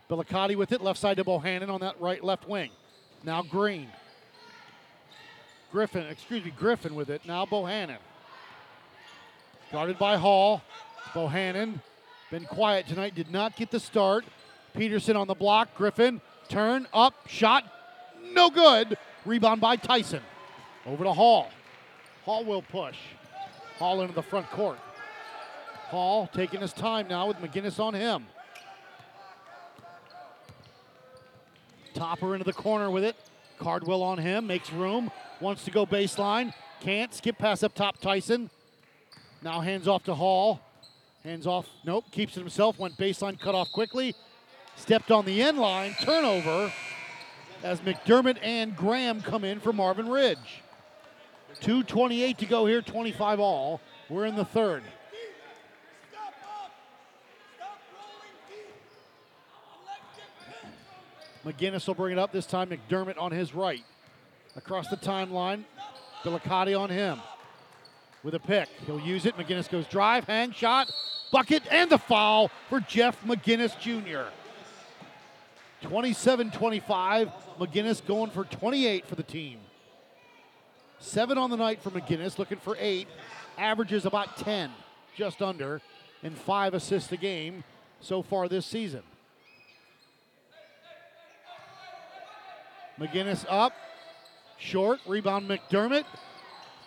Bellicotti 0.09 0.57
with 0.57 0.73
it, 0.73 0.81
left 0.81 0.99
side 0.99 1.19
to 1.19 1.25
Bohannon 1.25 1.69
on 1.69 1.81
that 1.81 2.01
right 2.01 2.23
left 2.23 2.49
wing. 2.49 2.71
Now 3.25 3.43
Green. 3.43 3.89
Griffin, 5.71 6.07
excuse 6.07 6.45
me, 6.45 6.51
Griffin 6.51 6.95
with 6.95 7.11
it. 7.11 7.27
Now 7.27 7.45
Bohannon. 7.45 7.99
Guarded 9.71 9.99
by 9.99 10.17
Hall. 10.17 10.63
Bohannon, 11.13 11.81
been 12.31 12.45
quiet 12.45 12.87
tonight, 12.87 13.15
did 13.15 13.31
not 13.31 13.57
get 13.57 13.71
the 13.71 13.81
start. 13.81 14.25
Peterson 14.75 15.17
on 15.17 15.27
the 15.27 15.35
block. 15.35 15.75
Griffin, 15.75 16.21
turn, 16.49 16.87
up, 16.93 17.15
shot, 17.27 17.65
no 18.33 18.51
good. 18.51 18.97
Rebound 19.25 19.61
by 19.61 19.77
Tyson. 19.77 20.23
Over 20.87 21.05
to 21.05 21.13
Hall. 21.13 21.51
Hall 22.25 22.45
will 22.45 22.63
push. 22.63 22.97
Hall 23.79 24.01
into 24.03 24.15
the 24.15 24.23
front 24.23 24.51
court. 24.51 24.79
Hall 25.89 26.29
taking 26.33 26.61
his 26.61 26.73
time 26.73 27.09
now 27.09 27.27
with 27.29 27.39
McGinnis 27.39 27.79
on 27.79 27.95
him. 27.95 28.27
Topper 31.99 32.35
into 32.35 32.45
the 32.45 32.53
corner 32.53 32.91
with 32.91 33.03
it. 33.03 33.17
Cardwell 33.59 34.05
on 34.05 34.19
him, 34.19 34.47
makes 34.47 34.73
room, 34.73 35.11
wants 35.41 35.65
to 35.65 35.73
go 35.73 35.85
baseline, 35.85 36.55
can't. 36.81 37.13
Skip 37.13 37.37
pass 37.39 37.65
up 37.65 37.75
top, 37.75 37.99
Tyson. 37.99 38.51
Now 39.43 39.61
hands 39.61 39.89
off 39.89 40.05
to 40.05 40.15
Hall. 40.15 40.61
Hands 41.25 41.45
off, 41.45 41.67
nope, 41.85 42.05
keeps 42.13 42.37
it 42.37 42.41
himself, 42.41 42.79
went 42.79 42.97
baseline, 42.97 43.39
cut 43.39 43.57
off 43.57 43.73
quickly. 43.73 44.15
Stepped 44.77 45.11
on 45.11 45.25
the 45.25 45.43
end 45.43 45.59
line, 45.59 45.97
turnover 46.01 46.73
as 47.65 47.81
McDermott 47.81 48.39
and 48.43 48.77
Graham 48.77 49.21
come 49.21 49.43
in 49.43 49.59
for 49.59 49.73
Marvin 49.73 50.09
Ridge. 50.09 50.63
2.28 51.61 52.37
to 52.37 52.47
go 52.47 52.67
here, 52.67 52.81
25 52.81 53.41
all. 53.41 53.81
We're 54.09 54.27
in 54.27 54.37
the 54.37 54.45
third. 54.45 54.85
McGinnis 61.45 61.87
will 61.87 61.95
bring 61.95 62.13
it 62.13 62.19
up. 62.19 62.33
This 62.33 62.47
time 62.47 62.71
McDermott 62.71 63.19
on 63.19 63.33
his 63.33 63.55
right. 63.55 63.85
Across 64.57 64.89
the 64.89 64.97
timeline, 64.97 65.65
Bellicotti 66.25 66.79
on 66.79 66.91
him 66.91 67.21
with 68.23 68.35
a 68.35 68.41
pick. 68.41 68.69
He'll 68.87 69.01
use 69.01 69.27
it. 69.27 69.37
McGinnis 69.37 69.71
goes 69.71 69.87
drive, 69.87 70.25
hang, 70.25 70.53
shot, 70.53 70.91
bucket, 71.31 71.63
and 71.71 71.91
the 71.91 71.99
foul 71.99 72.51
for 72.69 72.81
Jeff 72.81 73.23
McGinnis 73.25 73.79
Jr. 73.79 74.31
27 75.83 76.51
25. 76.51 77.31
McGinnis 77.59 78.05
going 78.05 78.31
for 78.31 78.45
28 78.45 79.07
for 79.07 79.15
the 79.15 79.23
team. 79.23 79.61
Seven 81.01 81.39
on 81.39 81.51
the 81.51 81.57
night 81.57 81.81
for 81.81 81.91
McGinnis, 81.91 82.39
looking 82.39 82.59
for 82.59 82.77
eight. 82.81 83.07
Averages 83.57 84.05
about 84.05 84.37
10, 84.37 84.71
just 85.17 85.43
under, 85.43 85.81
and 86.23 86.37
five 86.37 86.75
assists 86.75 87.11
a 87.13 87.17
game 87.17 87.65
so 88.01 88.23
far 88.23 88.49
this 88.49 88.67
season. 88.67 89.03
McGinnis 93.01 93.45
up, 93.49 93.73
short, 94.59 95.01
rebound 95.07 95.49
McDermott. 95.49 96.05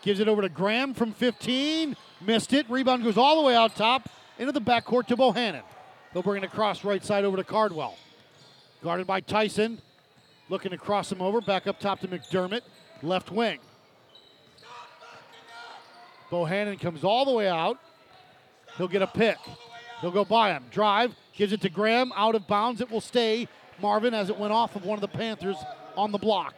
Gives 0.01 0.19
it 0.19 0.27
over 0.27 0.41
to 0.41 0.49
Graham 0.49 0.93
from 0.93 1.13
15. 1.13 1.95
Missed 2.21 2.53
it. 2.53 2.69
Rebound 2.69 3.03
goes 3.03 3.17
all 3.17 3.41
the 3.41 3.47
way 3.47 3.55
out 3.55 3.75
top 3.75 4.09
into 4.39 4.51
the 4.51 4.61
backcourt 4.61 5.07
to 5.07 5.17
Bohannon. 5.17 5.61
They'll 6.13 6.23
bring 6.23 6.43
it 6.43 6.45
across 6.45 6.83
right 6.83 7.03
side 7.03 7.23
over 7.23 7.37
to 7.37 7.43
Cardwell. 7.43 7.97
Guarded 8.83 9.07
by 9.07 9.21
Tyson. 9.21 9.79
Looking 10.49 10.71
to 10.71 10.77
cross 10.77 11.11
him 11.11 11.21
over. 11.21 11.39
Back 11.39 11.67
up 11.67 11.79
top 11.79 11.99
to 12.01 12.07
McDermott. 12.07 12.61
Left 13.03 13.31
wing. 13.31 13.59
Bohannon 16.31 16.79
comes 16.79 17.03
all 17.03 17.25
the 17.25 17.31
way 17.31 17.47
out. 17.47 17.77
He'll 18.77 18.87
get 18.87 19.01
a 19.01 19.07
pick. 19.07 19.37
He'll 20.01 20.11
go 20.11 20.25
by 20.25 20.51
him. 20.51 20.63
Drive. 20.71 21.15
Gives 21.35 21.53
it 21.53 21.61
to 21.61 21.69
Graham. 21.69 22.11
Out 22.15 22.35
of 22.35 22.47
bounds. 22.47 22.81
It 22.81 22.89
will 22.89 23.01
stay. 23.01 23.47
Marvin 23.81 24.13
as 24.13 24.29
it 24.29 24.37
went 24.37 24.51
off 24.51 24.75
of 24.75 24.83
one 24.83 24.95
of 24.95 25.01
the 25.01 25.07
Panthers 25.07 25.57
on 26.01 26.11
the 26.11 26.17
block. 26.17 26.55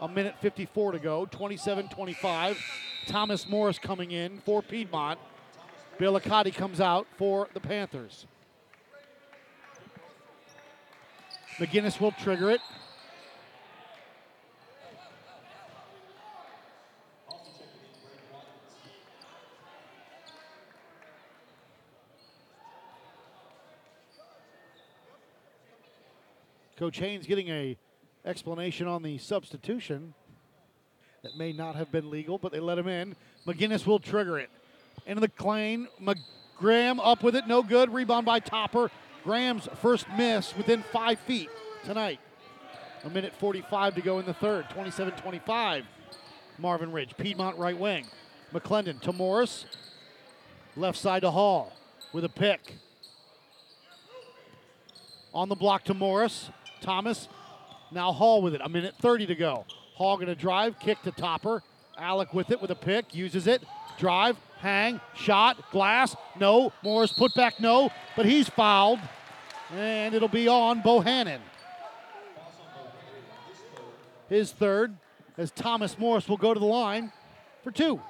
A 0.00 0.08
minute 0.08 0.34
54 0.40 0.92
to 0.92 0.98
go. 0.98 1.26
27 1.26 1.88
25. 1.88 2.58
Thomas 3.06 3.46
Morris 3.46 3.78
coming 3.78 4.10
in 4.12 4.38
for 4.38 4.62
Piedmont. 4.62 5.18
Bill 5.98 6.18
Akati 6.18 6.54
comes 6.54 6.80
out 6.80 7.06
for 7.18 7.48
the 7.52 7.60
Panthers. 7.60 8.26
McGinnis 11.58 12.00
will 12.00 12.12
trigger 12.12 12.50
it. 12.50 12.60
Coach 26.78 26.98
Haynes 26.98 27.26
getting 27.26 27.48
a 27.48 27.76
explanation 28.24 28.86
on 28.86 29.02
the 29.02 29.18
substitution 29.18 30.14
that 31.22 31.36
may 31.36 31.52
not 31.52 31.76
have 31.76 31.90
been 31.90 32.10
legal, 32.10 32.38
but 32.38 32.52
they 32.52 32.60
let 32.60 32.78
him 32.78 32.88
in. 32.88 33.16
McGinnis 33.46 33.86
will 33.86 33.98
trigger 33.98 34.38
it. 34.38 34.50
Into 35.06 35.20
the 35.20 35.28
claim. 35.28 35.88
Graham 36.58 37.00
up 37.00 37.22
with 37.22 37.36
it, 37.36 37.46
no 37.46 37.62
good. 37.62 37.92
Rebound 37.92 38.26
by 38.26 38.40
Topper. 38.40 38.90
Graham's 39.24 39.68
first 39.80 40.06
miss 40.16 40.56
within 40.56 40.82
five 40.92 41.18
feet 41.20 41.50
tonight. 41.84 42.20
A 43.04 43.10
minute 43.10 43.32
45 43.38 43.94
to 43.96 44.00
go 44.00 44.18
in 44.18 44.26
the 44.26 44.34
third. 44.34 44.68
27 44.70 45.14
25. 45.14 45.84
Marvin 46.58 46.90
Ridge, 46.90 47.16
Piedmont 47.16 47.56
right 47.58 47.78
wing. 47.78 48.06
McClendon 48.52 49.00
to 49.02 49.12
Morris. 49.12 49.66
Left 50.76 50.98
side 50.98 51.22
to 51.22 51.30
Hall 51.30 51.72
with 52.12 52.24
a 52.24 52.28
pick. 52.28 52.74
On 55.32 55.48
the 55.48 55.54
block 55.54 55.84
to 55.84 55.94
Morris. 55.94 56.50
Thomas. 56.80 57.28
Now 57.90 58.12
Hall 58.12 58.42
with 58.42 58.54
it. 58.54 58.60
A 58.62 58.68
minute 58.68 58.94
30 59.00 59.26
to 59.26 59.34
go. 59.34 59.64
Hall 59.94 60.16
going 60.16 60.28
to 60.28 60.34
drive, 60.34 60.78
kick 60.78 61.02
to 61.02 61.10
Topper. 61.10 61.62
Alec 61.96 62.32
with 62.32 62.50
it 62.50 62.62
with 62.62 62.70
a 62.70 62.76
pick, 62.76 63.14
uses 63.14 63.46
it. 63.46 63.62
Drive, 63.98 64.36
hang, 64.58 65.00
shot, 65.16 65.70
glass, 65.72 66.14
no. 66.38 66.72
Morris 66.82 67.12
put 67.12 67.34
back, 67.34 67.58
no. 67.58 67.90
But 68.16 68.26
he's 68.26 68.48
fouled. 68.48 69.00
And 69.74 70.14
it'll 70.14 70.28
be 70.28 70.48
on 70.48 70.82
Bohannon. 70.82 71.40
His 74.28 74.52
third, 74.52 74.94
as 75.36 75.50
Thomas 75.50 75.98
Morris 75.98 76.28
will 76.28 76.36
go 76.36 76.54
to 76.54 76.60
the 76.60 76.66
line 76.66 77.12
for 77.64 77.70
two. 77.70 78.00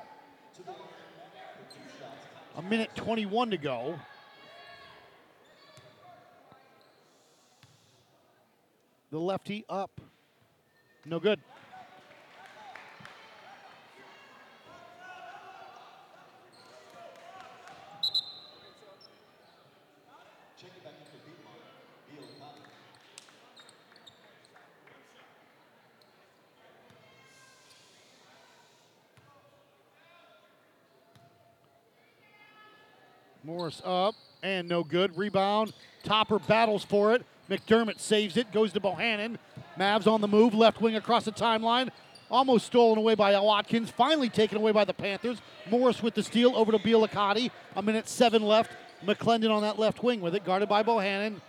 A 2.57 2.63
minute 2.63 2.91
21 2.97 3.51
to 3.51 3.57
go. 3.57 3.99
The 9.11 9.19
lefty 9.19 9.65
up. 9.71 10.01
No 11.07 11.19
good. 11.19 11.41
Morris 33.43 33.81
up 33.83 34.15
and 34.43 34.69
no 34.69 34.85
good. 34.85 35.17
Rebound. 35.17 35.73
Topper 36.05 36.39
battles 36.39 36.85
for 36.85 37.15
it. 37.15 37.25
McDermott 37.51 37.99
saves 37.99 38.37
it, 38.37 38.53
goes 38.53 38.73
to 38.73 38.81
Bohannon. 38.81 39.37
Mavs 39.79 40.07
on 40.07 40.21
the 40.21 40.29
move, 40.29 40.55
left 40.55 40.81
wing 40.81 40.97
across 40.97 41.25
the 41.25 41.33
timeline. 41.33 41.91
Almost 42.31 42.67
stolen 42.67 42.99
away 42.99 43.15
by 43.15 43.39
Watkins, 43.41 43.89
finally 43.91 44.29
taken 44.29 44.59
away 44.59 44.73
by 44.73 44.85
the 44.85 44.93
Panthers. 44.93 45.41
Morris 45.71 46.03
with 46.03 46.15
the 46.15 46.23
steal 46.23 46.55
over 46.55 46.73
to 46.73 46.79
Bielakati. 46.79 47.51
A 47.77 47.83
minute 47.83 48.09
seven 48.09 48.43
left. 48.43 48.71
McClendon 49.05 49.51
on 49.51 49.63
that 49.63 49.79
left 49.79 50.03
wing 50.03 50.21
with 50.21 50.35
it, 50.35 50.45
guarded 50.45 50.69
by 50.69 50.83
Bohannon. 50.83 51.41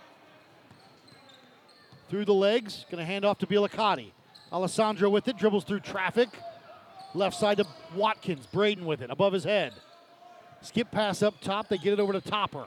Through 2.08 2.24
the 2.24 2.34
legs, 2.34 2.86
going 2.90 2.98
to 2.98 3.04
hand 3.04 3.24
off 3.24 3.38
to 3.38 3.46
Bielakati. 3.46 4.12
Alessandro 4.52 5.10
with 5.10 5.28
it, 5.28 5.36
dribbles 5.36 5.64
through 5.64 5.80
traffic. 5.80 6.28
Left 7.14 7.36
side 7.36 7.58
to 7.58 7.66
Watkins. 7.94 8.46
Braden 8.46 8.86
with 8.86 9.02
it, 9.02 9.10
above 9.10 9.32
his 9.32 9.44
head. 9.44 9.74
Skip 10.62 10.90
pass 10.90 11.22
up 11.22 11.40
top, 11.40 11.68
they 11.68 11.78
get 11.78 11.92
it 11.92 12.00
over 12.00 12.12
to 12.12 12.20
Topper. 12.20 12.66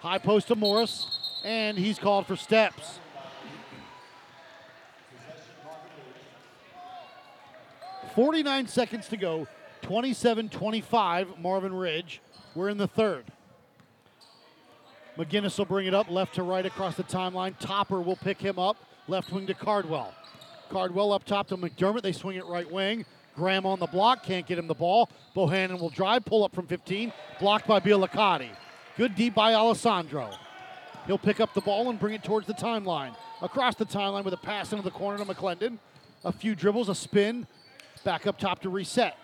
High 0.00 0.18
post 0.18 0.48
to 0.48 0.56
Morris, 0.56 1.06
and 1.44 1.78
he's 1.78 1.98
called 1.98 2.26
for 2.26 2.36
steps. 2.36 2.98
Forty-nine 8.14 8.68
seconds 8.68 9.08
to 9.08 9.16
go. 9.16 9.46
27-25, 9.82 11.38
Marvin 11.38 11.74
Ridge. 11.74 12.20
We're 12.54 12.68
in 12.68 12.78
the 12.78 12.86
third. 12.86 13.24
McGinnis 15.16 15.58
will 15.58 15.64
bring 15.64 15.86
it 15.86 15.94
up 15.94 16.10
left 16.10 16.34
to 16.36 16.42
right 16.42 16.64
across 16.64 16.96
the 16.96 17.04
timeline. 17.04 17.58
Topper 17.58 18.00
will 18.00 18.16
pick 18.16 18.40
him 18.40 18.58
up 18.58 18.76
left 19.08 19.32
wing 19.32 19.46
to 19.46 19.54
Cardwell. 19.54 20.14
Cardwell 20.70 21.12
up 21.12 21.24
top 21.24 21.48
to 21.48 21.56
McDermott. 21.56 22.02
They 22.02 22.12
swing 22.12 22.36
it 22.36 22.46
right 22.46 22.70
wing. 22.70 23.04
Graham 23.34 23.66
on 23.66 23.78
the 23.78 23.86
block, 23.86 24.24
can't 24.24 24.46
get 24.46 24.58
him 24.58 24.66
the 24.66 24.74
ball. 24.74 25.10
Bohannon 25.34 25.80
will 25.80 25.88
drive, 25.88 26.24
pull 26.24 26.44
up 26.44 26.54
from 26.54 26.66
15, 26.66 27.12
blocked 27.40 27.66
by 27.66 27.80
Bielakati. 27.80 28.50
Good 28.96 29.14
deep 29.14 29.34
by 29.34 29.54
Alessandro. 29.54 30.30
He'll 31.06 31.18
pick 31.18 31.40
up 31.40 31.54
the 31.54 31.60
ball 31.60 31.90
and 31.90 31.98
bring 31.98 32.14
it 32.14 32.22
towards 32.22 32.46
the 32.46 32.54
timeline. 32.54 33.14
Across 33.40 33.76
the 33.76 33.86
timeline 33.86 34.24
with 34.24 34.34
a 34.34 34.38
pass 34.38 34.72
into 34.72 34.84
the 34.84 34.90
corner 34.90 35.18
to 35.18 35.24
McClendon. 35.24 35.78
A 36.24 36.32
few 36.32 36.54
dribbles, 36.54 36.88
a 36.88 36.94
spin, 36.94 37.46
back 38.04 38.26
up 38.26 38.38
top 38.38 38.60
to 38.60 38.70
reset. 38.70 39.16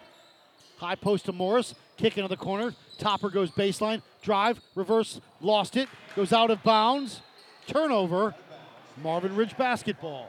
High 0.79 0.97
post 0.97 1.27
to 1.27 1.33
Morris, 1.33 1.75
kick 1.97 2.19
into 2.19 2.29
the 2.29 2.37
corner. 2.37 2.75
Topper 2.99 3.31
goes 3.31 3.51
baseline, 3.51 4.03
drive, 4.23 4.61
reverse, 4.75 5.21
lost 5.41 5.77
it, 5.77 5.89
goes 6.17 6.33
out 6.33 6.51
of 6.51 6.63
bounds. 6.63 7.21
Turnover, 7.67 8.35
Marvin 9.03 9.37
Ridge 9.37 9.57
basketball. 9.57 10.29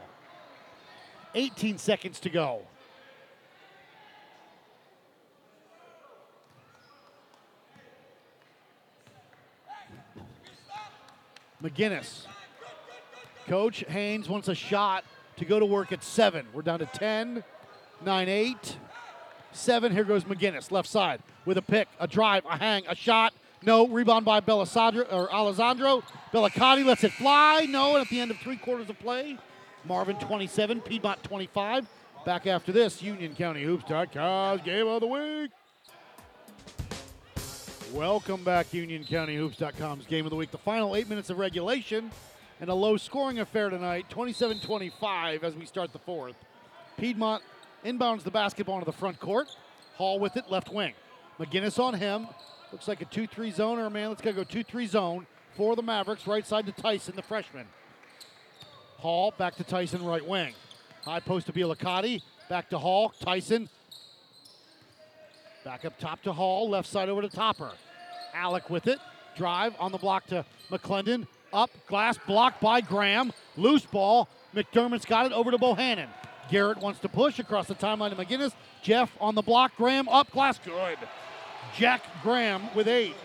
18 1.35 1.77
seconds 1.77 2.19
to 2.19 2.29
go. 2.29 2.61
McGinnis. 11.64 12.26
Coach 13.47 13.84
Haynes 13.88 14.30
wants 14.30 14.47
a 14.47 14.55
shot 14.55 15.03
to 15.38 15.45
go 15.45 15.60
to 15.60 15.66
work 15.66 15.91
at 15.91 16.03
seven. 16.03 16.45
We're 16.53 16.62
down 16.62 16.80
to 16.80 16.86
10, 16.86 17.43
9, 18.05 18.30
8, 18.30 18.78
7. 19.51 19.91
Here 19.91 20.03
goes 20.03 20.24
McGinnis, 20.26 20.72
left 20.72 20.88
side, 20.88 21.22
with 21.45 21.57
a 21.57 21.62
pick, 21.62 21.88
a 21.99 22.07
drive, 22.07 22.45
a 22.45 22.57
hang, 22.57 22.84
a 22.88 22.95
shot. 22.95 23.34
No, 23.62 23.88
rebound 23.88 24.24
by 24.24 24.39
Belisandro, 24.39 25.12
or 25.12 25.32
Alessandro. 25.34 26.03
Bellicati 26.34 26.86
lets 26.86 27.03
it 27.03 27.12
fly. 27.12 27.66
No, 27.68 27.95
and 27.95 28.01
at 28.01 28.10
the 28.10 28.20
end 28.22 28.32
of 28.32 28.38
three 28.38 28.55
quarters 28.55 28.89
of 28.89 28.97
play, 28.99 29.38
Marvin 29.86 30.18
27, 30.18 30.82
Piedmont 30.82 31.24
25. 31.24 31.88
Back 32.26 32.47
after 32.47 32.72
this, 32.72 33.01
UnionCountyHoops.com's 33.01 34.62
Game 34.62 34.88
of 34.88 35.01
the 35.01 35.07
Week. 35.07 35.51
Welcome 37.93 38.43
back, 38.43 38.67
UnionCountyHoops.com's 38.67 40.05
Game 40.05 40.23
of 40.23 40.29
the 40.29 40.35
Week. 40.35 40.51
The 40.51 40.59
final 40.59 40.95
eight 40.95 41.09
minutes 41.09 41.31
of 41.31 41.39
regulation 41.39 42.11
and 42.61 42.69
a 42.69 42.73
low 42.73 42.97
scoring 42.97 43.39
affair 43.39 43.71
tonight, 43.71 44.05
27 44.11 44.59
25 44.59 45.43
as 45.43 45.55
we 45.55 45.65
start 45.65 45.91
the 45.91 45.97
fourth. 45.97 46.35
Piedmont 46.97 47.41
inbounds 47.83 48.21
the 48.21 48.29
basketball 48.29 48.75
into 48.75 48.85
the 48.85 48.91
front 48.91 49.19
court. 49.19 49.47
Hall 49.95 50.19
with 50.19 50.37
it, 50.37 50.51
left 50.51 50.71
wing. 50.71 50.93
McGinnis 51.39 51.79
on 51.79 51.95
him. 51.95 52.27
Looks 52.71 52.87
like 52.87 53.01
a 53.01 53.05
2 53.05 53.25
3 53.25 53.49
zone, 53.49 53.79
or 53.79 53.87
a 53.87 53.89
man, 53.89 54.09
let's 54.09 54.21
go 54.21 54.43
2 54.43 54.63
3 54.63 54.85
zone 54.85 55.25
for 55.57 55.75
the 55.75 55.81
Mavericks. 55.81 56.27
Right 56.27 56.45
side 56.45 56.67
to 56.67 56.71
Tyson, 56.71 57.15
the 57.15 57.23
freshman. 57.23 57.65
Hall 58.97 59.33
back 59.35 59.55
to 59.55 59.63
Tyson, 59.63 60.05
right 60.05 60.25
wing. 60.25 60.53
High 61.05 61.21
post 61.21 61.47
to 61.47 61.53
Bielakati. 61.53 62.21
Back 62.49 62.69
to 62.69 62.77
Hall. 62.77 63.13
Tyson. 63.19 63.67
Back 65.64 65.86
up 65.86 65.97
top 65.99 66.22
to 66.24 66.34
Hall. 66.34 66.70
Left 66.70 66.88
side 66.88 67.10
over 67.10 67.22
to 67.22 67.30
Topper. 67.30 67.72
Alec 68.34 68.70
with 68.70 68.88
it. 68.88 68.99
Drive 69.36 69.74
on 69.80 69.91
the 69.91 69.97
block 69.97 70.26
to 70.28 70.45
McClendon. 70.70 71.28
Up. 71.51 71.70
Glass 71.88 72.18
blocked 72.28 72.62
by 72.62 72.82
Graham. 72.82 73.32
Loose 73.57 73.86
ball. 73.86 74.28
McDermott's 74.55 75.05
got 75.05 75.26
it 75.26 75.32
over 75.32 75.51
to 75.51 75.57
Bohannon. 75.57 76.07
Garrett 76.49 76.80
wants 76.80 76.99
to 77.01 77.10
push 77.10 77.39
across 77.39 77.68
the 77.68 77.76
timeline 77.76 78.10
to 78.10 78.16
McGinnis. 78.16 78.53
Jeff 78.82 79.16
on 79.20 79.36
the 79.36 79.41
block. 79.41 79.76
Graham 79.76 80.07
up. 80.10 80.32
Glass 80.32 80.60
good. 80.64 80.97
Jack 81.78 82.01
Graham 82.24 82.64
with 82.76 82.88
eight. 82.88 83.16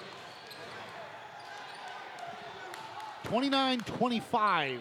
29 3.24 3.80
25. 3.80 4.80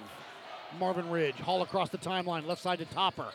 Marvin 0.80 1.10
Ridge. 1.10 1.36
Hall 1.36 1.62
across 1.62 1.90
the 1.90 1.98
timeline, 1.98 2.46
left 2.46 2.62
side 2.62 2.80
to 2.80 2.86
Topper. 2.86 3.28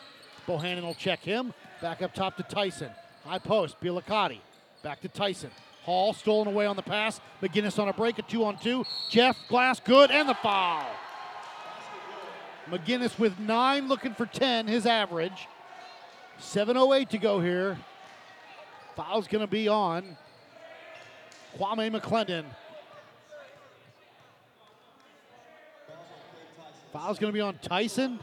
Bohannon 0.47 0.81
will 0.81 0.93
check 0.93 1.19
him. 1.19 1.53
Back 1.81 2.01
up 2.01 2.13
top 2.13 2.37
to 2.37 2.43
Tyson. 2.43 2.89
High 3.25 3.39
post, 3.39 3.79
Bielakati. 3.81 4.39
Back 4.83 5.01
to 5.01 5.07
Tyson. 5.07 5.51
Hall 5.83 6.13
stolen 6.13 6.47
away 6.47 6.65
on 6.65 6.75
the 6.75 6.81
pass. 6.81 7.19
McGinnis 7.41 7.79
on 7.79 7.87
a 7.89 7.93
break, 7.93 8.19
a 8.19 8.21
two 8.21 8.45
on 8.45 8.57
two. 8.57 8.85
Jeff 9.09 9.37
Glass, 9.47 9.79
good, 9.79 10.11
and 10.11 10.29
the 10.29 10.35
foul. 10.35 10.85
McGinnis 12.69 13.17
with 13.17 13.39
nine, 13.39 13.87
looking 13.87 14.13
for 14.13 14.25
10, 14.25 14.67
his 14.67 14.85
average. 14.85 15.47
7.08 16.39 17.09
to 17.09 17.17
go 17.17 17.39
here. 17.39 17.77
Foul's 18.95 19.27
going 19.27 19.41
to 19.41 19.47
be 19.47 19.67
on 19.67 20.17
Kwame 21.57 21.99
McClendon. 21.99 22.45
Foul's 26.93 27.19
going 27.19 27.31
to 27.31 27.37
be 27.37 27.41
on 27.41 27.57
Tyson. 27.61 28.19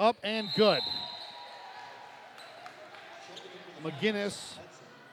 Up 0.00 0.16
and 0.22 0.48
good. 0.56 0.80
McGinnis 3.84 4.54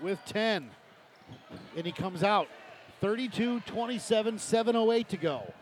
with 0.02 0.18
10. 0.28 0.70
And 1.76 1.86
he 1.86 1.92
comes 1.92 2.24
out 2.24 2.48
32 3.02 3.60
27, 3.60 4.38
7.08 4.38 5.08
to 5.08 5.18
go. 5.18 5.54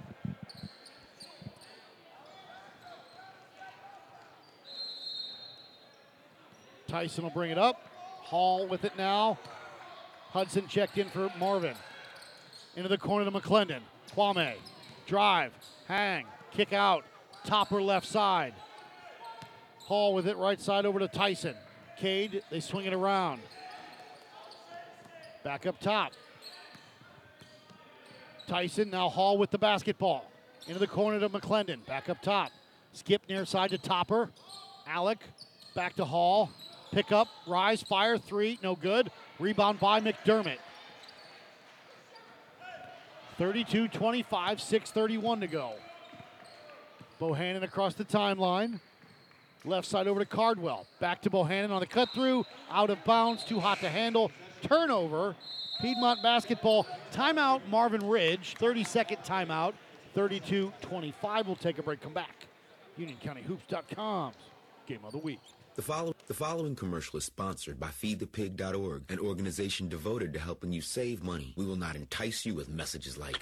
Tyson 6.88 7.24
will 7.24 7.32
bring 7.32 7.50
it 7.50 7.58
up. 7.58 7.82
Hall 8.22 8.68
with 8.68 8.86
it 8.86 8.96
now. 8.96 9.40
Hudson 10.30 10.68
checked 10.68 11.00
in 11.00 11.10
for 11.10 11.32
Marvin. 11.40 11.76
Into 12.76 12.90
the 12.90 12.98
corner 13.00 13.26
to 13.26 13.32
McClendon. 13.32 13.80
Kwame. 14.16 14.54
Drive. 15.08 15.52
Hang. 15.88 16.26
Kick 16.52 16.74
out. 16.74 17.04
Topper 17.44 17.82
left 17.82 18.06
side. 18.06 18.54
Hall 19.86 20.14
with 20.14 20.28
it 20.28 20.38
right 20.38 20.60
side 20.60 20.86
over 20.86 21.00
to 21.00 21.08
Tyson. 21.08 21.56
Cade, 21.98 22.44
they 22.50 22.60
swing 22.60 22.86
it 22.86 22.94
around. 22.94 23.42
Back 25.44 25.66
up 25.66 25.80
top. 25.80 26.12
Tyson, 28.48 28.90
now 28.90 29.10
Hall 29.10 29.38
with 29.38 29.52
the 29.52 29.58
basketball. 29.58 30.32
Into 30.68 30.80
the 30.80 30.88
corner 30.88 31.20
to 31.20 31.30
McClendon. 31.30 31.86
Back 31.86 32.10
up 32.10 32.22
top. 32.22 32.52
Skip 32.94 33.22
near 33.30 33.46
side 33.46 33.70
to 33.70 33.78
Topper. 33.78 34.32
Alec. 34.88 35.20
Back 35.76 35.96
to 35.98 36.06
Hall. 36.06 36.50
Pick 36.92 37.12
up. 37.12 37.28
Rise. 37.46 37.84
Fire. 37.84 38.18
Three. 38.18 38.58
No 38.64 38.76
good. 38.76 39.12
Rebound 39.40 39.80
by 39.80 40.02
McDermott. 40.02 40.58
32 43.38 43.90
25, 43.90 44.58
6.31 44.60 45.42
to 45.42 45.48
go. 45.48 45.74
Bohannon 47.20 47.64
across 47.64 47.94
the 47.94 48.06
timeline. 48.06 48.80
Left 49.66 49.88
side 49.88 50.08
over 50.08 50.20
to 50.20 50.26
Cardwell. 50.26 50.86
Back 51.00 51.22
to 51.24 51.30
Bohannon 51.30 51.72
on 51.72 51.80
the 51.80 51.88
cut 51.88 52.10
through. 52.14 52.46
Out 52.70 52.90
of 52.90 53.04
bounds. 53.04 53.44
Too 53.44 53.60
hot 53.60 53.80
to 53.80 53.90
handle. 53.90 54.32
Turnover. 54.62 55.36
Piedmont 55.82 56.22
basketball. 56.24 56.88
Timeout, 57.12 57.62
Marvin 57.70 58.08
Ridge. 58.08 58.56
30 58.60 58.84
second 58.84 59.18
timeout. 59.26 59.74
32 60.14 60.72
25. 60.82 61.48
We'll 61.48 61.56
take 61.56 61.78
a 61.80 61.84
break. 61.84 62.02
Come 62.02 62.14
back. 62.14 62.48
UnionCountyHoops.com's 63.00 64.36
game 64.88 65.00
of 65.04 65.12
the 65.12 65.18
week. 65.18 65.40
The, 65.76 65.82
follow- 65.82 66.16
the 66.28 66.34
following 66.34 66.74
commercial 66.76 67.18
is 67.18 67.26
sponsored 67.26 67.78
by 67.80 67.88
FeedThePig.org, 67.88 69.12
an 69.12 69.20
organization 69.20 69.90
devoted 69.90 70.32
to 70.34 70.40
helping 70.40 70.72
you 70.72 70.80
save 70.82 71.22
money. 71.22 71.54
We 71.58 71.66
will 71.66 71.76
not 71.76 71.98
entice 71.98 72.46
you 72.46 72.54
with 72.54 72.70
messages 72.70 73.18
like, 73.18 73.42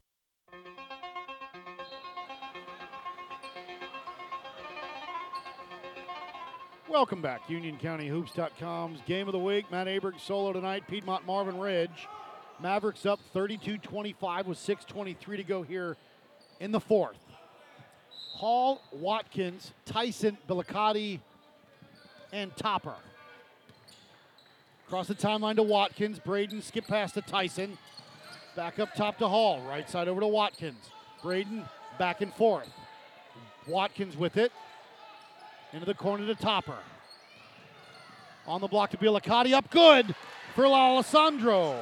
Welcome 6.91 7.21
back. 7.21 7.47
UnionCountyHoops.com's 7.47 8.99
game 9.07 9.29
of 9.29 9.31
the 9.31 9.39
week. 9.39 9.71
Matt 9.71 9.87
Aberg 9.87 10.19
solo 10.19 10.51
tonight. 10.51 10.83
Piedmont 10.89 11.25
Marvin 11.25 11.57
Ridge. 11.57 12.09
Mavericks 12.61 13.05
up 13.05 13.21
32 13.31 13.77
25 13.77 14.47
with 14.47 14.57
6.23 14.57 15.37
to 15.37 15.43
go 15.45 15.63
here 15.63 15.95
in 16.59 16.73
the 16.73 16.81
fourth. 16.81 17.15
Hall, 18.33 18.81
Watkins, 18.91 19.71
Tyson, 19.85 20.37
Bilicati, 20.49 21.21
and 22.33 22.53
Topper. 22.57 22.95
Across 24.85 25.07
the 25.07 25.15
timeline 25.15 25.55
to 25.55 25.63
Watkins. 25.63 26.19
Braden 26.19 26.61
skip 26.61 26.87
past 26.87 27.13
to 27.13 27.21
Tyson. 27.21 27.77
Back 28.57 28.79
up 28.79 28.95
top 28.95 29.17
to 29.19 29.29
Hall. 29.29 29.61
Right 29.61 29.89
side 29.89 30.09
over 30.09 30.19
to 30.19 30.27
Watkins. 30.27 30.89
Braden 31.23 31.63
back 31.97 32.19
and 32.19 32.33
forth. 32.33 32.69
Watkins 33.65 34.17
with 34.17 34.35
it. 34.35 34.51
Into 35.73 35.85
the 35.85 35.93
corner 35.93 36.25
to 36.27 36.35
Topper. 36.35 36.79
On 38.45 38.59
the 38.59 38.67
block 38.67 38.91
to 38.91 38.97
Bielakati. 38.97 39.53
Up 39.53 39.69
good 39.69 40.13
for 40.53 40.65
Alessandro. 40.65 41.81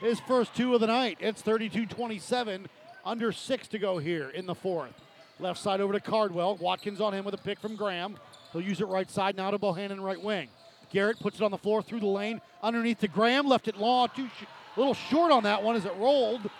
His 0.00 0.18
first 0.20 0.54
two 0.54 0.74
of 0.74 0.80
the 0.80 0.86
night. 0.88 1.18
It's 1.20 1.42
32 1.42 1.86
27. 1.86 2.66
Under 3.04 3.30
six 3.30 3.68
to 3.68 3.78
go 3.78 3.98
here 3.98 4.30
in 4.30 4.46
the 4.46 4.54
fourth. 4.54 4.94
Left 5.38 5.60
side 5.60 5.80
over 5.80 5.92
to 5.92 6.00
Cardwell. 6.00 6.56
Watkins 6.56 7.00
on 7.00 7.14
him 7.14 7.24
with 7.24 7.34
a 7.34 7.38
pick 7.38 7.60
from 7.60 7.76
Graham. 7.76 8.16
He'll 8.52 8.62
use 8.62 8.80
it 8.80 8.86
right 8.86 9.08
side 9.08 9.36
now 9.36 9.50
to 9.50 9.58
Bohannon 9.58 10.00
right 10.00 10.20
wing. 10.20 10.48
Garrett 10.90 11.20
puts 11.20 11.36
it 11.36 11.42
on 11.42 11.50
the 11.50 11.58
floor 11.58 11.82
through 11.82 12.00
the 12.00 12.06
lane 12.06 12.40
underneath 12.62 13.00
to 13.00 13.08
Graham. 13.08 13.46
Left 13.46 13.68
it 13.68 13.76
long. 13.76 14.08
Too 14.16 14.28
sh- 14.40 14.44
a 14.76 14.80
little 14.80 14.94
short 14.94 15.30
on 15.30 15.44
that 15.44 15.62
one 15.62 15.76
as 15.76 15.84
it 15.84 15.94
rolled. 15.96 16.50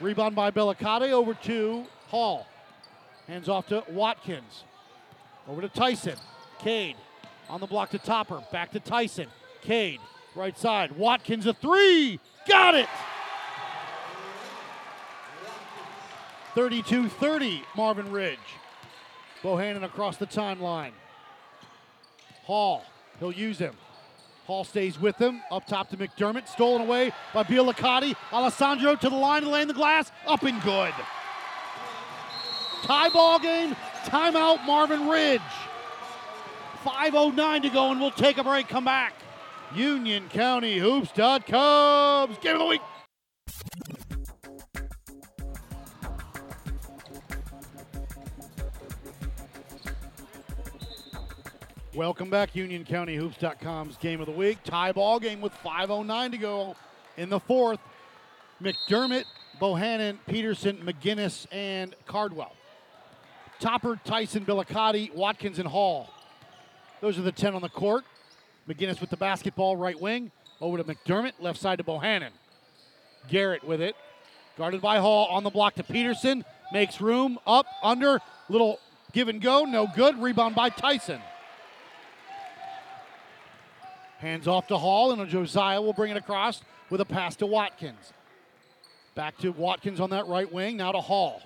Rebound 0.00 0.36
by 0.36 0.50
Bellicate 0.50 1.10
over 1.12 1.34
to 1.34 1.86
Hall. 2.08 2.46
Hands 3.28 3.48
off 3.48 3.68
to 3.68 3.84
Watkins. 3.88 4.64
Over 5.48 5.62
to 5.62 5.68
Tyson. 5.68 6.16
Cade 6.58 6.96
on 7.48 7.60
the 7.60 7.66
block 7.66 7.90
to 7.90 7.98
Topper. 7.98 8.42
Back 8.52 8.72
to 8.72 8.80
Tyson. 8.80 9.26
Cade, 9.62 10.00
right 10.34 10.56
side. 10.58 10.92
Watkins 10.92 11.46
a 11.46 11.54
three. 11.54 12.18
Got 12.48 12.74
it! 12.74 12.88
32 16.54 17.08
30, 17.08 17.62
Marvin 17.76 18.10
Ridge. 18.10 18.38
Bohannon 19.42 19.84
across 19.84 20.16
the 20.16 20.26
timeline. 20.26 20.92
Hall, 22.44 22.84
he'll 23.18 23.32
use 23.32 23.58
him. 23.58 23.74
Hall 24.46 24.64
stays 24.64 25.00
with 25.00 25.16
him. 25.16 25.40
Up 25.50 25.66
top 25.66 25.88
to 25.90 25.96
McDermott. 25.96 26.48
Stolen 26.48 26.82
away 26.82 27.12
by 27.32 27.44
Bielakati. 27.44 28.14
Alessandro 28.32 28.96
to 28.96 29.08
the 29.08 29.16
line 29.16 29.42
to 29.42 29.48
lay 29.48 29.62
in 29.62 29.68
the 29.68 29.74
glass. 29.74 30.10
Up 30.26 30.42
and 30.42 30.60
good. 30.62 30.92
Tie 32.82 33.08
ball 33.10 33.38
game. 33.38 33.76
Timeout 34.04 34.64
Marvin 34.66 35.08
Ridge. 35.08 35.40
5.09 36.84 37.62
to 37.62 37.68
go, 37.68 37.92
and 37.92 38.00
we'll 38.00 38.10
take 38.10 38.38
a 38.38 38.44
break. 38.44 38.68
Come 38.68 38.84
back. 38.84 39.14
Union 39.74 40.28
County 40.28 40.78
Hoops.com's 40.78 42.38
Game 42.38 42.54
of 42.54 42.58
the 42.58 42.66
Week. 42.66 42.80
Welcome 51.94 52.30
back, 52.30 52.56
Union 52.56 52.84
County 52.84 53.14
Hoops.com's 53.16 53.96
Game 53.98 54.20
of 54.20 54.26
the 54.26 54.32
Week. 54.32 54.58
Tie 54.64 54.92
ball 54.92 55.20
game 55.20 55.40
with 55.40 55.52
5.09 55.64 56.32
to 56.32 56.38
go 56.38 56.76
in 57.16 57.28
the 57.28 57.38
fourth. 57.38 57.80
McDermott, 58.60 59.24
Bohannon, 59.60 60.18
Peterson, 60.26 60.78
McGinnis, 60.78 61.46
and 61.52 61.94
Cardwell. 62.06 62.52
Topper, 63.62 64.00
Tyson, 64.04 64.44
Bilicati, 64.44 65.14
Watkins, 65.14 65.60
and 65.60 65.68
Hall. 65.68 66.10
Those 67.00 67.16
are 67.16 67.22
the 67.22 67.30
10 67.30 67.54
on 67.54 67.62
the 67.62 67.68
court. 67.68 68.04
McGinnis 68.68 69.00
with 69.00 69.10
the 69.10 69.16
basketball, 69.16 69.76
right 69.76 69.98
wing. 69.98 70.32
Over 70.60 70.78
to 70.78 70.84
McDermott, 70.84 71.34
left 71.38 71.60
side 71.60 71.78
to 71.78 71.84
Bohannon. 71.84 72.30
Garrett 73.28 73.62
with 73.62 73.80
it. 73.80 73.94
Guarded 74.58 74.80
by 74.80 74.98
Hall 74.98 75.26
on 75.26 75.44
the 75.44 75.50
block 75.50 75.76
to 75.76 75.84
Peterson. 75.84 76.44
Makes 76.72 77.00
room, 77.00 77.38
up, 77.46 77.66
under, 77.84 78.18
little 78.48 78.80
give 79.12 79.28
and 79.28 79.40
go, 79.40 79.64
no 79.64 79.86
good. 79.94 80.20
Rebound 80.20 80.56
by 80.56 80.68
Tyson. 80.68 81.20
Hands 84.18 84.48
off 84.48 84.66
to 84.68 84.76
Hall, 84.76 85.12
and 85.12 85.30
Josiah 85.30 85.80
will 85.80 85.92
bring 85.92 86.10
it 86.10 86.16
across 86.16 86.62
with 86.90 87.00
a 87.00 87.04
pass 87.04 87.36
to 87.36 87.46
Watkins. 87.46 88.12
Back 89.14 89.38
to 89.38 89.50
Watkins 89.50 90.00
on 90.00 90.10
that 90.10 90.26
right 90.26 90.50
wing, 90.52 90.76
now 90.76 90.90
to 90.90 91.00
Hall. 91.00 91.40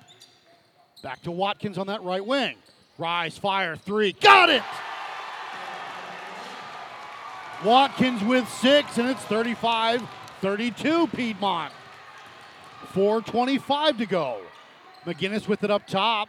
Back 1.07 1.22
to 1.22 1.30
Watkins 1.30 1.78
on 1.78 1.86
that 1.86 2.02
right 2.02 2.26
wing. 2.26 2.57
Rise, 2.98 3.38
fire, 3.38 3.76
three. 3.76 4.11
Got 4.14 4.50
it! 4.50 4.64
Watkins 7.64 8.24
with 8.24 8.48
six, 8.48 8.98
and 8.98 9.09
it's 9.09 9.22
35 9.22 10.02
32 10.40 11.07
Piedmont. 11.07 11.72
4.25 12.92 13.98
to 13.98 14.07
go. 14.07 14.40
McGinnis 15.04 15.46
with 15.46 15.62
it 15.62 15.70
up 15.70 15.86
top. 15.86 16.28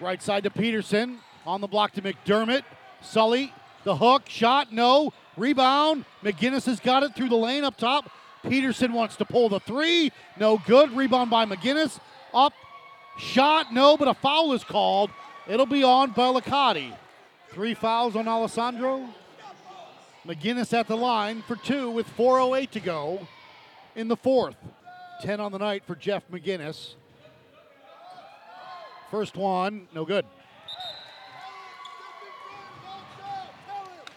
Right 0.00 0.20
side 0.20 0.42
to 0.42 0.50
Peterson. 0.50 1.20
On 1.46 1.60
the 1.60 1.68
block 1.68 1.92
to 1.92 2.02
McDermott. 2.02 2.62
Sully, 3.02 3.54
the 3.84 3.94
hook, 3.94 4.28
shot, 4.28 4.72
no. 4.72 5.12
Rebound. 5.36 6.06
McGinnis 6.24 6.66
has 6.66 6.80
got 6.80 7.04
it 7.04 7.14
through 7.14 7.28
the 7.28 7.36
lane 7.36 7.62
up 7.62 7.76
top. 7.76 8.10
Peterson 8.42 8.92
wants 8.92 9.14
to 9.14 9.24
pull 9.24 9.48
the 9.48 9.60
three. 9.60 10.10
No 10.36 10.60
good. 10.66 10.90
Rebound 10.90 11.30
by 11.30 11.46
McGinnis. 11.46 12.00
Up. 12.34 12.52
Shot, 13.20 13.70
no, 13.70 13.98
but 13.98 14.08
a 14.08 14.14
foul 14.14 14.54
is 14.54 14.64
called. 14.64 15.10
It'll 15.46 15.66
be 15.66 15.84
on 15.84 16.14
Bellicati. 16.14 16.96
Three 17.50 17.74
fouls 17.74 18.16
on 18.16 18.26
Alessandro. 18.26 19.08
McGinnis 20.26 20.72
at 20.72 20.86
the 20.86 20.96
line 20.96 21.42
for 21.42 21.54
two 21.56 21.90
with 21.90 22.08
4.08 22.16 22.70
to 22.70 22.80
go 22.80 23.28
in 23.94 24.08
the 24.08 24.16
fourth. 24.16 24.56
10 25.20 25.38
on 25.38 25.52
the 25.52 25.58
night 25.58 25.84
for 25.86 25.94
Jeff 25.94 26.22
McGinnis. 26.30 26.94
First 29.10 29.36
one, 29.36 29.86
no 29.94 30.06
good. 30.06 30.24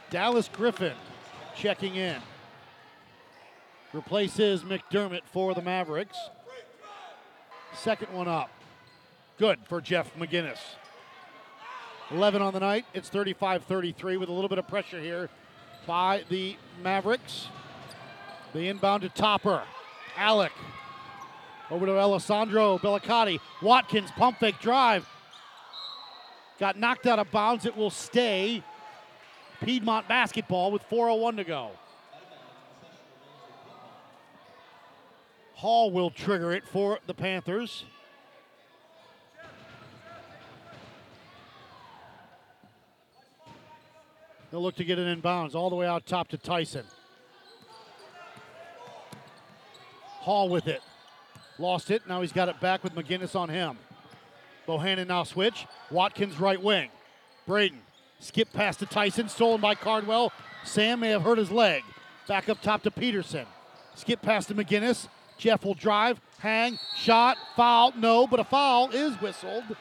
Dallas 0.10 0.50
Griffin 0.52 0.96
checking 1.58 1.96
in. 1.96 2.22
Replaces 3.92 4.64
McDermott 4.64 5.24
for 5.26 5.54
the 5.54 5.62
Mavericks. 5.62 6.18
Second 7.74 8.14
one 8.14 8.30
up. 8.30 8.50
Good 9.44 9.60
for 9.68 9.82
Jeff 9.82 10.16
McGinnis. 10.16 10.60
11 12.12 12.42
on 12.42 12.54
the 12.54 12.62
night. 12.62 12.86
It's 12.94 13.10
35 13.10 13.66
33 13.66 14.16
with 14.16 14.30
a 14.30 14.32
little 14.32 14.48
bit 14.48 14.58
of 14.58 14.70
pressure 14.70 15.02
here 15.02 15.30
by 15.86 16.24
the 16.30 16.56
Mavericks. 16.82 17.50
The 18.54 18.70
inbound 18.70 19.02
to 19.02 19.10
Topper. 19.10 19.64
Alec. 20.16 20.54
Over 21.70 21.88
to 21.88 22.00
Alessandro 22.00 22.78
Bellicati. 22.78 23.42
Watkins, 23.62 24.12
pump 24.12 24.40
fake 24.40 24.62
drive. 24.62 25.06
Got 26.58 26.80
knocked 26.80 27.06
out 27.06 27.20
of 27.20 27.30
bounds. 27.30 27.66
It 27.66 27.76
will 27.76 27.90
stay. 27.90 28.64
Piedmont 29.62 30.08
basketball 30.08 30.72
with 30.72 30.90
4.01 30.90 31.36
to 31.36 31.44
go. 31.44 31.72
Hall 35.56 35.92
will 35.92 36.12
trigger 36.12 36.54
it 36.54 36.66
for 36.66 37.00
the 37.08 37.14
Panthers. 37.14 37.84
They'll 44.54 44.62
look 44.62 44.76
to 44.76 44.84
get 44.84 45.00
it 45.00 45.20
inbounds 45.20 45.56
all 45.56 45.72
the 45.72 45.76
way 45.76 45.88
out 45.88 46.06
top 46.06 46.28
to 46.28 46.38
Tyson. 46.38 46.86
Hall 49.98 50.48
with 50.48 50.68
it. 50.68 50.84
Lost 51.58 51.90
it. 51.90 52.08
Now 52.08 52.22
he's 52.22 52.32
got 52.32 52.50
it 52.50 52.60
back 52.60 52.84
with 52.84 52.94
McGinnis 52.94 53.36
on 53.36 53.50
him. 53.50 53.80
Bohannon 54.68 55.08
now 55.08 55.24
switch. 55.24 55.66
Watkins 55.90 56.40
right 56.40 56.62
wing. 56.62 56.92
Braden. 57.48 57.80
Skip 58.20 58.54
pass 58.54 58.78
to 58.78 58.86
Tyson. 58.86 59.28
Stolen 59.28 59.60
by 59.60 59.74
Cardwell. 59.74 60.32
Sam 60.64 61.00
may 61.00 61.10
have 61.10 61.24
hurt 61.24 61.40
his 61.40 61.50
leg. 61.50 61.82
Back 62.28 62.48
up 62.48 62.62
top 62.62 62.84
to 62.84 62.92
Peterson. 62.92 63.48
Skip 63.96 64.22
pass 64.22 64.46
to 64.46 64.54
McGinnis. 64.54 65.08
Jeff 65.40 65.66
will 65.66 65.74
drive. 65.74 66.22
Hang. 66.38 66.78
Shot. 66.96 67.38
Foul. 67.56 67.94
No, 67.98 68.28
but 68.28 68.40
a 68.40 68.44
foul 68.44 68.92
is 68.92 69.20
whistled. 69.20 69.76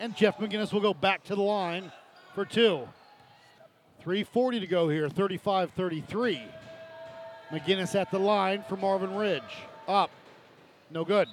And 0.00 0.16
Jeff 0.16 0.38
McGinnis 0.38 0.72
will 0.72 0.80
go 0.80 0.94
back 0.94 1.22
to 1.24 1.34
the 1.34 1.42
line 1.42 1.92
for 2.34 2.46
two. 2.46 2.88
3.40 4.04 4.60
to 4.60 4.66
go 4.66 4.88
here. 4.88 5.08
35 5.08 5.70
33. 5.70 6.42
McGinnis 7.50 7.94
at 7.94 8.10
the 8.10 8.18
line 8.18 8.64
for 8.68 8.76
Marvin 8.76 9.14
Ridge. 9.14 9.42
Up. 9.88 10.10
No 10.90 11.04
good. 11.04 11.28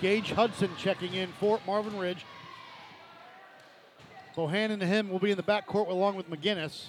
Gage 0.00 0.30
Hudson 0.30 0.70
checking 0.78 1.14
in 1.14 1.28
for 1.40 1.58
Marvin 1.66 1.98
Ridge. 1.98 2.24
Bohannon 4.36 4.74
and 4.74 4.82
him 4.82 5.08
will 5.08 5.18
be 5.18 5.32
in 5.32 5.36
the 5.36 5.42
backcourt 5.42 5.88
along 5.88 6.14
with 6.14 6.30
McGinnis. 6.30 6.86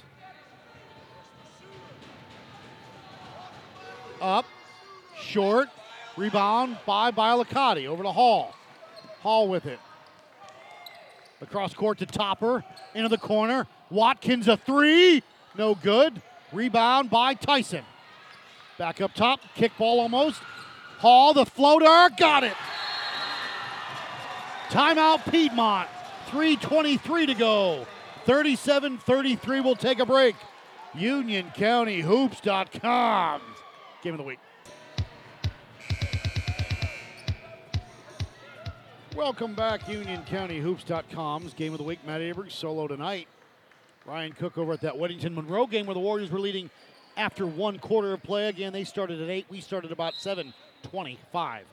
Up. 4.21 4.45
Short. 5.19 5.69
Rebound 6.17 6.77
by 6.85 7.11
Bialacati. 7.11 7.87
Over 7.87 8.03
to 8.03 8.11
Hall. 8.11 8.53
Hall 9.21 9.47
with 9.47 9.65
it. 9.65 9.79
Across 11.41 11.73
court 11.73 11.97
to 11.99 12.05
Topper. 12.05 12.63
Into 12.93 13.09
the 13.09 13.17
corner. 13.17 13.67
Watkins 13.89 14.47
a 14.47 14.57
three. 14.57 15.23
No 15.57 15.75
good. 15.75 16.21
Rebound 16.51 17.09
by 17.09 17.33
Tyson. 17.33 17.83
Back 18.77 19.01
up 19.01 19.13
top. 19.13 19.39
Kick 19.55 19.71
ball 19.77 19.99
almost. 19.99 20.41
Hall, 20.99 21.33
the 21.33 21.45
floater. 21.45 22.09
Got 22.17 22.43
it. 22.43 22.55
Timeout 24.69 25.29
Piedmont. 25.31 25.89
3.23 26.27 27.27
to 27.27 27.33
go. 27.33 27.87
37 28.25 28.97
33. 28.99 29.61
We'll 29.61 29.75
take 29.75 29.99
a 29.99 30.05
break. 30.05 30.35
UnionCountyHoops.com. 30.93 33.41
Game 34.03 34.13
of 34.13 34.17
the 34.17 34.23
week. 34.23 34.39
Welcome 39.15 39.55
back, 39.55 39.81
UnionCountyHoops.com's 39.85 41.55
Game 41.55 41.73
of 41.73 41.79
the 41.79 41.83
Week. 41.83 41.99
Matt 42.05 42.21
Avery 42.21 42.51
solo 42.51 42.87
tonight. 42.87 43.27
Ryan 44.05 44.33
Cook 44.33 44.57
over 44.57 44.73
at 44.73 44.81
that 44.81 44.93
Weddington 44.93 45.33
Monroe 45.33 45.65
game 45.65 45.87
where 45.87 45.95
the 45.95 45.99
Warriors 45.99 46.29
were 46.29 46.39
leading 46.39 46.69
after 47.17 47.47
one 47.47 47.79
quarter 47.79 48.13
of 48.13 48.21
play. 48.21 48.49
Again, 48.49 48.71
they 48.71 48.83
started 48.83 49.19
at 49.19 49.27
8. 49.27 49.47
We 49.49 49.61
started 49.61 49.91
about 49.91 50.15
7 50.15 50.53
25. 50.83 51.65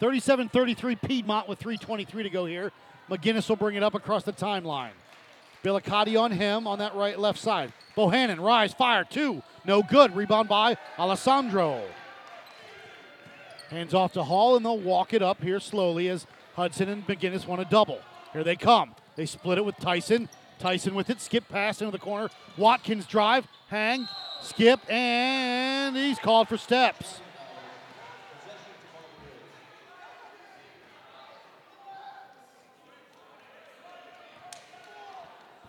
37 0.00 0.48
33 0.48 0.96
Piedmont 0.96 1.48
with 1.48 1.60
3.23 1.60 2.24
to 2.24 2.30
go 2.30 2.46
here. 2.46 2.72
McGinnis 3.08 3.48
will 3.48 3.56
bring 3.56 3.76
it 3.76 3.84
up 3.84 3.94
across 3.94 4.24
the 4.24 4.32
timeline. 4.32 4.90
Bellicotti 5.62 6.20
on 6.20 6.32
him 6.32 6.66
on 6.66 6.80
that 6.80 6.96
right 6.96 7.18
left 7.18 7.38
side. 7.38 7.72
Bohannon, 7.96 8.40
rise, 8.40 8.74
fire, 8.74 9.04
two. 9.04 9.42
No 9.64 9.82
good. 9.82 10.16
Rebound 10.16 10.48
by 10.48 10.76
Alessandro. 10.98 11.82
Hands 13.70 13.94
off 13.94 14.14
to 14.14 14.24
Hall, 14.24 14.56
and 14.56 14.64
they'll 14.64 14.78
walk 14.78 15.14
it 15.14 15.22
up 15.22 15.42
here 15.42 15.60
slowly 15.60 16.08
as 16.08 16.26
Hudson 16.60 16.90
and 16.90 17.06
McGinnis 17.06 17.46
want 17.46 17.62
a 17.62 17.64
double. 17.64 18.00
Here 18.34 18.44
they 18.44 18.54
come. 18.54 18.94
They 19.16 19.24
split 19.24 19.56
it 19.56 19.64
with 19.64 19.78
Tyson. 19.78 20.28
Tyson 20.58 20.94
with 20.94 21.08
it, 21.08 21.18
skip 21.18 21.48
pass 21.48 21.80
into 21.80 21.90
the 21.90 21.98
corner. 21.98 22.28
Watkins 22.58 23.06
drive, 23.06 23.46
hang, 23.68 24.06
skip, 24.42 24.78
and 24.90 25.96
he's 25.96 26.18
called 26.18 26.48
for 26.48 26.58
steps. 26.58 27.22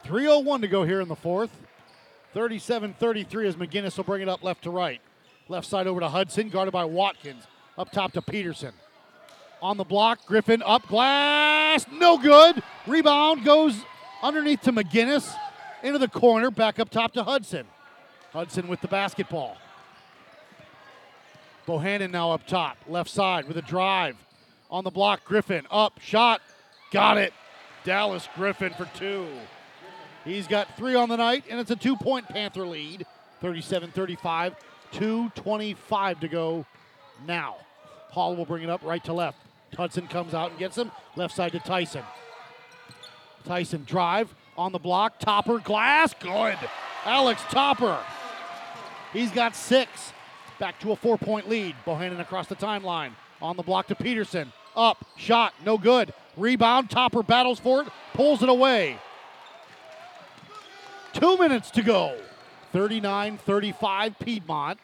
Three 0.03 0.27
oh 0.27 0.39
one 0.39 0.59
to 0.59 0.67
go 0.67 0.83
here 0.83 0.99
in 0.99 1.07
the 1.07 1.15
fourth. 1.15 1.51
37-33 2.35 3.45
as 3.45 3.55
McGinnis 3.55 3.95
will 3.95 4.03
bring 4.03 4.21
it 4.21 4.27
up 4.27 4.43
left 4.43 4.63
to 4.63 4.69
right. 4.69 4.99
Left 5.47 5.65
side 5.65 5.87
over 5.87 6.01
to 6.01 6.09
Hudson, 6.09 6.49
guarded 6.49 6.73
by 6.73 6.83
Watkins. 6.83 7.47
Up 7.77 7.91
top 7.93 8.11
to 8.11 8.21
Peterson. 8.21 8.73
On 9.61 9.77
the 9.77 9.83
block, 9.83 10.25
Griffin 10.25 10.63
up 10.65 10.87
glass, 10.87 11.85
no 11.91 12.17
good. 12.17 12.63
Rebound 12.87 13.45
goes 13.45 13.75
underneath 14.23 14.61
to 14.61 14.71
McGinnis, 14.71 15.31
into 15.83 15.99
the 15.99 16.07
corner, 16.07 16.49
back 16.49 16.79
up 16.79 16.89
top 16.89 17.13
to 17.13 17.23
Hudson. 17.23 17.67
Hudson 18.33 18.67
with 18.67 18.81
the 18.81 18.87
basketball. 18.87 19.57
Bohannon 21.67 22.09
now 22.09 22.31
up 22.31 22.47
top, 22.47 22.77
left 22.87 23.09
side 23.09 23.47
with 23.47 23.57
a 23.57 23.61
drive. 23.61 24.17
On 24.71 24.83
the 24.83 24.89
block, 24.89 25.23
Griffin 25.25 25.67
up, 25.69 25.99
shot, 25.99 26.41
got 26.91 27.17
it. 27.17 27.33
Dallas 27.83 28.27
Griffin 28.35 28.73
for 28.73 28.89
two. 28.97 29.27
He's 30.23 30.47
got 30.47 30.75
three 30.77 30.95
on 30.95 31.09
the 31.09 31.17
night, 31.17 31.45
and 31.49 31.59
it's 31.59 31.71
a 31.71 31.75
two 31.75 31.95
point 31.95 32.27
Panther 32.27 32.65
lead 32.65 33.05
37 33.41 33.91
35, 33.91 34.55
2.25 34.93 36.19
to 36.19 36.27
go 36.27 36.65
now. 37.25 37.57
Hall 38.09 38.35
will 38.35 38.45
bring 38.45 38.63
it 38.63 38.69
up 38.69 38.81
right 38.83 39.03
to 39.03 39.13
left. 39.13 39.37
Hudson 39.75 40.07
comes 40.07 40.33
out 40.33 40.51
and 40.51 40.59
gets 40.59 40.77
him. 40.77 40.91
Left 41.15 41.33
side 41.33 41.51
to 41.53 41.59
Tyson. 41.59 42.03
Tyson 43.45 43.83
drive 43.85 44.33
on 44.57 44.71
the 44.71 44.79
block. 44.79 45.19
Topper, 45.19 45.59
glass, 45.59 46.13
good. 46.19 46.57
Alex 47.05 47.41
Topper. 47.49 47.97
He's 49.13 49.31
got 49.31 49.55
six. 49.55 50.13
Back 50.59 50.79
to 50.81 50.91
a 50.91 50.95
four 50.95 51.17
point 51.17 51.49
lead. 51.49 51.75
Bohannon 51.85 52.19
across 52.19 52.47
the 52.47 52.55
timeline. 52.55 53.11
On 53.41 53.57
the 53.57 53.63
block 53.63 53.87
to 53.87 53.95
Peterson. 53.95 54.51
Up, 54.75 55.05
shot, 55.17 55.53
no 55.65 55.77
good. 55.77 56.13
Rebound, 56.37 56.89
Topper 56.89 57.23
battles 57.23 57.59
for 57.59 57.81
it, 57.81 57.87
pulls 58.13 58.41
it 58.41 58.49
away. 58.49 58.97
Two 61.13 61.37
minutes 61.37 61.71
to 61.71 61.81
go. 61.81 62.17
39 62.71 63.37
35 63.37 64.19
Piedmont. 64.19 64.79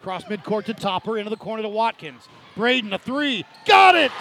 Cross 0.00 0.24
midcourt 0.24 0.64
to 0.64 0.74
Topper, 0.74 1.18
into 1.18 1.30
the 1.30 1.36
corner 1.36 1.62
to 1.62 1.68
Watkins. 1.68 2.28
Braden, 2.56 2.92
a 2.92 2.98
three. 2.98 3.44
Got 3.66 3.96
it! 3.96 4.12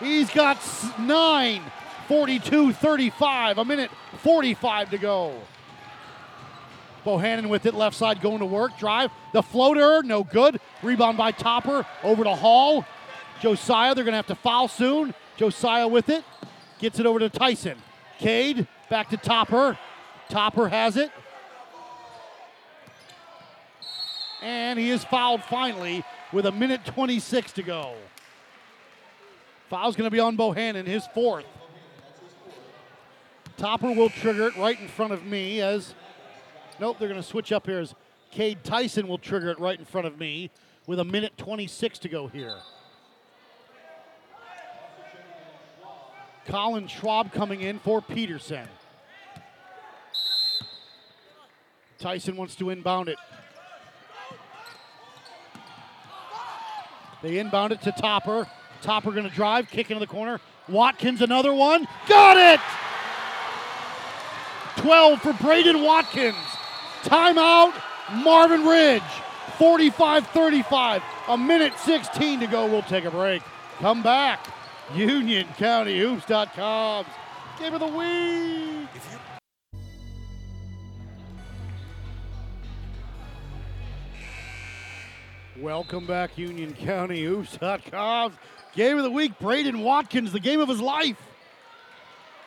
He's 0.00 0.30
got 0.30 0.58
nine. 0.98 1.62
42 2.08 2.72
35. 2.72 3.58
A 3.58 3.64
minute 3.64 3.90
45 4.18 4.90
to 4.90 4.98
go. 4.98 5.40
Bohannon 7.04 7.48
with 7.48 7.66
it, 7.66 7.74
left 7.74 7.96
side 7.96 8.20
going 8.20 8.40
to 8.40 8.46
work. 8.46 8.76
Drive. 8.78 9.10
The 9.32 9.42
floater, 9.42 10.02
no 10.02 10.24
good. 10.24 10.60
Rebound 10.82 11.16
by 11.16 11.30
Topper. 11.30 11.86
Over 12.02 12.24
to 12.24 12.34
Hall. 12.34 12.84
Josiah, 13.40 13.94
they're 13.94 14.04
going 14.04 14.12
to 14.12 14.16
have 14.16 14.26
to 14.26 14.34
foul 14.34 14.68
soon. 14.68 15.14
Josiah 15.36 15.88
with 15.88 16.08
it. 16.08 16.24
Gets 16.78 16.98
it 16.98 17.06
over 17.06 17.18
to 17.18 17.28
Tyson. 17.28 17.78
Cade 18.18 18.66
back 18.90 19.08
to 19.10 19.16
Topper. 19.16 19.78
Topper 20.28 20.68
has 20.68 20.96
it. 20.96 21.10
And 24.42 24.78
he 24.78 24.90
is 24.90 25.04
fouled 25.04 25.42
finally 25.44 26.04
with 26.32 26.46
a 26.46 26.52
minute 26.52 26.84
26 26.84 27.52
to 27.52 27.62
go. 27.62 27.94
Foul's 29.68 29.96
going 29.96 30.06
to 30.06 30.14
be 30.14 30.20
on 30.20 30.36
Bohannon, 30.36 30.86
his 30.86 31.06
fourth. 31.14 31.44
Topper 33.56 33.92
will 33.92 34.08
trigger 34.08 34.48
it 34.48 34.56
right 34.56 34.80
in 34.80 34.88
front 34.88 35.12
of 35.12 35.24
me 35.24 35.60
as. 35.60 35.94
Nope, 36.80 36.96
they're 36.98 37.08
going 37.08 37.20
to 37.20 37.26
switch 37.26 37.52
up 37.52 37.66
here 37.66 37.78
as 37.78 37.94
Cade 38.30 38.64
Tyson 38.64 39.06
will 39.06 39.18
trigger 39.18 39.50
it 39.50 39.60
right 39.60 39.78
in 39.78 39.84
front 39.84 40.06
of 40.06 40.18
me 40.18 40.50
with 40.86 40.98
a 40.98 41.04
minute 41.04 41.36
26 41.36 41.98
to 41.98 42.08
go 42.08 42.26
here. 42.26 42.56
Colin 46.46 46.88
Schwab 46.88 47.32
coming 47.32 47.60
in 47.60 47.78
for 47.78 48.00
Peterson. 48.00 48.66
Tyson 51.98 52.36
wants 52.36 52.56
to 52.56 52.70
inbound 52.70 53.08
it. 53.08 53.18
They 57.22 57.38
inbound 57.38 57.72
it 57.72 57.80
to 57.82 57.92
Topper. 57.92 58.48
Topper 58.82 59.12
going 59.12 59.28
to 59.28 59.34
drive, 59.34 59.70
kick 59.70 59.90
into 59.90 60.00
the 60.00 60.06
corner. 60.06 60.40
Watkins, 60.68 61.20
another 61.20 61.52
one. 61.52 61.86
Got 62.08 62.36
it! 62.36 62.60
12 64.82 65.20
for 65.20 65.32
Braden 65.34 65.82
Watkins. 65.82 66.36
Timeout, 67.02 67.74
Marvin 68.24 68.66
Ridge. 68.66 69.02
45 69.58 70.26
35. 70.28 71.02
A 71.28 71.36
minute 71.36 71.78
16 71.78 72.40
to 72.40 72.46
go. 72.46 72.64
We'll 72.66 72.80
take 72.82 73.04
a 73.04 73.10
break. 73.10 73.42
Come 73.78 74.02
back. 74.02 74.46
UnionCountyHoops.com. 74.92 77.04
Game 77.58 77.74
of 77.74 77.80
the 77.80 77.86
week. 77.86 78.79
Welcome 85.60 86.06
back, 86.06 86.36
UnionCountyHoops.com. 86.36 88.32
Game 88.74 88.96
of 88.96 89.04
the 89.04 89.10
week, 89.10 89.38
Braden 89.38 89.80
Watkins, 89.80 90.32
the 90.32 90.40
game 90.40 90.58
of 90.58 90.70
his 90.70 90.80
life. 90.80 91.20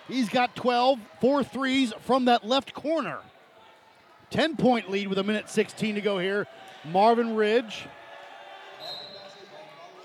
He's 0.07 0.29
got 0.29 0.55
12, 0.55 0.99
four 1.21 1.43
threes 1.43 1.93
from 2.01 2.25
that 2.25 2.43
left 2.43 2.73
corner. 2.73 3.19
10 4.31 4.55
point 4.55 4.89
lead 4.89 5.09
with 5.09 5.19
a 5.19 5.23
minute 5.23 5.47
16 5.47 5.93
to 5.93 6.01
go 6.01 6.17
here. 6.17 6.47
Marvin 6.85 7.35
Ridge. 7.35 7.85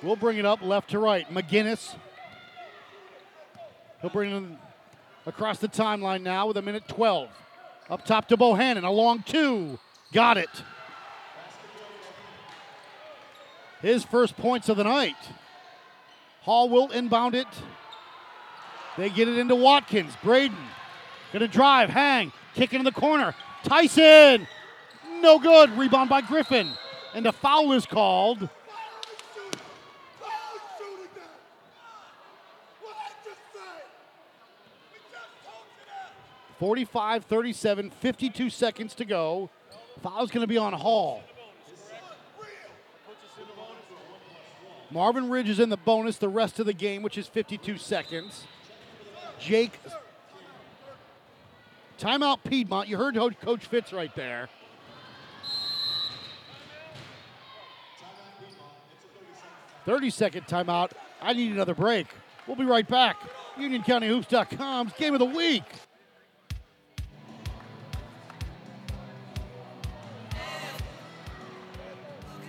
We'll 0.02 0.16
bring 0.16 0.36
it 0.36 0.44
up 0.44 0.60
left 0.60 0.90
to 0.90 0.98
right. 0.98 1.26
McGinnis. 1.32 1.94
He'll 4.02 4.10
bring 4.10 4.32
it 4.32 4.44
across 5.24 5.60
the 5.60 5.68
timeline 5.68 6.20
now 6.20 6.46
with 6.46 6.58
a 6.58 6.62
minute 6.62 6.86
12. 6.88 7.30
Up 7.88 8.04
top 8.04 8.28
to 8.28 8.36
Bohannon, 8.36 8.84
a 8.84 8.90
long 8.90 9.22
two. 9.22 9.78
Got 10.12 10.36
it. 10.36 10.50
His 13.80 14.04
first 14.04 14.36
points 14.36 14.68
of 14.68 14.76
the 14.76 14.84
night. 14.84 15.16
Hall 16.42 16.68
will 16.68 16.90
inbound 16.90 17.34
it. 17.34 17.46
They 18.96 19.10
get 19.10 19.28
it 19.28 19.38
into 19.38 19.54
Watkins. 19.54 20.14
Braden 20.22 20.56
gonna 21.32 21.46
drive, 21.46 21.90
hang, 21.90 22.32
kick 22.54 22.72
into 22.72 22.84
the 22.84 22.98
corner. 22.98 23.34
Tyson, 23.62 24.48
no 25.20 25.38
good. 25.38 25.70
Rebound 25.76 26.10
by 26.10 26.20
Griffin, 26.20 26.70
and 27.14 27.26
a 27.26 27.32
foul 27.32 27.72
is 27.72 27.86
called. 27.86 28.48
Forty-five, 36.58 37.24
thirty-seven, 37.26 37.90
52 38.00 38.50
seconds 38.50 38.92
to 38.94 39.04
go. 39.04 39.48
Foul's 40.02 40.32
going 40.32 40.42
to 40.42 40.48
be 40.48 40.58
on 40.58 40.72
Hall. 40.72 41.22
Marvin 44.90 45.28
Ridge 45.28 45.48
is 45.48 45.60
in 45.60 45.68
the 45.68 45.76
bonus 45.76 46.16
the 46.16 46.28
rest 46.28 46.58
of 46.58 46.66
the 46.66 46.72
game, 46.72 47.02
which 47.02 47.18
is 47.18 47.26
52 47.26 47.76
seconds. 47.78 48.46
Jake. 49.38 49.78
Timeout 51.98 52.38
Piedmont. 52.48 52.88
You 52.88 52.96
heard 52.96 53.16
Coach 53.40 53.66
Fitz 53.66 53.92
right 53.92 54.14
there. 54.14 54.48
Thirty 59.84 60.10
second 60.10 60.46
timeout. 60.46 60.90
I 61.22 61.32
need 61.32 61.50
another 61.50 61.74
break. 61.74 62.08
We'll 62.46 62.56
be 62.56 62.64
right 62.64 62.86
back. 62.86 63.16
UnionCountyHoops.com's 63.56 64.92
game 64.94 65.14
of 65.14 65.18
the 65.18 65.24
week. 65.24 65.64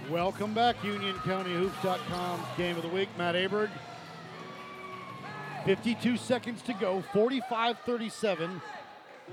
Welcome 0.10 0.56
back, 0.56 0.76
UnionCountyHoops.com 0.78 2.40
game 2.58 2.76
of 2.76 2.82
the 2.82 2.90
week. 2.90 3.10
Matt 3.16 3.36
Aberg. 3.36 3.70
52 5.66 6.18
seconds 6.18 6.64
to 6.64 6.74
go, 6.74 7.04
45 7.14 7.78
37. 7.86 8.60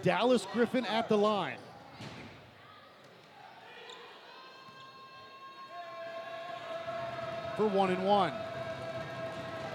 Dallas 0.03 0.47
Griffin 0.53 0.85
at 0.85 1.09
the 1.09 1.17
line. 1.17 1.57
For 7.57 7.67
one 7.69 7.91
and 7.91 8.07
one. 8.07 8.33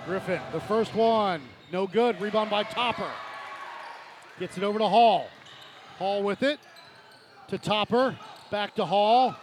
Griffin, 0.06 0.40
the 0.52 0.62
first 0.62 0.94
one, 0.94 1.42
no 1.72 1.88
good. 1.88 2.22
Rebound 2.22 2.52
by 2.52 2.62
Topper. 2.62 3.10
Gets 4.40 4.56
it 4.56 4.64
over 4.64 4.78
to 4.78 4.88
Hall. 4.88 5.30
Hall 5.98 6.22
with 6.22 6.44
it 6.44 6.60
to 7.48 7.58
Topper. 7.58 8.16
Back 8.52 8.76
to 8.76 8.86
Hall. 8.86 9.36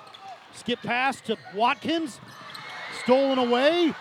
Skip 0.58 0.82
pass 0.82 1.20
to 1.22 1.36
Watkins. 1.54 2.20
Stolen 3.02 3.38
away. 3.38 3.94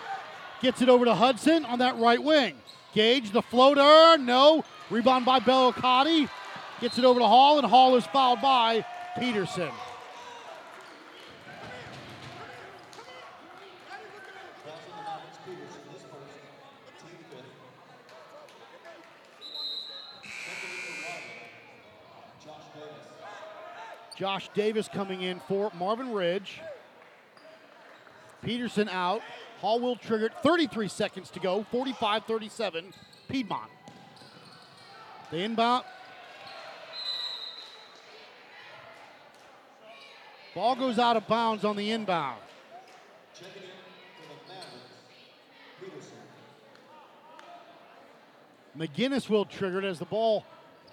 Gets 0.62 0.82
it 0.82 0.90
over 0.90 1.06
to 1.06 1.14
Hudson 1.14 1.66
on 1.66 1.80
that 1.80 1.98
right 1.98 2.22
wing. 2.22 2.56
Gage, 2.94 3.32
the 3.32 3.42
floater. 3.44 4.18
No. 4.18 4.64
Rebound 4.90 5.26
by 5.26 5.40
Bellicotti. 5.40 6.30
Gets 6.82 6.98
it 6.98 7.06
over 7.06 7.20
to 7.20 7.28
Hall, 7.28 7.58
and 7.58 7.68
Hall 7.68 7.96
is 7.96 8.06
fouled 8.08 8.42
by 8.42 8.86
Peterson. 9.20 9.70
Josh 24.18 24.50
Davis 24.56 24.88
coming 24.88 25.22
in 25.22 25.40
for 25.42 25.72
Marvin 25.78 26.12
Ridge. 26.12 26.60
Peterson 28.42 28.90
out. 28.90 29.22
Hall 29.62 29.80
will 29.80 29.96
trigger. 29.96 30.30
33 30.42 30.88
seconds 30.88 31.30
to 31.32 31.40
go. 31.40 31.66
45 31.72 32.24
37. 32.26 32.94
Piedmont. 33.30 33.70
The 35.30 35.38
inbound. 35.38 35.84
Ball 40.56 40.76
goes 40.76 40.98
out 40.98 41.16
of 41.16 41.28
bounds 41.28 41.64
on 41.64 41.76
the 41.76 41.92
inbound. 41.92 42.40
McGinnis 48.76 49.30
will 49.30 49.46
trigger 49.46 49.80
it 49.80 49.86
as 49.86 50.00
the 50.00 50.06
ball 50.06 50.44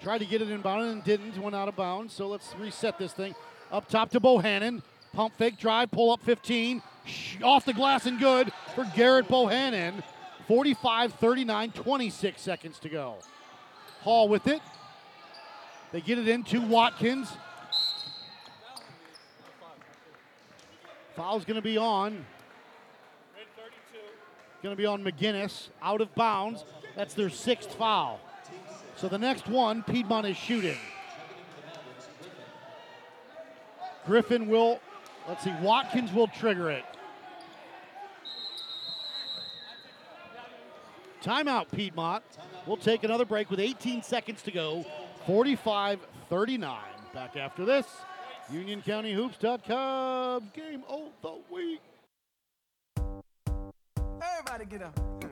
tried 0.01 0.19
to 0.19 0.25
get 0.25 0.41
it 0.41 0.49
inbound 0.49 0.83
and 0.83 1.03
didn't, 1.03 1.37
went 1.37 1.55
out 1.55 1.67
of 1.67 1.75
bounds. 1.75 2.13
So 2.13 2.27
let's 2.27 2.53
reset 2.59 2.97
this 2.97 3.13
thing. 3.13 3.35
Up 3.71 3.87
top 3.89 4.11
to 4.11 4.19
Bohannon. 4.19 4.81
Pump 5.13 5.33
fake 5.37 5.57
drive, 5.57 5.91
pull 5.91 6.11
up 6.11 6.21
15. 6.23 6.81
Off 7.43 7.65
the 7.65 7.73
glass 7.73 8.05
and 8.05 8.19
good 8.19 8.51
for 8.75 8.85
Garrett 8.95 9.27
Bohannon. 9.27 10.03
45 10.47 11.13
39, 11.13 11.71
26 11.71 12.41
seconds 12.41 12.79
to 12.79 12.89
go. 12.89 13.15
Hall 14.01 14.27
with 14.27 14.47
it. 14.47 14.61
They 15.91 16.01
get 16.01 16.19
it 16.19 16.27
into 16.27 16.61
Watkins. 16.61 17.31
Foul's 21.15 21.45
going 21.45 21.55
to 21.55 21.61
be 21.61 21.77
on. 21.77 22.25
Going 24.61 24.75
to 24.75 24.81
be 24.81 24.85
on 24.85 25.03
McGinnis. 25.03 25.69
Out 25.81 26.01
of 26.01 26.13
bounds. 26.15 26.65
That's 26.95 27.13
their 27.13 27.29
sixth 27.29 27.73
foul. 27.75 28.19
So 28.95 29.09
the 29.09 29.17
next 29.17 29.47
one, 29.47 29.83
Piedmont 29.83 30.25
is 30.25 30.37
shooting. 30.37 30.77
Griffin 34.05 34.47
will, 34.47 34.79
let's 35.27 35.43
see, 35.43 35.53
Watkins 35.61 36.13
will 36.13 36.27
trigger 36.27 36.69
it. 36.69 36.85
Timeout, 41.21 41.71
Piedmont. 41.71 42.23
We'll 42.67 42.77
take 42.77 43.03
another 43.03 43.25
break 43.25 43.49
with 43.49 43.59
18 43.59 44.03
seconds 44.03 44.43
to 44.43 44.51
go. 44.51 44.85
45 45.25 45.99
39. 46.29 46.79
Back 47.13 47.35
after 47.35 47.65
this. 47.65 47.85
UnionCountyHoops.com 48.51 50.51
game 50.53 50.83
of 50.87 51.09
the 51.23 51.33
week. 51.51 51.81
Everybody 54.21 54.65
get 54.65 54.83
up. 54.83 55.24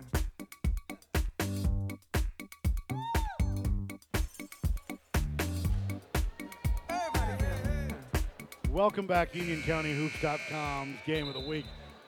Welcome 8.73 9.05
back, 9.05 9.33
UnionCountyHoops.com's 9.33 10.97
game 11.05 11.27
of 11.27 11.35
the 11.35 11.39
week. 11.39 11.65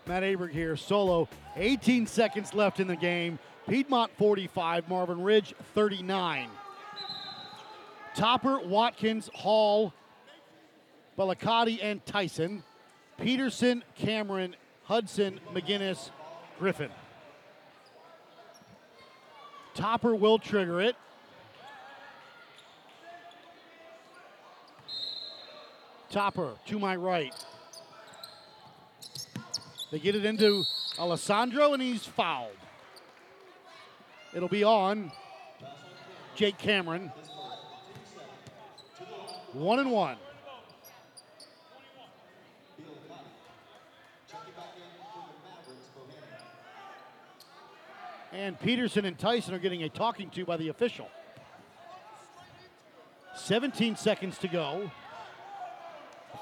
Matt 0.07 0.23
Aberg 0.23 0.49
here, 0.49 0.75
solo. 0.75 1.29
18 1.57 2.07
seconds 2.07 2.55
left 2.55 2.79
in 2.79 2.87
the 2.87 2.95
game. 2.95 3.37
Piedmont 3.69 4.11
45, 4.17 4.89
Marvin 4.89 5.21
Ridge 5.21 5.53
39. 5.75 6.49
Topper, 8.15 8.59
Watkins, 8.61 9.29
Hall, 9.35 9.93
Bellicotti, 11.15 11.77
and 11.83 12.03
Tyson. 12.03 12.63
Peterson, 13.21 13.83
Cameron, 13.93 14.55
Hudson, 14.85 15.39
McGinnis, 15.53 16.09
Griffin. 16.57 16.89
Topper 19.75 20.15
will 20.15 20.39
trigger 20.39 20.81
it. 20.81 20.95
Topper 26.15 26.53
to 26.67 26.79
my 26.79 26.95
right. 26.95 27.35
They 29.91 29.99
get 29.99 30.15
it 30.15 30.23
into 30.23 30.63
Alessandro, 30.97 31.73
and 31.73 31.81
he's 31.81 32.05
fouled. 32.05 32.55
It'll 34.33 34.47
be 34.47 34.63
on 34.63 35.11
Jake 36.35 36.57
Cameron. 36.57 37.11
One 39.51 39.79
and 39.79 39.91
one. 39.91 40.15
And 48.31 48.57
Peterson 48.61 49.03
and 49.03 49.19
Tyson 49.19 49.53
are 49.53 49.59
getting 49.59 49.83
a 49.83 49.89
talking 49.89 50.29
to 50.29 50.45
by 50.45 50.55
the 50.55 50.69
official. 50.69 51.09
17 53.35 53.97
seconds 53.97 54.37
to 54.37 54.47
go. 54.47 54.89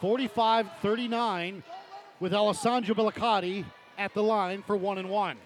45 0.03 0.67
39 0.81 1.63
with 2.19 2.33
Alessandro 2.33 2.93
Bellicotti 2.93 3.63
at 3.97 4.13
the 4.13 4.21
line 4.21 4.61
for 4.61 4.75
one 4.75 4.97
and 4.97 5.09
one. 5.09 5.37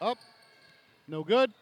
Up. 0.00 0.18
No 1.08 1.24
good. 1.24 1.52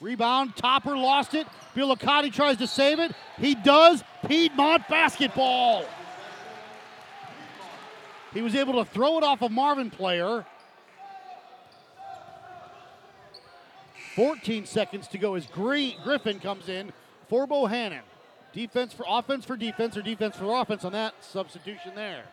Rebound. 0.00 0.56
Topper 0.56 0.96
lost 0.96 1.34
it. 1.34 1.46
Bellicotti 1.74 2.32
tries 2.32 2.56
to 2.56 2.66
save 2.66 2.98
it. 2.98 3.12
He 3.38 3.54
does. 3.54 4.02
Piedmont 4.26 4.88
basketball. 4.88 5.84
He 8.32 8.40
was 8.40 8.54
able 8.54 8.82
to 8.82 8.90
throw 8.90 9.18
it 9.18 9.22
off 9.22 9.42
a 9.42 9.50
Marvin 9.50 9.90
player. 9.90 10.46
14 14.16 14.64
seconds 14.64 15.06
to 15.08 15.18
go 15.18 15.34
as 15.34 15.46
Green, 15.46 15.96
Griffin 16.02 16.40
comes 16.40 16.70
in 16.70 16.90
for 17.28 17.46
Bohannon. 17.46 18.00
Defense 18.54 18.94
for 18.94 19.04
offense 19.06 19.44
for 19.44 19.58
defense 19.58 19.94
or 19.94 20.02
defense 20.02 20.34
for 20.36 20.58
offense 20.58 20.86
on 20.86 20.92
that 20.92 21.22
substitution 21.22 21.92
there. 21.94 22.24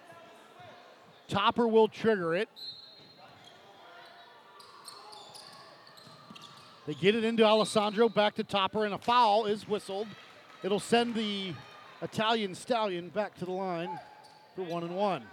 Topper 1.27 1.67
will 1.67 1.89
trigger 1.89 2.35
it. 2.35 2.47
They 6.87 6.93
get 6.93 7.15
it 7.15 7.25
into 7.25 7.43
Alessandro, 7.43 8.07
back 8.07 8.35
to 8.35 8.43
Topper, 8.43 8.85
and 8.85 8.93
a 8.93 8.97
foul 8.97 9.45
is 9.45 9.67
whistled. 9.67 10.07
It'll 10.63 10.79
send 10.79 11.15
the 11.15 11.53
Italian 12.01 12.55
Stallion 12.55 13.09
back 13.09 13.37
to 13.39 13.45
the 13.45 13.51
line 13.51 13.99
for 14.55 14.63
one 14.63 14.83
and 14.83 14.95
one. 14.95 15.23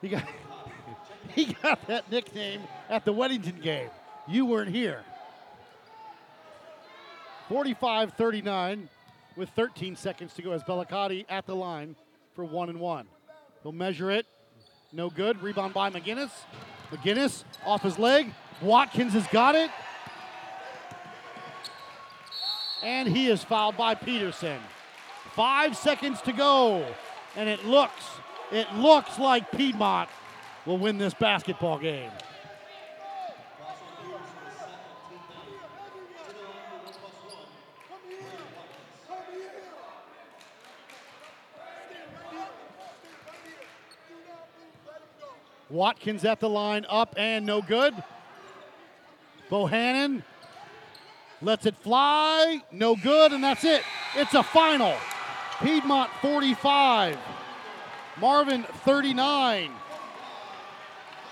He 0.00 0.08
got, 0.08 0.26
he 1.34 1.56
got 1.62 1.86
that 1.86 2.10
nickname 2.10 2.62
at 2.88 3.04
the 3.04 3.12
Weddington 3.12 3.62
game. 3.62 3.90
You 4.26 4.46
weren't 4.46 4.70
here. 4.70 5.02
45 7.48 8.12
39 8.12 8.88
with 9.36 9.48
13 9.50 9.96
seconds 9.96 10.34
to 10.34 10.42
go 10.42 10.52
as 10.52 10.62
Bellicotti 10.62 11.24
at 11.28 11.46
the 11.46 11.54
line 11.54 11.96
for 12.34 12.44
one 12.44 12.68
and 12.68 12.78
one. 12.78 13.06
He'll 13.62 13.72
measure 13.72 14.10
it. 14.10 14.26
No 14.92 15.10
good. 15.10 15.42
Rebound 15.42 15.74
by 15.74 15.90
McGinnis. 15.90 16.30
McGinnis 16.90 17.44
off 17.64 17.82
his 17.82 17.98
leg. 17.98 18.32
Watkins 18.62 19.12
has 19.12 19.26
got 19.28 19.54
it. 19.54 19.70
And 22.82 23.08
he 23.08 23.28
is 23.28 23.44
fouled 23.44 23.76
by 23.76 23.94
Peterson. 23.94 24.58
Five 25.34 25.76
seconds 25.76 26.20
to 26.22 26.32
go, 26.32 26.84
and 27.36 27.48
it 27.48 27.64
looks, 27.64 28.04
it 28.50 28.72
looks 28.74 29.18
like 29.18 29.50
Piedmont 29.52 30.08
will 30.66 30.78
win 30.78 30.98
this 30.98 31.14
basketball 31.14 31.78
game. 31.78 32.10
Watkins 45.70 46.24
at 46.24 46.40
the 46.40 46.48
line, 46.48 46.84
up 46.88 47.14
and 47.16 47.46
no 47.46 47.62
good. 47.62 47.94
Bohannon 49.48 50.24
lets 51.40 51.64
it 51.64 51.76
fly, 51.76 52.60
no 52.72 52.96
good, 52.96 53.32
and 53.32 53.42
that's 53.42 53.64
it. 53.64 53.82
It's 54.16 54.34
a 54.34 54.42
final. 54.42 54.94
Piedmont 55.62 56.10
45, 56.22 57.18
Marvin 58.18 58.64
39. 58.84 59.70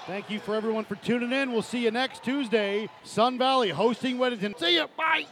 Thank 0.08 0.30
you 0.30 0.40
for 0.40 0.54
everyone 0.54 0.86
for 0.86 0.94
tuning 0.94 1.32
in. 1.32 1.52
We'll 1.52 1.60
see 1.60 1.84
you 1.84 1.90
next 1.90 2.24
Tuesday. 2.24 2.88
Sun 3.04 3.36
Valley 3.36 3.68
hosting 3.68 4.16
Weddington. 4.16 4.58
See 4.58 4.76
you. 4.76 4.86
Bye. 4.96 5.26